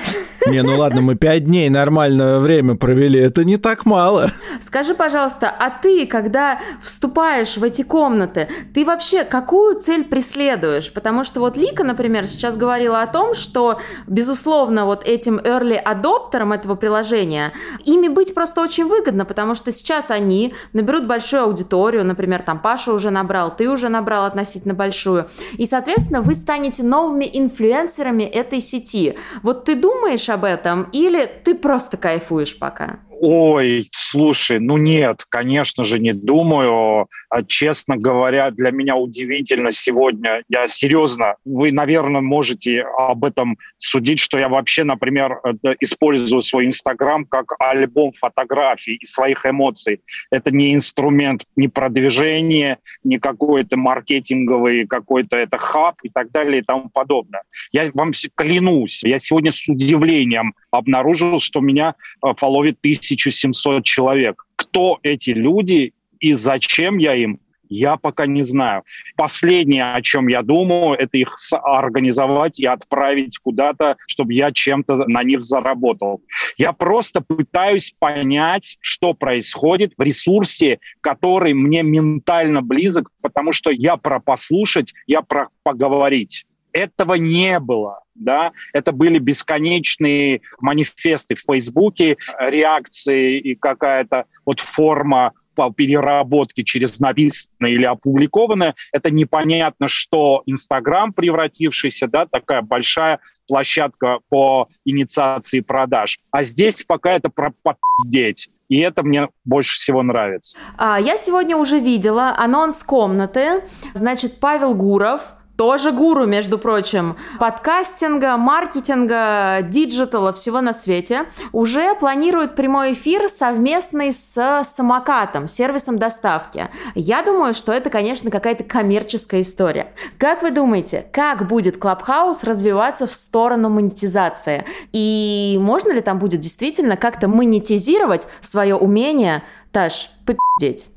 Не, 0.47 0.61
ну 0.63 0.77
ладно, 0.77 1.01
мы 1.01 1.15
пять 1.15 1.45
дней 1.45 1.69
нормальное 1.69 2.39
время 2.39 2.75
провели, 2.75 3.19
это 3.19 3.43
не 3.43 3.57
так 3.57 3.85
мало. 3.85 4.31
Скажи, 4.61 4.93
пожалуйста, 4.93 5.49
а 5.49 5.69
ты, 5.69 6.05
когда 6.05 6.59
вступаешь 6.83 7.57
в 7.57 7.63
эти 7.63 7.81
комнаты, 7.81 8.47
ты 8.73 8.85
вообще 8.85 9.23
какую 9.23 9.68
цель 9.73 10.05
преследуешь? 10.05 10.91
Потому 10.93 11.23
что 11.23 11.39
вот 11.39 11.57
Лика, 11.57 11.83
например, 11.83 12.27
сейчас 12.27 12.57
говорила 12.57 13.01
о 13.01 13.07
том, 13.07 13.33
что, 13.33 13.79
безусловно, 14.07 14.85
вот 14.85 15.07
этим 15.07 15.39
early 15.39 15.75
адоптерам 15.75 16.53
этого 16.53 16.75
приложения, 16.75 17.53
ими 17.85 18.07
быть 18.07 18.33
просто 18.33 18.61
очень 18.61 18.85
выгодно, 18.85 19.25
потому 19.25 19.55
что 19.55 19.71
сейчас 19.71 20.11
они 20.11 20.53
наберут 20.73 21.05
большую 21.05 21.43
аудиторию, 21.43 22.05
например, 22.05 22.41
там 22.41 22.59
Паша 22.59 22.93
уже 22.93 23.09
набрал, 23.09 23.55
ты 23.55 23.69
уже 23.69 23.89
набрал 23.89 24.25
относительно 24.25 24.73
большую, 24.73 25.29
и, 25.57 25.65
соответственно, 25.65 26.21
вы 26.21 26.33
станете 26.33 26.83
новыми 26.83 27.29
инфлюенсерами 27.31 28.23
этой 28.23 28.61
сети. 28.61 29.17
Вот 29.43 29.65
ты 29.65 29.75
думаешь 29.75 30.29
об 30.29 30.43
этом 30.43 30.89
или 30.91 31.29
ты 31.43 31.55
просто 31.55 31.97
кайфуешь 31.97 32.57
пока? 32.57 32.99
Ой, 33.21 33.85
слушай, 33.91 34.59
ну 34.59 34.77
нет, 34.77 35.25
конечно 35.27 35.83
же, 35.83 35.99
не 35.99 36.13
думаю. 36.13 37.07
А, 37.29 37.43
честно 37.43 37.97
говоря, 37.97 38.49
для 38.49 38.71
меня 38.71 38.95
удивительно 38.95 39.71
сегодня. 39.71 40.41
Я 40.47 40.69
серьезно, 40.69 41.35
вы, 41.43 41.73
наверное, 41.73 42.21
можете 42.21 42.81
об 42.97 43.25
этом 43.25 43.57
судить, 43.77 44.19
что 44.19 44.39
я 44.39 44.47
вообще, 44.47 44.85
например, 44.85 45.41
использую 45.81 46.41
свой 46.41 46.67
Инстаграм 46.67 47.25
как 47.25 47.55
альбом 47.59 48.13
фотографий 48.13 48.95
и 48.95 49.05
своих 49.05 49.45
эмоций. 49.45 49.99
Это 50.31 50.51
не 50.51 50.73
инструмент 50.73 51.43
ни 51.57 51.67
продвижения, 51.67 52.77
ни 53.03 53.17
какой-то 53.17 53.75
маркетинговый, 53.75 54.87
какой-то 54.87 55.35
это 55.35 55.57
хаб 55.57 55.95
и 56.03 56.09
так 56.09 56.31
далее 56.31 56.61
и 56.61 56.63
тому 56.63 56.89
подобное. 56.89 57.43
Я 57.73 57.91
вам 57.93 58.13
клянусь, 58.35 59.03
я 59.03 59.19
сегодня 59.19 59.51
с 59.51 59.67
удивлением 59.67 60.53
обнаружил, 60.71 61.39
что 61.39 61.59
меня 61.59 61.95
фоловит 62.37 62.79
тысячи 62.79 63.08
1700 63.15 63.83
человек. 63.83 64.45
Кто 64.55 64.99
эти 65.03 65.31
люди 65.31 65.93
и 66.19 66.33
зачем 66.33 66.97
я 66.97 67.15
им, 67.15 67.39
я 67.69 67.97
пока 67.97 68.25
не 68.25 68.43
знаю. 68.43 68.83
Последнее, 69.15 69.93
о 69.93 70.01
чем 70.01 70.27
я 70.27 70.41
думаю, 70.41 70.97
это 70.97 71.17
их 71.17 71.35
организовать 71.51 72.59
и 72.59 72.65
отправить 72.65 73.37
куда-то, 73.37 73.95
чтобы 74.07 74.33
я 74.33 74.51
чем-то 74.51 75.07
на 75.07 75.23
них 75.23 75.43
заработал. 75.43 76.21
Я 76.57 76.73
просто 76.73 77.21
пытаюсь 77.21 77.93
понять, 77.97 78.77
что 78.81 79.13
происходит 79.13 79.93
в 79.97 80.01
ресурсе, 80.01 80.79
который 81.01 81.53
мне 81.53 81.83
ментально 81.83 82.61
близок, 82.61 83.11
потому 83.21 83.51
что 83.51 83.69
я 83.69 83.97
про 83.97 84.19
послушать, 84.19 84.93
я 85.05 85.21
про 85.21 85.49
поговорить. 85.63 86.45
Этого 86.71 87.15
не 87.15 87.59
было 87.59 88.01
да, 88.19 88.51
это 88.73 88.91
были 88.91 89.19
бесконечные 89.19 90.41
манифесты 90.59 91.35
в 91.35 91.41
Фейсбуке, 91.41 92.17
реакции 92.39 93.39
и 93.39 93.55
какая-то 93.55 94.25
вот 94.45 94.59
форма 94.59 95.33
по 95.59 95.73
переработке 95.73 96.63
через 96.63 97.01
написанное 97.01 97.71
или 97.71 97.83
опубликованное. 97.83 98.75
Это 98.93 99.11
непонятно, 99.11 99.89
что 99.89 100.41
Инстаграм 100.45 101.11
превратившийся, 101.11 102.07
да, 102.07 102.25
такая 102.25 102.61
большая 102.61 103.19
площадка 103.45 104.19
по 104.29 104.69
инициации 104.85 105.59
продаж. 105.59 106.17
А 106.31 106.45
здесь 106.45 106.83
пока 106.87 107.11
это 107.11 107.29
про 107.29 107.51
поддеть. 107.61 108.49
И 108.69 108.77
это 108.79 109.03
мне 109.03 109.27
больше 109.43 109.73
всего 109.73 110.01
нравится. 110.01 110.57
А, 110.77 110.97
я 110.97 111.17
сегодня 111.17 111.57
уже 111.57 111.79
видела 111.79 112.33
анонс 112.37 112.81
комнаты. 112.83 113.63
Значит, 113.95 114.39
Павел 114.39 114.75
Гуров, 114.75 115.33
тоже 115.59 115.91
гуру, 115.91 116.25
между 116.25 116.57
прочим, 116.57 117.17
подкастинга, 117.37 118.37
маркетинга, 118.37 119.59
digital 119.61 120.15
а, 120.15 120.31
всего 120.31 120.61
на 120.61 120.71
свете, 120.71 121.25
уже 121.51 121.95
планирует 121.95 122.55
прямой 122.55 122.93
эфир 122.93 123.27
совместный 123.27 124.13
с 124.13 124.63
самокатом, 124.63 125.49
сервисом 125.49 125.99
доставки. 125.99 126.69
Я 126.95 127.23
думаю, 127.23 127.53
что 127.53 127.73
это, 127.73 127.89
конечно, 127.89 128.31
какая-то 128.31 128.63
коммерческая 128.63 129.41
история. 129.41 129.91
Как 130.17 130.43
вы 130.43 130.51
думаете, 130.51 131.05
как 131.11 131.45
будет 131.45 131.77
Клабхаус 131.77 132.45
развиваться 132.45 133.05
в 133.05 133.13
сторону 133.13 133.67
монетизации? 133.67 134.63
И 134.93 135.57
можно 135.59 135.91
ли 135.91 135.99
там 135.99 136.19
будет 136.19 136.39
действительно 136.39 136.95
как-то 136.95 137.27
монетизировать 137.27 138.29
свое 138.39 138.75
умение, 138.75 139.43
Таш, 139.73 140.09
попиздеть? 140.25 140.89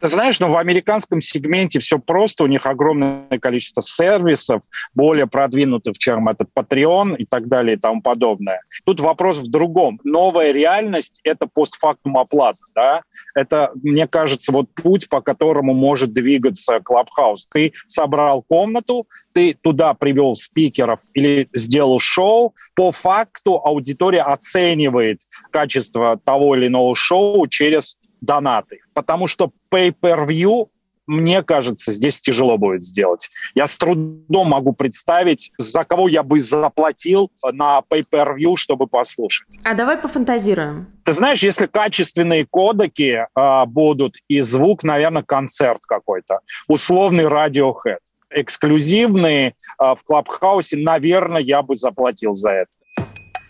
Ты 0.00 0.06
знаешь, 0.06 0.40
ну, 0.40 0.50
в 0.50 0.56
американском 0.56 1.20
сегменте 1.20 1.78
все 1.78 1.98
просто, 1.98 2.44
у 2.44 2.46
них 2.46 2.66
огромное 2.66 3.38
количество 3.38 3.82
сервисов, 3.82 4.62
более 4.94 5.26
продвинутых, 5.26 5.98
чем 5.98 6.28
этот 6.28 6.48
Patreon 6.56 7.16
и 7.16 7.26
так 7.26 7.48
далее 7.48 7.76
и 7.76 7.78
тому 7.78 8.00
подобное. 8.00 8.62
Тут 8.84 9.00
вопрос 9.00 9.38
в 9.38 9.50
другом. 9.50 10.00
Новая 10.04 10.52
реальность– 10.52 11.20
это 11.24 11.46
постфактум 11.46 12.16
оплата, 12.16 12.60
да? 12.74 13.02
Это, 13.34 13.72
мне 13.82 14.06
кажется, 14.06 14.52
вот 14.52 14.68
путь, 14.74 15.08
по 15.08 15.20
которому 15.20 15.74
может 15.74 16.14
двигаться 16.14 16.78
Clubhouse. 16.78 17.46
Ты 17.50 17.72
собрал 17.86 18.42
комнату, 18.42 19.06
ты 19.32 19.54
туда 19.60 19.94
привел 19.94 20.34
спикеров 20.34 21.00
или 21.14 21.48
сделал 21.52 21.98
шоу, 21.98 22.54
по 22.74 22.90
факту 22.90 23.60
аудитория 23.62 24.22
оценивает 24.22 25.20
качество 25.50 26.18
того 26.24 26.56
или 26.56 26.68
иного 26.68 26.94
шоу 26.96 27.46
через 27.46 27.98
донаты. 28.20 28.80
Потому 28.94 29.26
что 29.26 29.52
pay-per-view 29.70 30.68
мне 31.10 31.42
кажется, 31.42 31.90
здесь 31.90 32.20
тяжело 32.20 32.56
будет 32.56 32.84
сделать. 32.84 33.30
Я 33.56 33.66
с 33.66 33.76
трудом 33.76 34.48
могу 34.48 34.72
представить, 34.72 35.50
за 35.58 35.82
кого 35.82 36.06
я 36.08 36.22
бы 36.22 36.38
заплатил 36.38 37.32
на 37.42 37.82
pay-per-view, 37.90 38.54
чтобы 38.54 38.86
послушать. 38.86 39.58
А 39.64 39.74
давай 39.74 39.98
пофантазируем. 39.98 40.86
Ты 41.04 41.12
знаешь, 41.12 41.42
если 41.42 41.66
качественные 41.66 42.46
кодеки 42.48 43.26
э, 43.26 43.66
будут 43.66 44.18
и 44.28 44.40
звук, 44.40 44.84
наверное, 44.84 45.24
концерт 45.24 45.80
какой-то, 45.84 46.40
условный 46.68 47.24
Radiohead, 47.24 47.98
эксклюзивные 48.30 49.48
э, 49.48 49.52
в 49.78 50.04
Клабхаусе, 50.04 50.76
наверное, 50.76 51.42
я 51.42 51.62
бы 51.62 51.74
заплатил 51.74 52.34
за 52.34 52.50
это. 52.50 52.70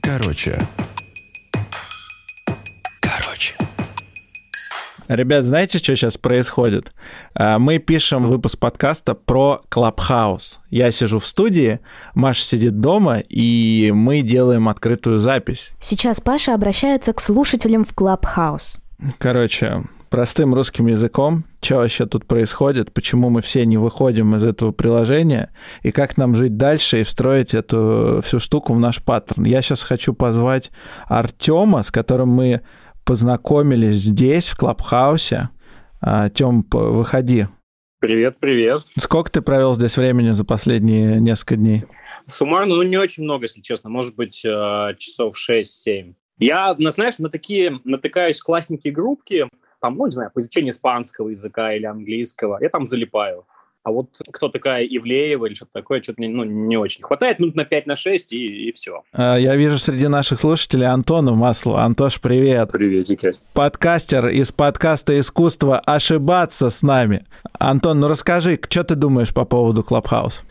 Короче. 0.00 0.58
Короче. 3.02 3.54
Ребят, 5.10 5.44
знаете, 5.44 5.78
что 5.78 5.96
сейчас 5.96 6.16
происходит? 6.16 6.92
А, 7.34 7.58
мы 7.58 7.78
пишем 7.78 8.28
выпуск 8.28 8.60
подкаста 8.60 9.14
про 9.14 9.60
Клабхаус. 9.68 10.60
Я 10.70 10.92
сижу 10.92 11.18
в 11.18 11.26
студии, 11.26 11.80
Маша 12.14 12.44
сидит 12.44 12.78
дома, 12.78 13.18
и 13.18 13.90
мы 13.92 14.22
делаем 14.22 14.68
открытую 14.68 15.18
запись. 15.18 15.72
Сейчас 15.80 16.20
Паша 16.20 16.54
обращается 16.54 17.12
к 17.12 17.20
слушателям 17.20 17.84
в 17.84 17.92
Клабхаус. 17.92 18.78
Короче, 19.18 19.82
простым 20.10 20.54
русским 20.54 20.86
языком, 20.86 21.42
что 21.60 21.78
вообще 21.78 22.06
тут 22.06 22.24
происходит, 22.24 22.92
почему 22.92 23.30
мы 23.30 23.42
все 23.42 23.66
не 23.66 23.78
выходим 23.78 24.36
из 24.36 24.44
этого 24.44 24.70
приложения, 24.70 25.50
и 25.82 25.90
как 25.90 26.18
нам 26.18 26.36
жить 26.36 26.56
дальше 26.56 27.00
и 27.00 27.04
встроить 27.04 27.52
эту 27.52 28.20
всю 28.24 28.38
штуку 28.38 28.74
в 28.74 28.78
наш 28.78 29.02
паттерн. 29.02 29.44
Я 29.44 29.60
сейчас 29.60 29.82
хочу 29.82 30.14
позвать 30.14 30.70
Артема, 31.08 31.82
с 31.82 31.90
которым 31.90 32.28
мы 32.28 32.60
познакомились 33.04 33.96
здесь, 33.96 34.48
в 34.48 34.56
Клабхаусе. 34.56 35.50
А, 36.00 36.30
Тём, 36.30 36.66
выходи. 36.70 37.46
Привет, 38.00 38.38
привет. 38.40 38.82
Сколько 38.98 39.30
ты 39.30 39.42
провел 39.42 39.74
здесь 39.74 39.96
времени 39.98 40.30
за 40.30 40.44
последние 40.44 41.20
несколько 41.20 41.56
дней? 41.56 41.84
Суммарно, 42.26 42.76
ну, 42.76 42.82
не 42.82 42.96
очень 42.96 43.24
много, 43.24 43.44
если 43.44 43.60
честно. 43.60 43.90
Может 43.90 44.14
быть, 44.14 44.42
э, 44.44 44.94
часов 44.98 45.34
6-7. 45.36 46.14
Я, 46.38 46.74
ну, 46.78 46.90
знаешь, 46.90 47.18
на 47.18 47.28
такие 47.28 47.78
натыкаюсь 47.84 48.40
классненькие 48.40 48.94
группки, 48.94 49.46
там, 49.82 49.94
ну, 49.94 50.06
не 50.06 50.12
знаю, 50.12 50.30
по 50.34 50.40
изучению 50.40 50.72
испанского 50.72 51.28
языка 51.28 51.74
или 51.74 51.84
английского. 51.84 52.58
Я 52.62 52.70
там 52.70 52.86
залипаю. 52.86 53.46
А 53.82 53.92
вот 53.92 54.08
кто 54.30 54.50
такая 54.50 54.84
Ивлеева 54.84 55.46
или 55.46 55.54
что-то 55.54 55.72
такое, 55.72 56.02
что-то 56.02 56.20
ну, 56.20 56.44
не 56.44 56.76
очень 56.76 57.02
хватает. 57.02 57.38
Минут 57.38 57.54
на 57.54 57.64
5 57.64 57.86
на 57.86 57.96
6 57.96 58.32
и, 58.34 58.68
и 58.68 58.72
все. 58.72 59.02
А, 59.12 59.36
я 59.36 59.56
вижу 59.56 59.78
среди 59.78 60.06
наших 60.06 60.38
слушателей 60.38 60.86
Антона 60.86 61.32
Масло. 61.32 61.82
Антош, 61.82 62.20
привет. 62.20 62.72
Приветики. 62.72 63.32
Подкастер 63.54 64.28
из 64.28 64.52
подкаста 64.52 65.18
«Искусство 65.18 65.78
ошибаться» 65.78 66.68
с 66.68 66.82
нами. 66.82 67.24
Антон, 67.58 68.00
ну 68.00 68.08
расскажи, 68.08 68.60
что 68.68 68.84
ты 68.84 68.96
думаешь 68.96 69.32
по 69.32 69.46
поводу 69.46 69.82
Клабхаус? 69.82 70.42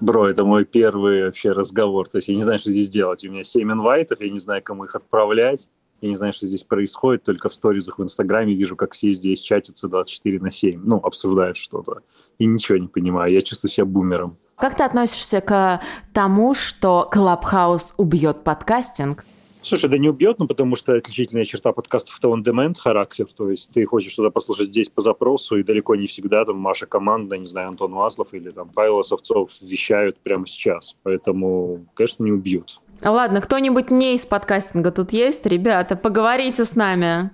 Бро, 0.00 0.26
это 0.26 0.44
мой 0.44 0.64
первый 0.64 1.26
вообще 1.26 1.52
разговор. 1.52 2.08
То 2.08 2.18
есть 2.18 2.26
я 2.26 2.34
не 2.34 2.42
знаю, 2.42 2.58
что 2.58 2.72
здесь 2.72 2.90
делать. 2.90 3.24
У 3.24 3.30
меня 3.30 3.44
7 3.44 3.70
инвайтов, 3.70 4.20
я 4.20 4.28
не 4.28 4.38
знаю, 4.38 4.60
кому 4.60 4.86
их 4.86 4.96
отправлять. 4.96 5.68
Я 6.00 6.08
не 6.08 6.16
знаю, 6.16 6.32
что 6.32 6.48
здесь 6.48 6.64
происходит, 6.64 7.22
только 7.22 7.48
в 7.48 7.54
сторизах 7.54 8.00
в 8.00 8.02
Инстаграме 8.02 8.54
вижу, 8.54 8.74
как 8.74 8.92
все 8.92 9.12
здесь 9.12 9.40
чатятся 9.40 9.86
24 9.86 10.40
на 10.40 10.50
7, 10.50 10.82
ну, 10.84 10.96
обсуждают 10.96 11.56
что-то. 11.56 12.00
И 12.38 12.46
ничего 12.46 12.78
не 12.78 12.88
понимаю. 12.88 13.32
Я 13.32 13.40
чувствую 13.40 13.70
себя 13.70 13.86
бумером. 13.86 14.36
Как 14.56 14.76
ты 14.76 14.84
относишься 14.84 15.40
к 15.40 15.80
тому, 16.12 16.54
что 16.54 17.08
Клабхаус 17.10 17.94
убьет 17.96 18.44
подкастинг? 18.44 19.24
Слушай, 19.62 19.90
да 19.90 19.98
не 19.98 20.08
убьет, 20.08 20.40
ну 20.40 20.48
потому 20.48 20.74
что 20.74 20.94
отличительная 20.94 21.44
черта 21.44 21.72
подкастов 21.72 22.18
это 22.18 22.28
on-demand 22.28 22.78
характер, 22.78 23.26
то 23.36 23.48
есть 23.48 23.70
ты 23.72 23.86
хочешь 23.86 24.12
что-то 24.12 24.30
послушать 24.30 24.70
здесь 24.70 24.88
по 24.88 25.00
запросу, 25.00 25.56
и 25.56 25.62
далеко 25.62 25.94
не 25.94 26.06
всегда 26.06 26.44
там 26.44 26.58
Маша 26.58 26.86
команда, 26.86 27.38
не 27.38 27.46
знаю, 27.46 27.68
Антон 27.68 27.92
Маслов 27.92 28.28
или 28.32 28.50
там 28.50 28.68
Павел 28.68 29.04
Совцов 29.04 29.50
вещают 29.60 30.18
прямо 30.20 30.48
сейчас, 30.48 30.96
поэтому, 31.04 31.86
конечно, 31.94 32.24
не 32.24 32.32
убьют. 32.32 32.80
Ладно, 33.04 33.40
кто-нибудь 33.40 33.90
не 33.90 34.14
из 34.14 34.26
подкастинга 34.26 34.90
тут 34.90 35.12
есть? 35.12 35.46
Ребята, 35.46 35.94
поговорите 35.94 36.64
с 36.64 36.74
нами. 36.74 37.30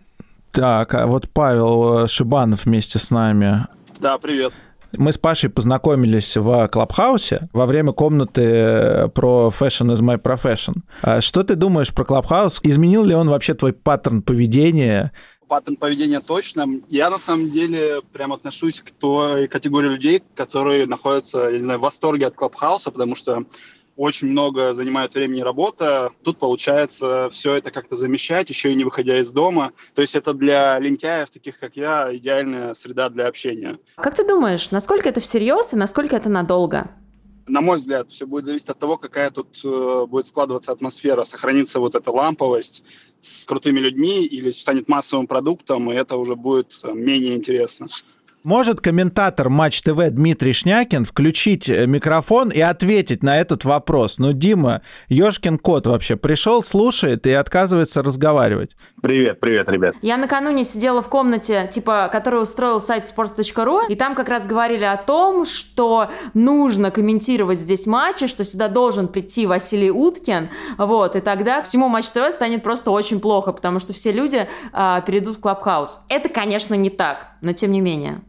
Так, 0.53 0.95
а 0.95 1.07
вот 1.07 1.29
Павел 1.31 2.07
Шибанов 2.09 2.67
вместе 2.67 2.99
с 2.99 3.11
нами. 3.11 3.67
Да, 4.01 4.19
привет. 4.19 4.53
Мы 4.97 5.13
с 5.13 5.19
Пашей 5.19 5.51
познакомились 5.51 6.37
в 6.37 6.69
Клабхаусе 6.69 7.49
во 7.53 7.67
время 7.67 7.93
комнаты 7.93 8.43
э, 8.43 9.09
про 9.09 9.53
Fashion 9.59 9.93
is 9.93 10.01
my 10.01 10.21
profession. 10.21 10.77
А 11.03 11.21
что 11.21 11.43
ты 11.43 11.57
думаешь 11.57 11.93
про 11.93 12.05
Клабхаус? 12.05 12.61
Изменил 12.63 13.05
ли 13.05 13.15
он 13.15 13.29
вообще 13.29 13.55
твой 13.55 13.75
паттерн 13.75 14.23
поведения? 14.23 15.13
Паттерн 15.47 15.77
поведения 15.77 16.21
точно. 16.21 16.67
Я 16.89 17.11
на 17.11 17.19
самом 17.19 17.51
деле 17.51 18.01
прям 18.13 18.33
отношусь 18.33 18.81
к 18.81 18.91
той 18.91 19.47
категории 19.49 19.89
людей, 19.89 20.23
которые 20.35 20.87
находятся, 20.87 21.49
я 21.51 21.59
не 21.59 21.63
знаю, 21.63 21.79
в 21.79 21.83
восторге 21.83 22.27
от 22.27 22.35
Клабхауса, 22.35 22.91
потому 22.91 23.15
что 23.15 23.45
очень 23.99 24.29
много 24.29 24.75
занимает 24.75 25.13
времени 25.15 25.41
работа. 25.41 26.13
Тут 26.23 26.39
получается 26.39 27.29
все 27.33 27.55
это 27.55 27.73
как-то 27.73 27.97
замещать, 27.97 28.49
еще 28.49 28.71
и 28.73 28.75
не 28.77 28.85
выходя 28.85 29.19
из 29.19 29.33
дома. 29.33 29.73
То 29.95 30.03
есть 30.03 30.15
это 30.15 30.33
для 30.35 30.79
лентяев, 30.79 31.29
таких 31.31 31.59
как 31.59 31.77
я, 31.77 32.15
идеальная 32.15 32.75
среда 32.75 33.09
для 33.09 33.27
общения. 33.27 33.79
Как 33.97 34.15
ты 34.15 34.27
думаешь, 34.27 34.71
насколько 34.71 35.09
это 35.09 35.21
всерьез 35.21 35.73
и 35.73 35.77
насколько 35.77 36.15
это 36.15 36.29
надолго? 36.29 36.89
На 37.49 37.61
мой 37.61 37.79
взгляд, 37.79 38.11
все 38.13 38.27
будет 38.27 38.45
зависеть 38.45 38.69
от 38.69 38.79
того, 38.79 38.99
какая 38.99 39.31
тут 39.31 39.59
э, 39.65 40.07
будет 40.07 40.27
складываться 40.27 40.71
атмосфера, 40.71 41.25
сохранится 41.25 41.81
вот 41.81 41.95
эта 41.95 42.11
ламповость 42.13 42.85
с 43.21 43.47
крутыми 43.47 43.81
людьми 43.81 44.25
или 44.25 44.51
станет 44.51 44.87
массовым 44.87 45.27
продуктом, 45.27 45.91
и 45.91 45.95
это 45.95 46.17
уже 46.19 46.37
будет 46.37 46.79
э, 46.85 46.93
менее 46.93 47.35
интересно. 47.35 47.89
Может 48.49 48.81
комментатор 48.81 49.51
Матч 49.51 49.83
ТВ 49.83 50.09
Дмитрий 50.09 50.55
Шнякин 50.55 51.05
включить 51.05 51.69
э, 51.69 51.85
микрофон 51.87 52.49
и 52.49 52.61
ответить 52.63 53.23
на 53.23 53.39
этот 53.39 53.67
вопрос? 53.67 54.17
Ну, 54.17 54.33
Дима, 54.33 54.81
Ёшкин 55.11 55.59
кот 55.59 55.87
вообще 55.87 56.17
пришел, 56.17 56.63
слушает 56.63 57.27
и 57.27 57.33
отказывается 57.33 58.03
разговаривать. 58.03 58.71
Привет, 59.03 59.39
привет, 59.39 59.69
ребят. 59.69 59.97
Я 60.01 60.17
накануне 60.17 60.65
сидела 60.65 61.03
в 61.03 61.11
комнате, 61.11 61.69
типа, 61.71 62.09
которую 62.11 62.45
устроил 62.45 62.81
сайт 62.81 63.13
sports.ru, 63.15 63.83
и 63.87 63.97
там 63.97 64.15
как 64.15 64.31
раз 64.31 64.47
говорили 64.47 64.85
о 64.85 64.97
том, 64.97 65.45
что 65.45 66.11
нужно 66.33 66.91
комментировать 66.91 67.59
здесь 67.59 67.87
матчи, 67.87 68.27
что 68.29 68.47
сюда 68.47 68.69
должен 68.69 69.09
прийти 69.09 69.45
Василий 69.45 69.91
Уткин, 69.91 70.49
вот, 70.79 71.17
и 71.17 71.21
тогда 71.21 71.61
всему 71.61 71.89
Матч 71.89 72.07
ТВ 72.13 72.31
станет 72.31 72.63
просто 72.63 72.93
очень 72.93 73.21
плохо, 73.21 73.53
потому 73.53 73.79
что 73.79 73.93
все 73.93 74.11
люди 74.11 74.49
а, 74.73 75.03
перейдут 75.03 75.37
в 75.37 75.41
Клабхаус. 75.41 76.01
Это, 76.09 76.31
конечно, 76.31 76.73
не 76.73 76.89
так, 76.89 77.33
но 77.43 77.53
тем 77.53 77.73
не 77.73 77.83
менее. 77.83 78.23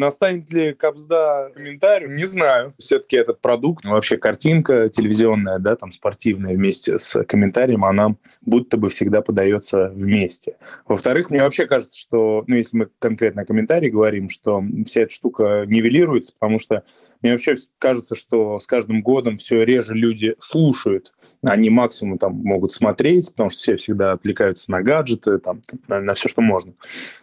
Настанет 0.00 0.50
ли 0.50 0.72
Кобзда 0.72 1.50
комментарий? 1.54 2.08
Не 2.08 2.24
знаю. 2.24 2.72
Все-таки 2.78 3.16
этот 3.16 3.42
продукт, 3.42 3.84
вообще 3.84 4.16
картинка 4.16 4.88
телевизионная, 4.88 5.58
да, 5.58 5.76
там 5.76 5.92
спортивная 5.92 6.54
вместе 6.54 6.96
с 6.96 7.22
комментарием, 7.24 7.84
она 7.84 8.16
будто 8.40 8.78
бы 8.78 8.88
всегда 8.88 9.20
подается 9.20 9.90
вместе. 9.90 10.56
Во-вторых, 10.86 11.28
мне 11.28 11.42
вообще 11.42 11.66
кажется, 11.66 11.98
что, 11.98 12.44
ну, 12.46 12.56
если 12.56 12.78
мы 12.78 12.88
конкретно 12.98 13.42
о 13.42 13.44
комментарии 13.44 13.90
говорим, 13.90 14.30
что 14.30 14.64
вся 14.86 15.02
эта 15.02 15.12
штука 15.12 15.64
нивелируется, 15.66 16.32
потому 16.32 16.58
что 16.58 16.82
мне 17.22 17.32
вообще 17.32 17.56
кажется, 17.78 18.14
что 18.14 18.58
с 18.58 18.66
каждым 18.66 19.02
годом 19.02 19.36
все 19.36 19.62
реже 19.62 19.94
люди 19.94 20.34
слушают. 20.38 21.12
Они 21.42 21.70
максимум 21.70 22.18
там 22.18 22.34
могут 22.34 22.72
смотреть, 22.72 23.30
потому 23.30 23.50
что 23.50 23.58
все 23.58 23.76
всегда 23.76 24.12
отвлекаются 24.12 24.70
на 24.70 24.82
гаджеты, 24.82 25.38
там, 25.38 25.60
на, 25.88 26.00
на 26.00 26.14
все, 26.14 26.28
что 26.28 26.40
можно. 26.40 26.74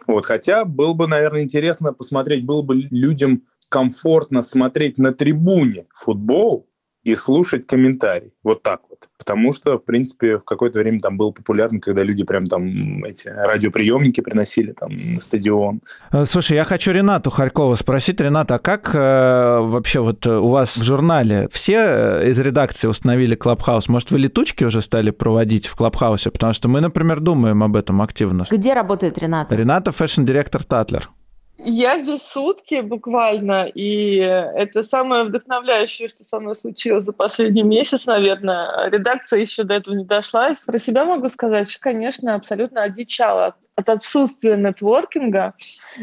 Вот. 0.06 0.26
Хотя 0.26 0.64
было 0.64 0.92
бы, 0.92 1.06
наверное, 1.06 1.42
интересно 1.42 1.92
посмотреть, 1.92 2.44
было 2.44 2.62
бы 2.62 2.76
людям 2.76 3.42
комфортно 3.68 4.42
смотреть 4.42 4.98
на 4.98 5.12
трибуне 5.12 5.86
футбол, 5.94 6.68
и 7.08 7.14
слушать 7.14 7.66
комментарий. 7.66 8.32
Вот 8.42 8.62
так 8.62 8.80
вот. 8.88 9.08
Потому 9.18 9.52
что, 9.52 9.78
в 9.78 9.84
принципе, 9.84 10.38
в 10.38 10.44
какое-то 10.44 10.78
время 10.78 11.00
там 11.00 11.16
было 11.16 11.30
популярно, 11.30 11.80
когда 11.80 12.02
люди 12.02 12.24
прям 12.24 12.46
там 12.46 13.04
эти 13.04 13.28
радиоприемники 13.28 14.20
приносили 14.20 14.72
там 14.72 14.90
на 15.14 15.20
стадион. 15.20 15.80
Э, 16.12 16.24
слушай, 16.24 16.56
я 16.56 16.64
хочу 16.64 16.92
Ренату 16.92 17.30
Харькова 17.30 17.74
спросить. 17.74 18.20
Рената, 18.20 18.56
а 18.56 18.58
как 18.58 18.94
э, 18.94 19.58
вообще 19.60 20.00
вот 20.00 20.26
у 20.26 20.48
вас 20.48 20.76
в 20.76 20.82
журнале 20.82 21.48
все 21.50 21.78
э, 21.78 22.30
из 22.30 22.38
редакции 22.38 22.88
установили 22.88 23.34
Клабхаус? 23.34 23.88
Может, 23.88 24.10
вы 24.10 24.18
летучки 24.18 24.64
уже 24.64 24.82
стали 24.82 25.10
проводить 25.10 25.66
в 25.66 25.76
Клабхаусе? 25.76 26.30
Потому 26.30 26.52
что 26.52 26.68
мы, 26.68 26.80
например, 26.80 27.20
думаем 27.20 27.62
об 27.62 27.76
этом 27.76 28.02
активно. 28.02 28.44
Где 28.50 28.74
работает 28.74 29.18
Рената? 29.18 29.54
Рената 29.54 29.92
fashion-директор 29.92 30.62
Tatler. 30.64 31.10
Я 31.60 31.98
здесь 31.98 32.22
сутки 32.22 32.80
буквально, 32.80 33.66
и 33.66 34.18
это 34.18 34.84
самое 34.84 35.24
вдохновляющее, 35.24 36.08
что 36.08 36.22
со 36.22 36.38
мной 36.38 36.54
случилось 36.54 37.04
за 37.04 37.12
последний 37.12 37.64
месяц, 37.64 38.06
наверное. 38.06 38.88
Редакция 38.88 39.40
еще 39.40 39.64
до 39.64 39.74
этого 39.74 39.96
не 39.96 40.04
дошла. 40.04 40.52
Про 40.66 40.78
себя 40.78 41.04
могу 41.04 41.28
сказать, 41.28 41.68
что, 41.68 41.80
конечно, 41.80 42.36
абсолютно 42.36 42.82
одичала 42.82 43.56
от 43.78 43.88
отсутствия 43.88 44.56
нетворкинга 44.56 45.54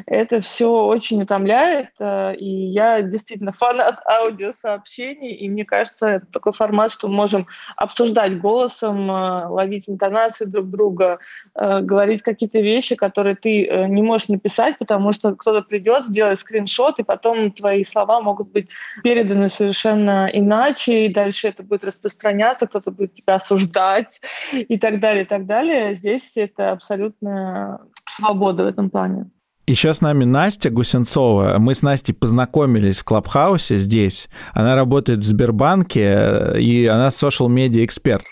это 0.05 0.39
все 0.39 0.71
очень 0.86 1.23
утомляет, 1.23 1.89
э, 1.99 2.36
и 2.36 2.47
я 2.67 3.01
действительно 3.01 3.51
фанат 3.51 3.99
аудиосообщений, 4.07 5.34
и 5.34 5.49
мне 5.49 5.65
кажется, 5.65 6.07
это 6.07 6.26
такой 6.28 6.53
формат, 6.53 6.93
что 6.93 7.09
мы 7.09 7.15
можем 7.15 7.47
обсуждать 7.76 8.39
голосом, 8.39 9.11
э, 9.11 9.47
ловить 9.47 9.89
интонации 9.89 10.45
друг 10.45 10.69
друга, 10.69 11.19
э, 11.53 11.82
говорить 11.82 12.21
какие-то 12.21 12.59
вещи, 12.59 12.95
которые 12.95 13.36
ты 13.36 13.67
не 13.89 14.01
можешь 14.01 14.30
написать, 14.30 14.78
потому 14.78 15.11
что 15.11 15.36
кто-то 15.36 15.61
придет, 15.61 16.05
сделает 16.05 16.39
скриншот, 16.39 16.99
и 16.99 17.03
потом 17.03 17.51
твои 17.51 17.84
слова 17.84 18.21
могут 18.21 18.51
быть 18.53 18.71
переданы 19.03 19.49
совершенно 19.49 20.30
иначе, 20.32 21.07
и 21.07 21.13
дальше 21.13 21.49
это 21.49 21.61
будет 21.61 21.84
распространяться, 21.84 22.67
кто-то 22.67 22.91
будет 22.91 23.15
тебя 23.15 23.36
осуждать 23.36 24.21
и 24.53 24.78
так 24.78 25.01
далее, 25.01 25.23
и 25.23 25.28
так 25.28 25.45
далее. 25.45 25.95
Здесь 25.95 26.38
это 26.38 26.71
абсолютно 26.71 27.64
свобода 28.05 28.63
в 28.63 28.68
этом 28.68 28.89
плане. 28.89 29.30
Еще 29.68 29.93
с 29.93 30.01
нами 30.01 30.26
Настя 30.26 30.70
Гусенцова. 30.70 31.57
Мы 31.57 31.74
с 31.74 31.82
Настей 31.82 32.13
познакомились 32.13 32.99
в 32.99 33.03
Клабхаусе 33.03 33.78
здесь. 33.78 34.30
Она 34.53 34.76
работает 34.76 35.20
в 35.20 35.24
Сбербанке, 35.24 36.59
и 36.59 36.86
она 36.86 37.07
social-медиа 37.07 37.84
эксперт. 37.84 38.24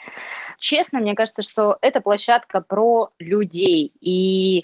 Честно, 0.60 1.00
мне 1.00 1.16
кажется, 1.16 1.42
что 1.42 1.78
это 1.82 2.02
площадка 2.02 2.62
про 2.62 3.10
людей. 3.18 3.92
И 4.00 4.64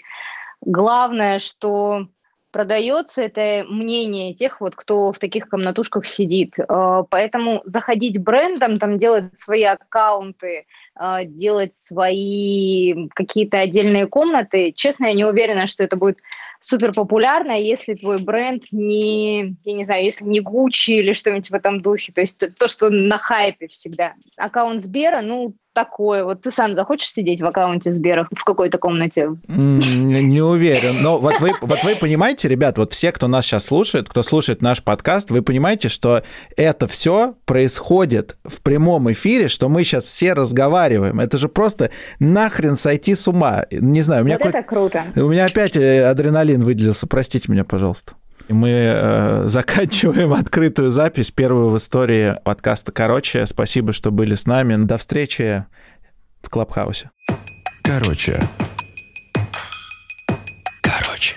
главное, 0.62 1.40
что 1.40 2.08
продается 2.52 3.24
это 3.24 3.66
мнение 3.68 4.34
тех, 4.34 4.62
вот, 4.62 4.76
кто 4.76 5.12
в 5.12 5.20
таких 5.20 5.50
комнатушках 5.50 6.08
сидит. 6.08 6.54
Э, 6.58 7.04
поэтому 7.10 7.62
заходить 7.66 8.22
брендом, 8.22 8.80
там 8.80 8.98
делать 8.98 9.26
свои 9.38 9.64
аккаунты, 9.64 10.66
э, 11.00 11.26
делать 11.26 11.74
свои 11.86 13.08
какие-то 13.16 13.60
отдельные 13.60 14.08
комнаты, 14.08 14.72
честно, 14.76 15.06
я 15.06 15.14
не 15.14 15.26
уверена, 15.26 15.68
что 15.68 15.84
это 15.84 15.96
будет 15.96 16.20
супер 16.60 16.92
популярно, 16.94 17.54
если 17.54 17.94
твой 17.94 18.22
бренд 18.22 18.64
не, 18.72 19.56
я 19.64 19.74
не 19.74 19.84
знаю, 19.84 20.04
если 20.04 20.26
не 20.26 20.42
Гуччи 20.42 20.92
или 20.92 21.14
что-нибудь 21.14 21.50
в 21.50 21.54
этом 21.54 21.82
духе, 21.82 22.12
то 22.12 22.22
есть 22.22 22.38
то, 22.38 22.52
то, 22.52 22.68
что 22.68 22.90
на 22.90 23.18
хайпе 23.18 23.68
всегда. 23.68 24.14
Аккаунт 24.38 24.84
Сбера, 24.84 25.22
ну, 25.22 25.56
такое. 25.80 26.26
Вот 26.26 26.42
ты 26.42 26.52
сам 26.52 26.76
захочешь 26.76 27.12
сидеть 27.12 27.42
в 27.42 27.46
аккаунте 27.46 27.92
Сбера 27.92 28.28
в 28.36 28.44
какой-то 28.44 28.78
комнате? 28.78 29.30
Не 29.48 30.42
уверен. 30.42 31.02
Но 31.02 31.18
вот 31.18 31.40
вы, 31.40 31.52
вот 31.62 31.84
вы 31.84 31.96
понимаете, 31.96 32.50
ребят, 32.50 32.78
вот 32.78 32.94
все, 32.94 33.12
кто 33.12 33.28
нас 33.28 33.46
сейчас 33.46 33.66
слушает, 33.66 34.10
кто 34.10 34.24
слушает 34.24 34.62
наш 34.62 34.84
подкаст, 34.84 35.32
вы 35.32 35.42
понимаете, 35.42 35.88
что 35.90 36.24
это 36.58 36.88
все 36.88 37.36
происходит 37.46 38.38
в 38.44 38.62
прямом 38.62 39.12
эфире, 39.12 39.48
что 39.48 39.70
мы 39.70 39.84
сейчас 39.84 40.06
все 40.06 40.34
разговариваем. 40.34 41.20
Это 41.20 41.38
же 41.38 41.48
просто 41.48 41.92
нахрен 42.20 42.76
сойти 42.76 43.16
с 43.16 43.28
ума. 43.28 43.66
Не 43.72 44.02
знаю, 44.02 44.24
у 44.24 44.26
меня... 44.26 44.38
Вот 44.38 44.50
это 44.50 44.64
круто. 44.64 45.06
У 45.16 45.30
меня 45.30 45.46
опять 45.46 45.78
э, 45.78 46.04
адреналин 46.06 46.62
выделился. 46.62 47.08
Простите 47.08 47.52
меня, 47.52 47.64
пожалуйста. 47.64 48.14
Мы 48.50 48.70
э, 48.70 49.44
заканчиваем 49.48 50.34
открытую 50.34 50.92
запись, 50.92 51.32
первую 51.32 51.70
в 51.70 51.78
истории 51.78 52.36
подкаста 52.44 52.92
«Короче». 52.92 53.46
Спасибо, 53.46 53.94
что 53.94 54.12
были 54.12 54.36
с 54.36 54.46
нами. 54.46 54.84
До 54.84 54.98
встречи 54.98 55.66
в 56.42 56.50
Клабхаусе. 56.50 57.12
Короче. 57.84 58.42
Короче. 60.82 61.36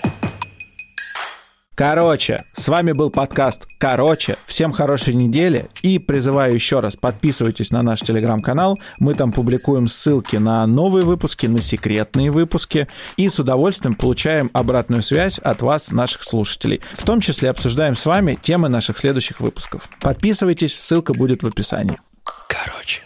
Короче, 1.74 2.44
с 2.54 2.68
вами 2.68 2.92
был 2.92 3.08
подкаст 3.08 3.66
«Короче». 3.78 4.36
Всем 4.46 4.72
хорошей 4.72 5.14
недели 5.14 5.70
и 5.80 5.98
призываю 5.98 6.52
еще 6.52 6.80
раз, 6.80 6.96
подписывайтесь 6.96 7.70
на 7.70 7.82
наш 7.82 8.00
телеграм-канал. 8.00 8.78
Мы 8.98 9.14
там 9.14 9.32
публикуем 9.32 9.88
ссылки 9.88 10.36
на 10.36 10.66
новые 10.66 11.06
выпуски, 11.06 11.46
на 11.46 11.62
секретные 11.62 12.30
выпуски 12.30 12.88
и 13.16 13.26
с 13.26 13.38
удовольствием 13.38 13.94
получаем 13.94 14.50
обратную 14.52 15.02
связь 15.02 15.38
от 15.38 15.62
вас, 15.62 15.90
наших 15.90 16.24
слушателей. 16.24 16.82
В 16.92 17.04
том 17.04 17.20
числе 17.20 17.48
обсуждаем 17.48 17.96
с 17.96 18.04
вами 18.04 18.38
темы 18.40 18.68
наших 18.68 18.98
следующих 18.98 19.40
выпусков. 19.40 19.88
Подписывайтесь, 19.98 20.78
ссылка 20.78 21.14
будет 21.14 21.42
в 21.42 21.46
описании. 21.46 21.98
Короче. 22.48 23.00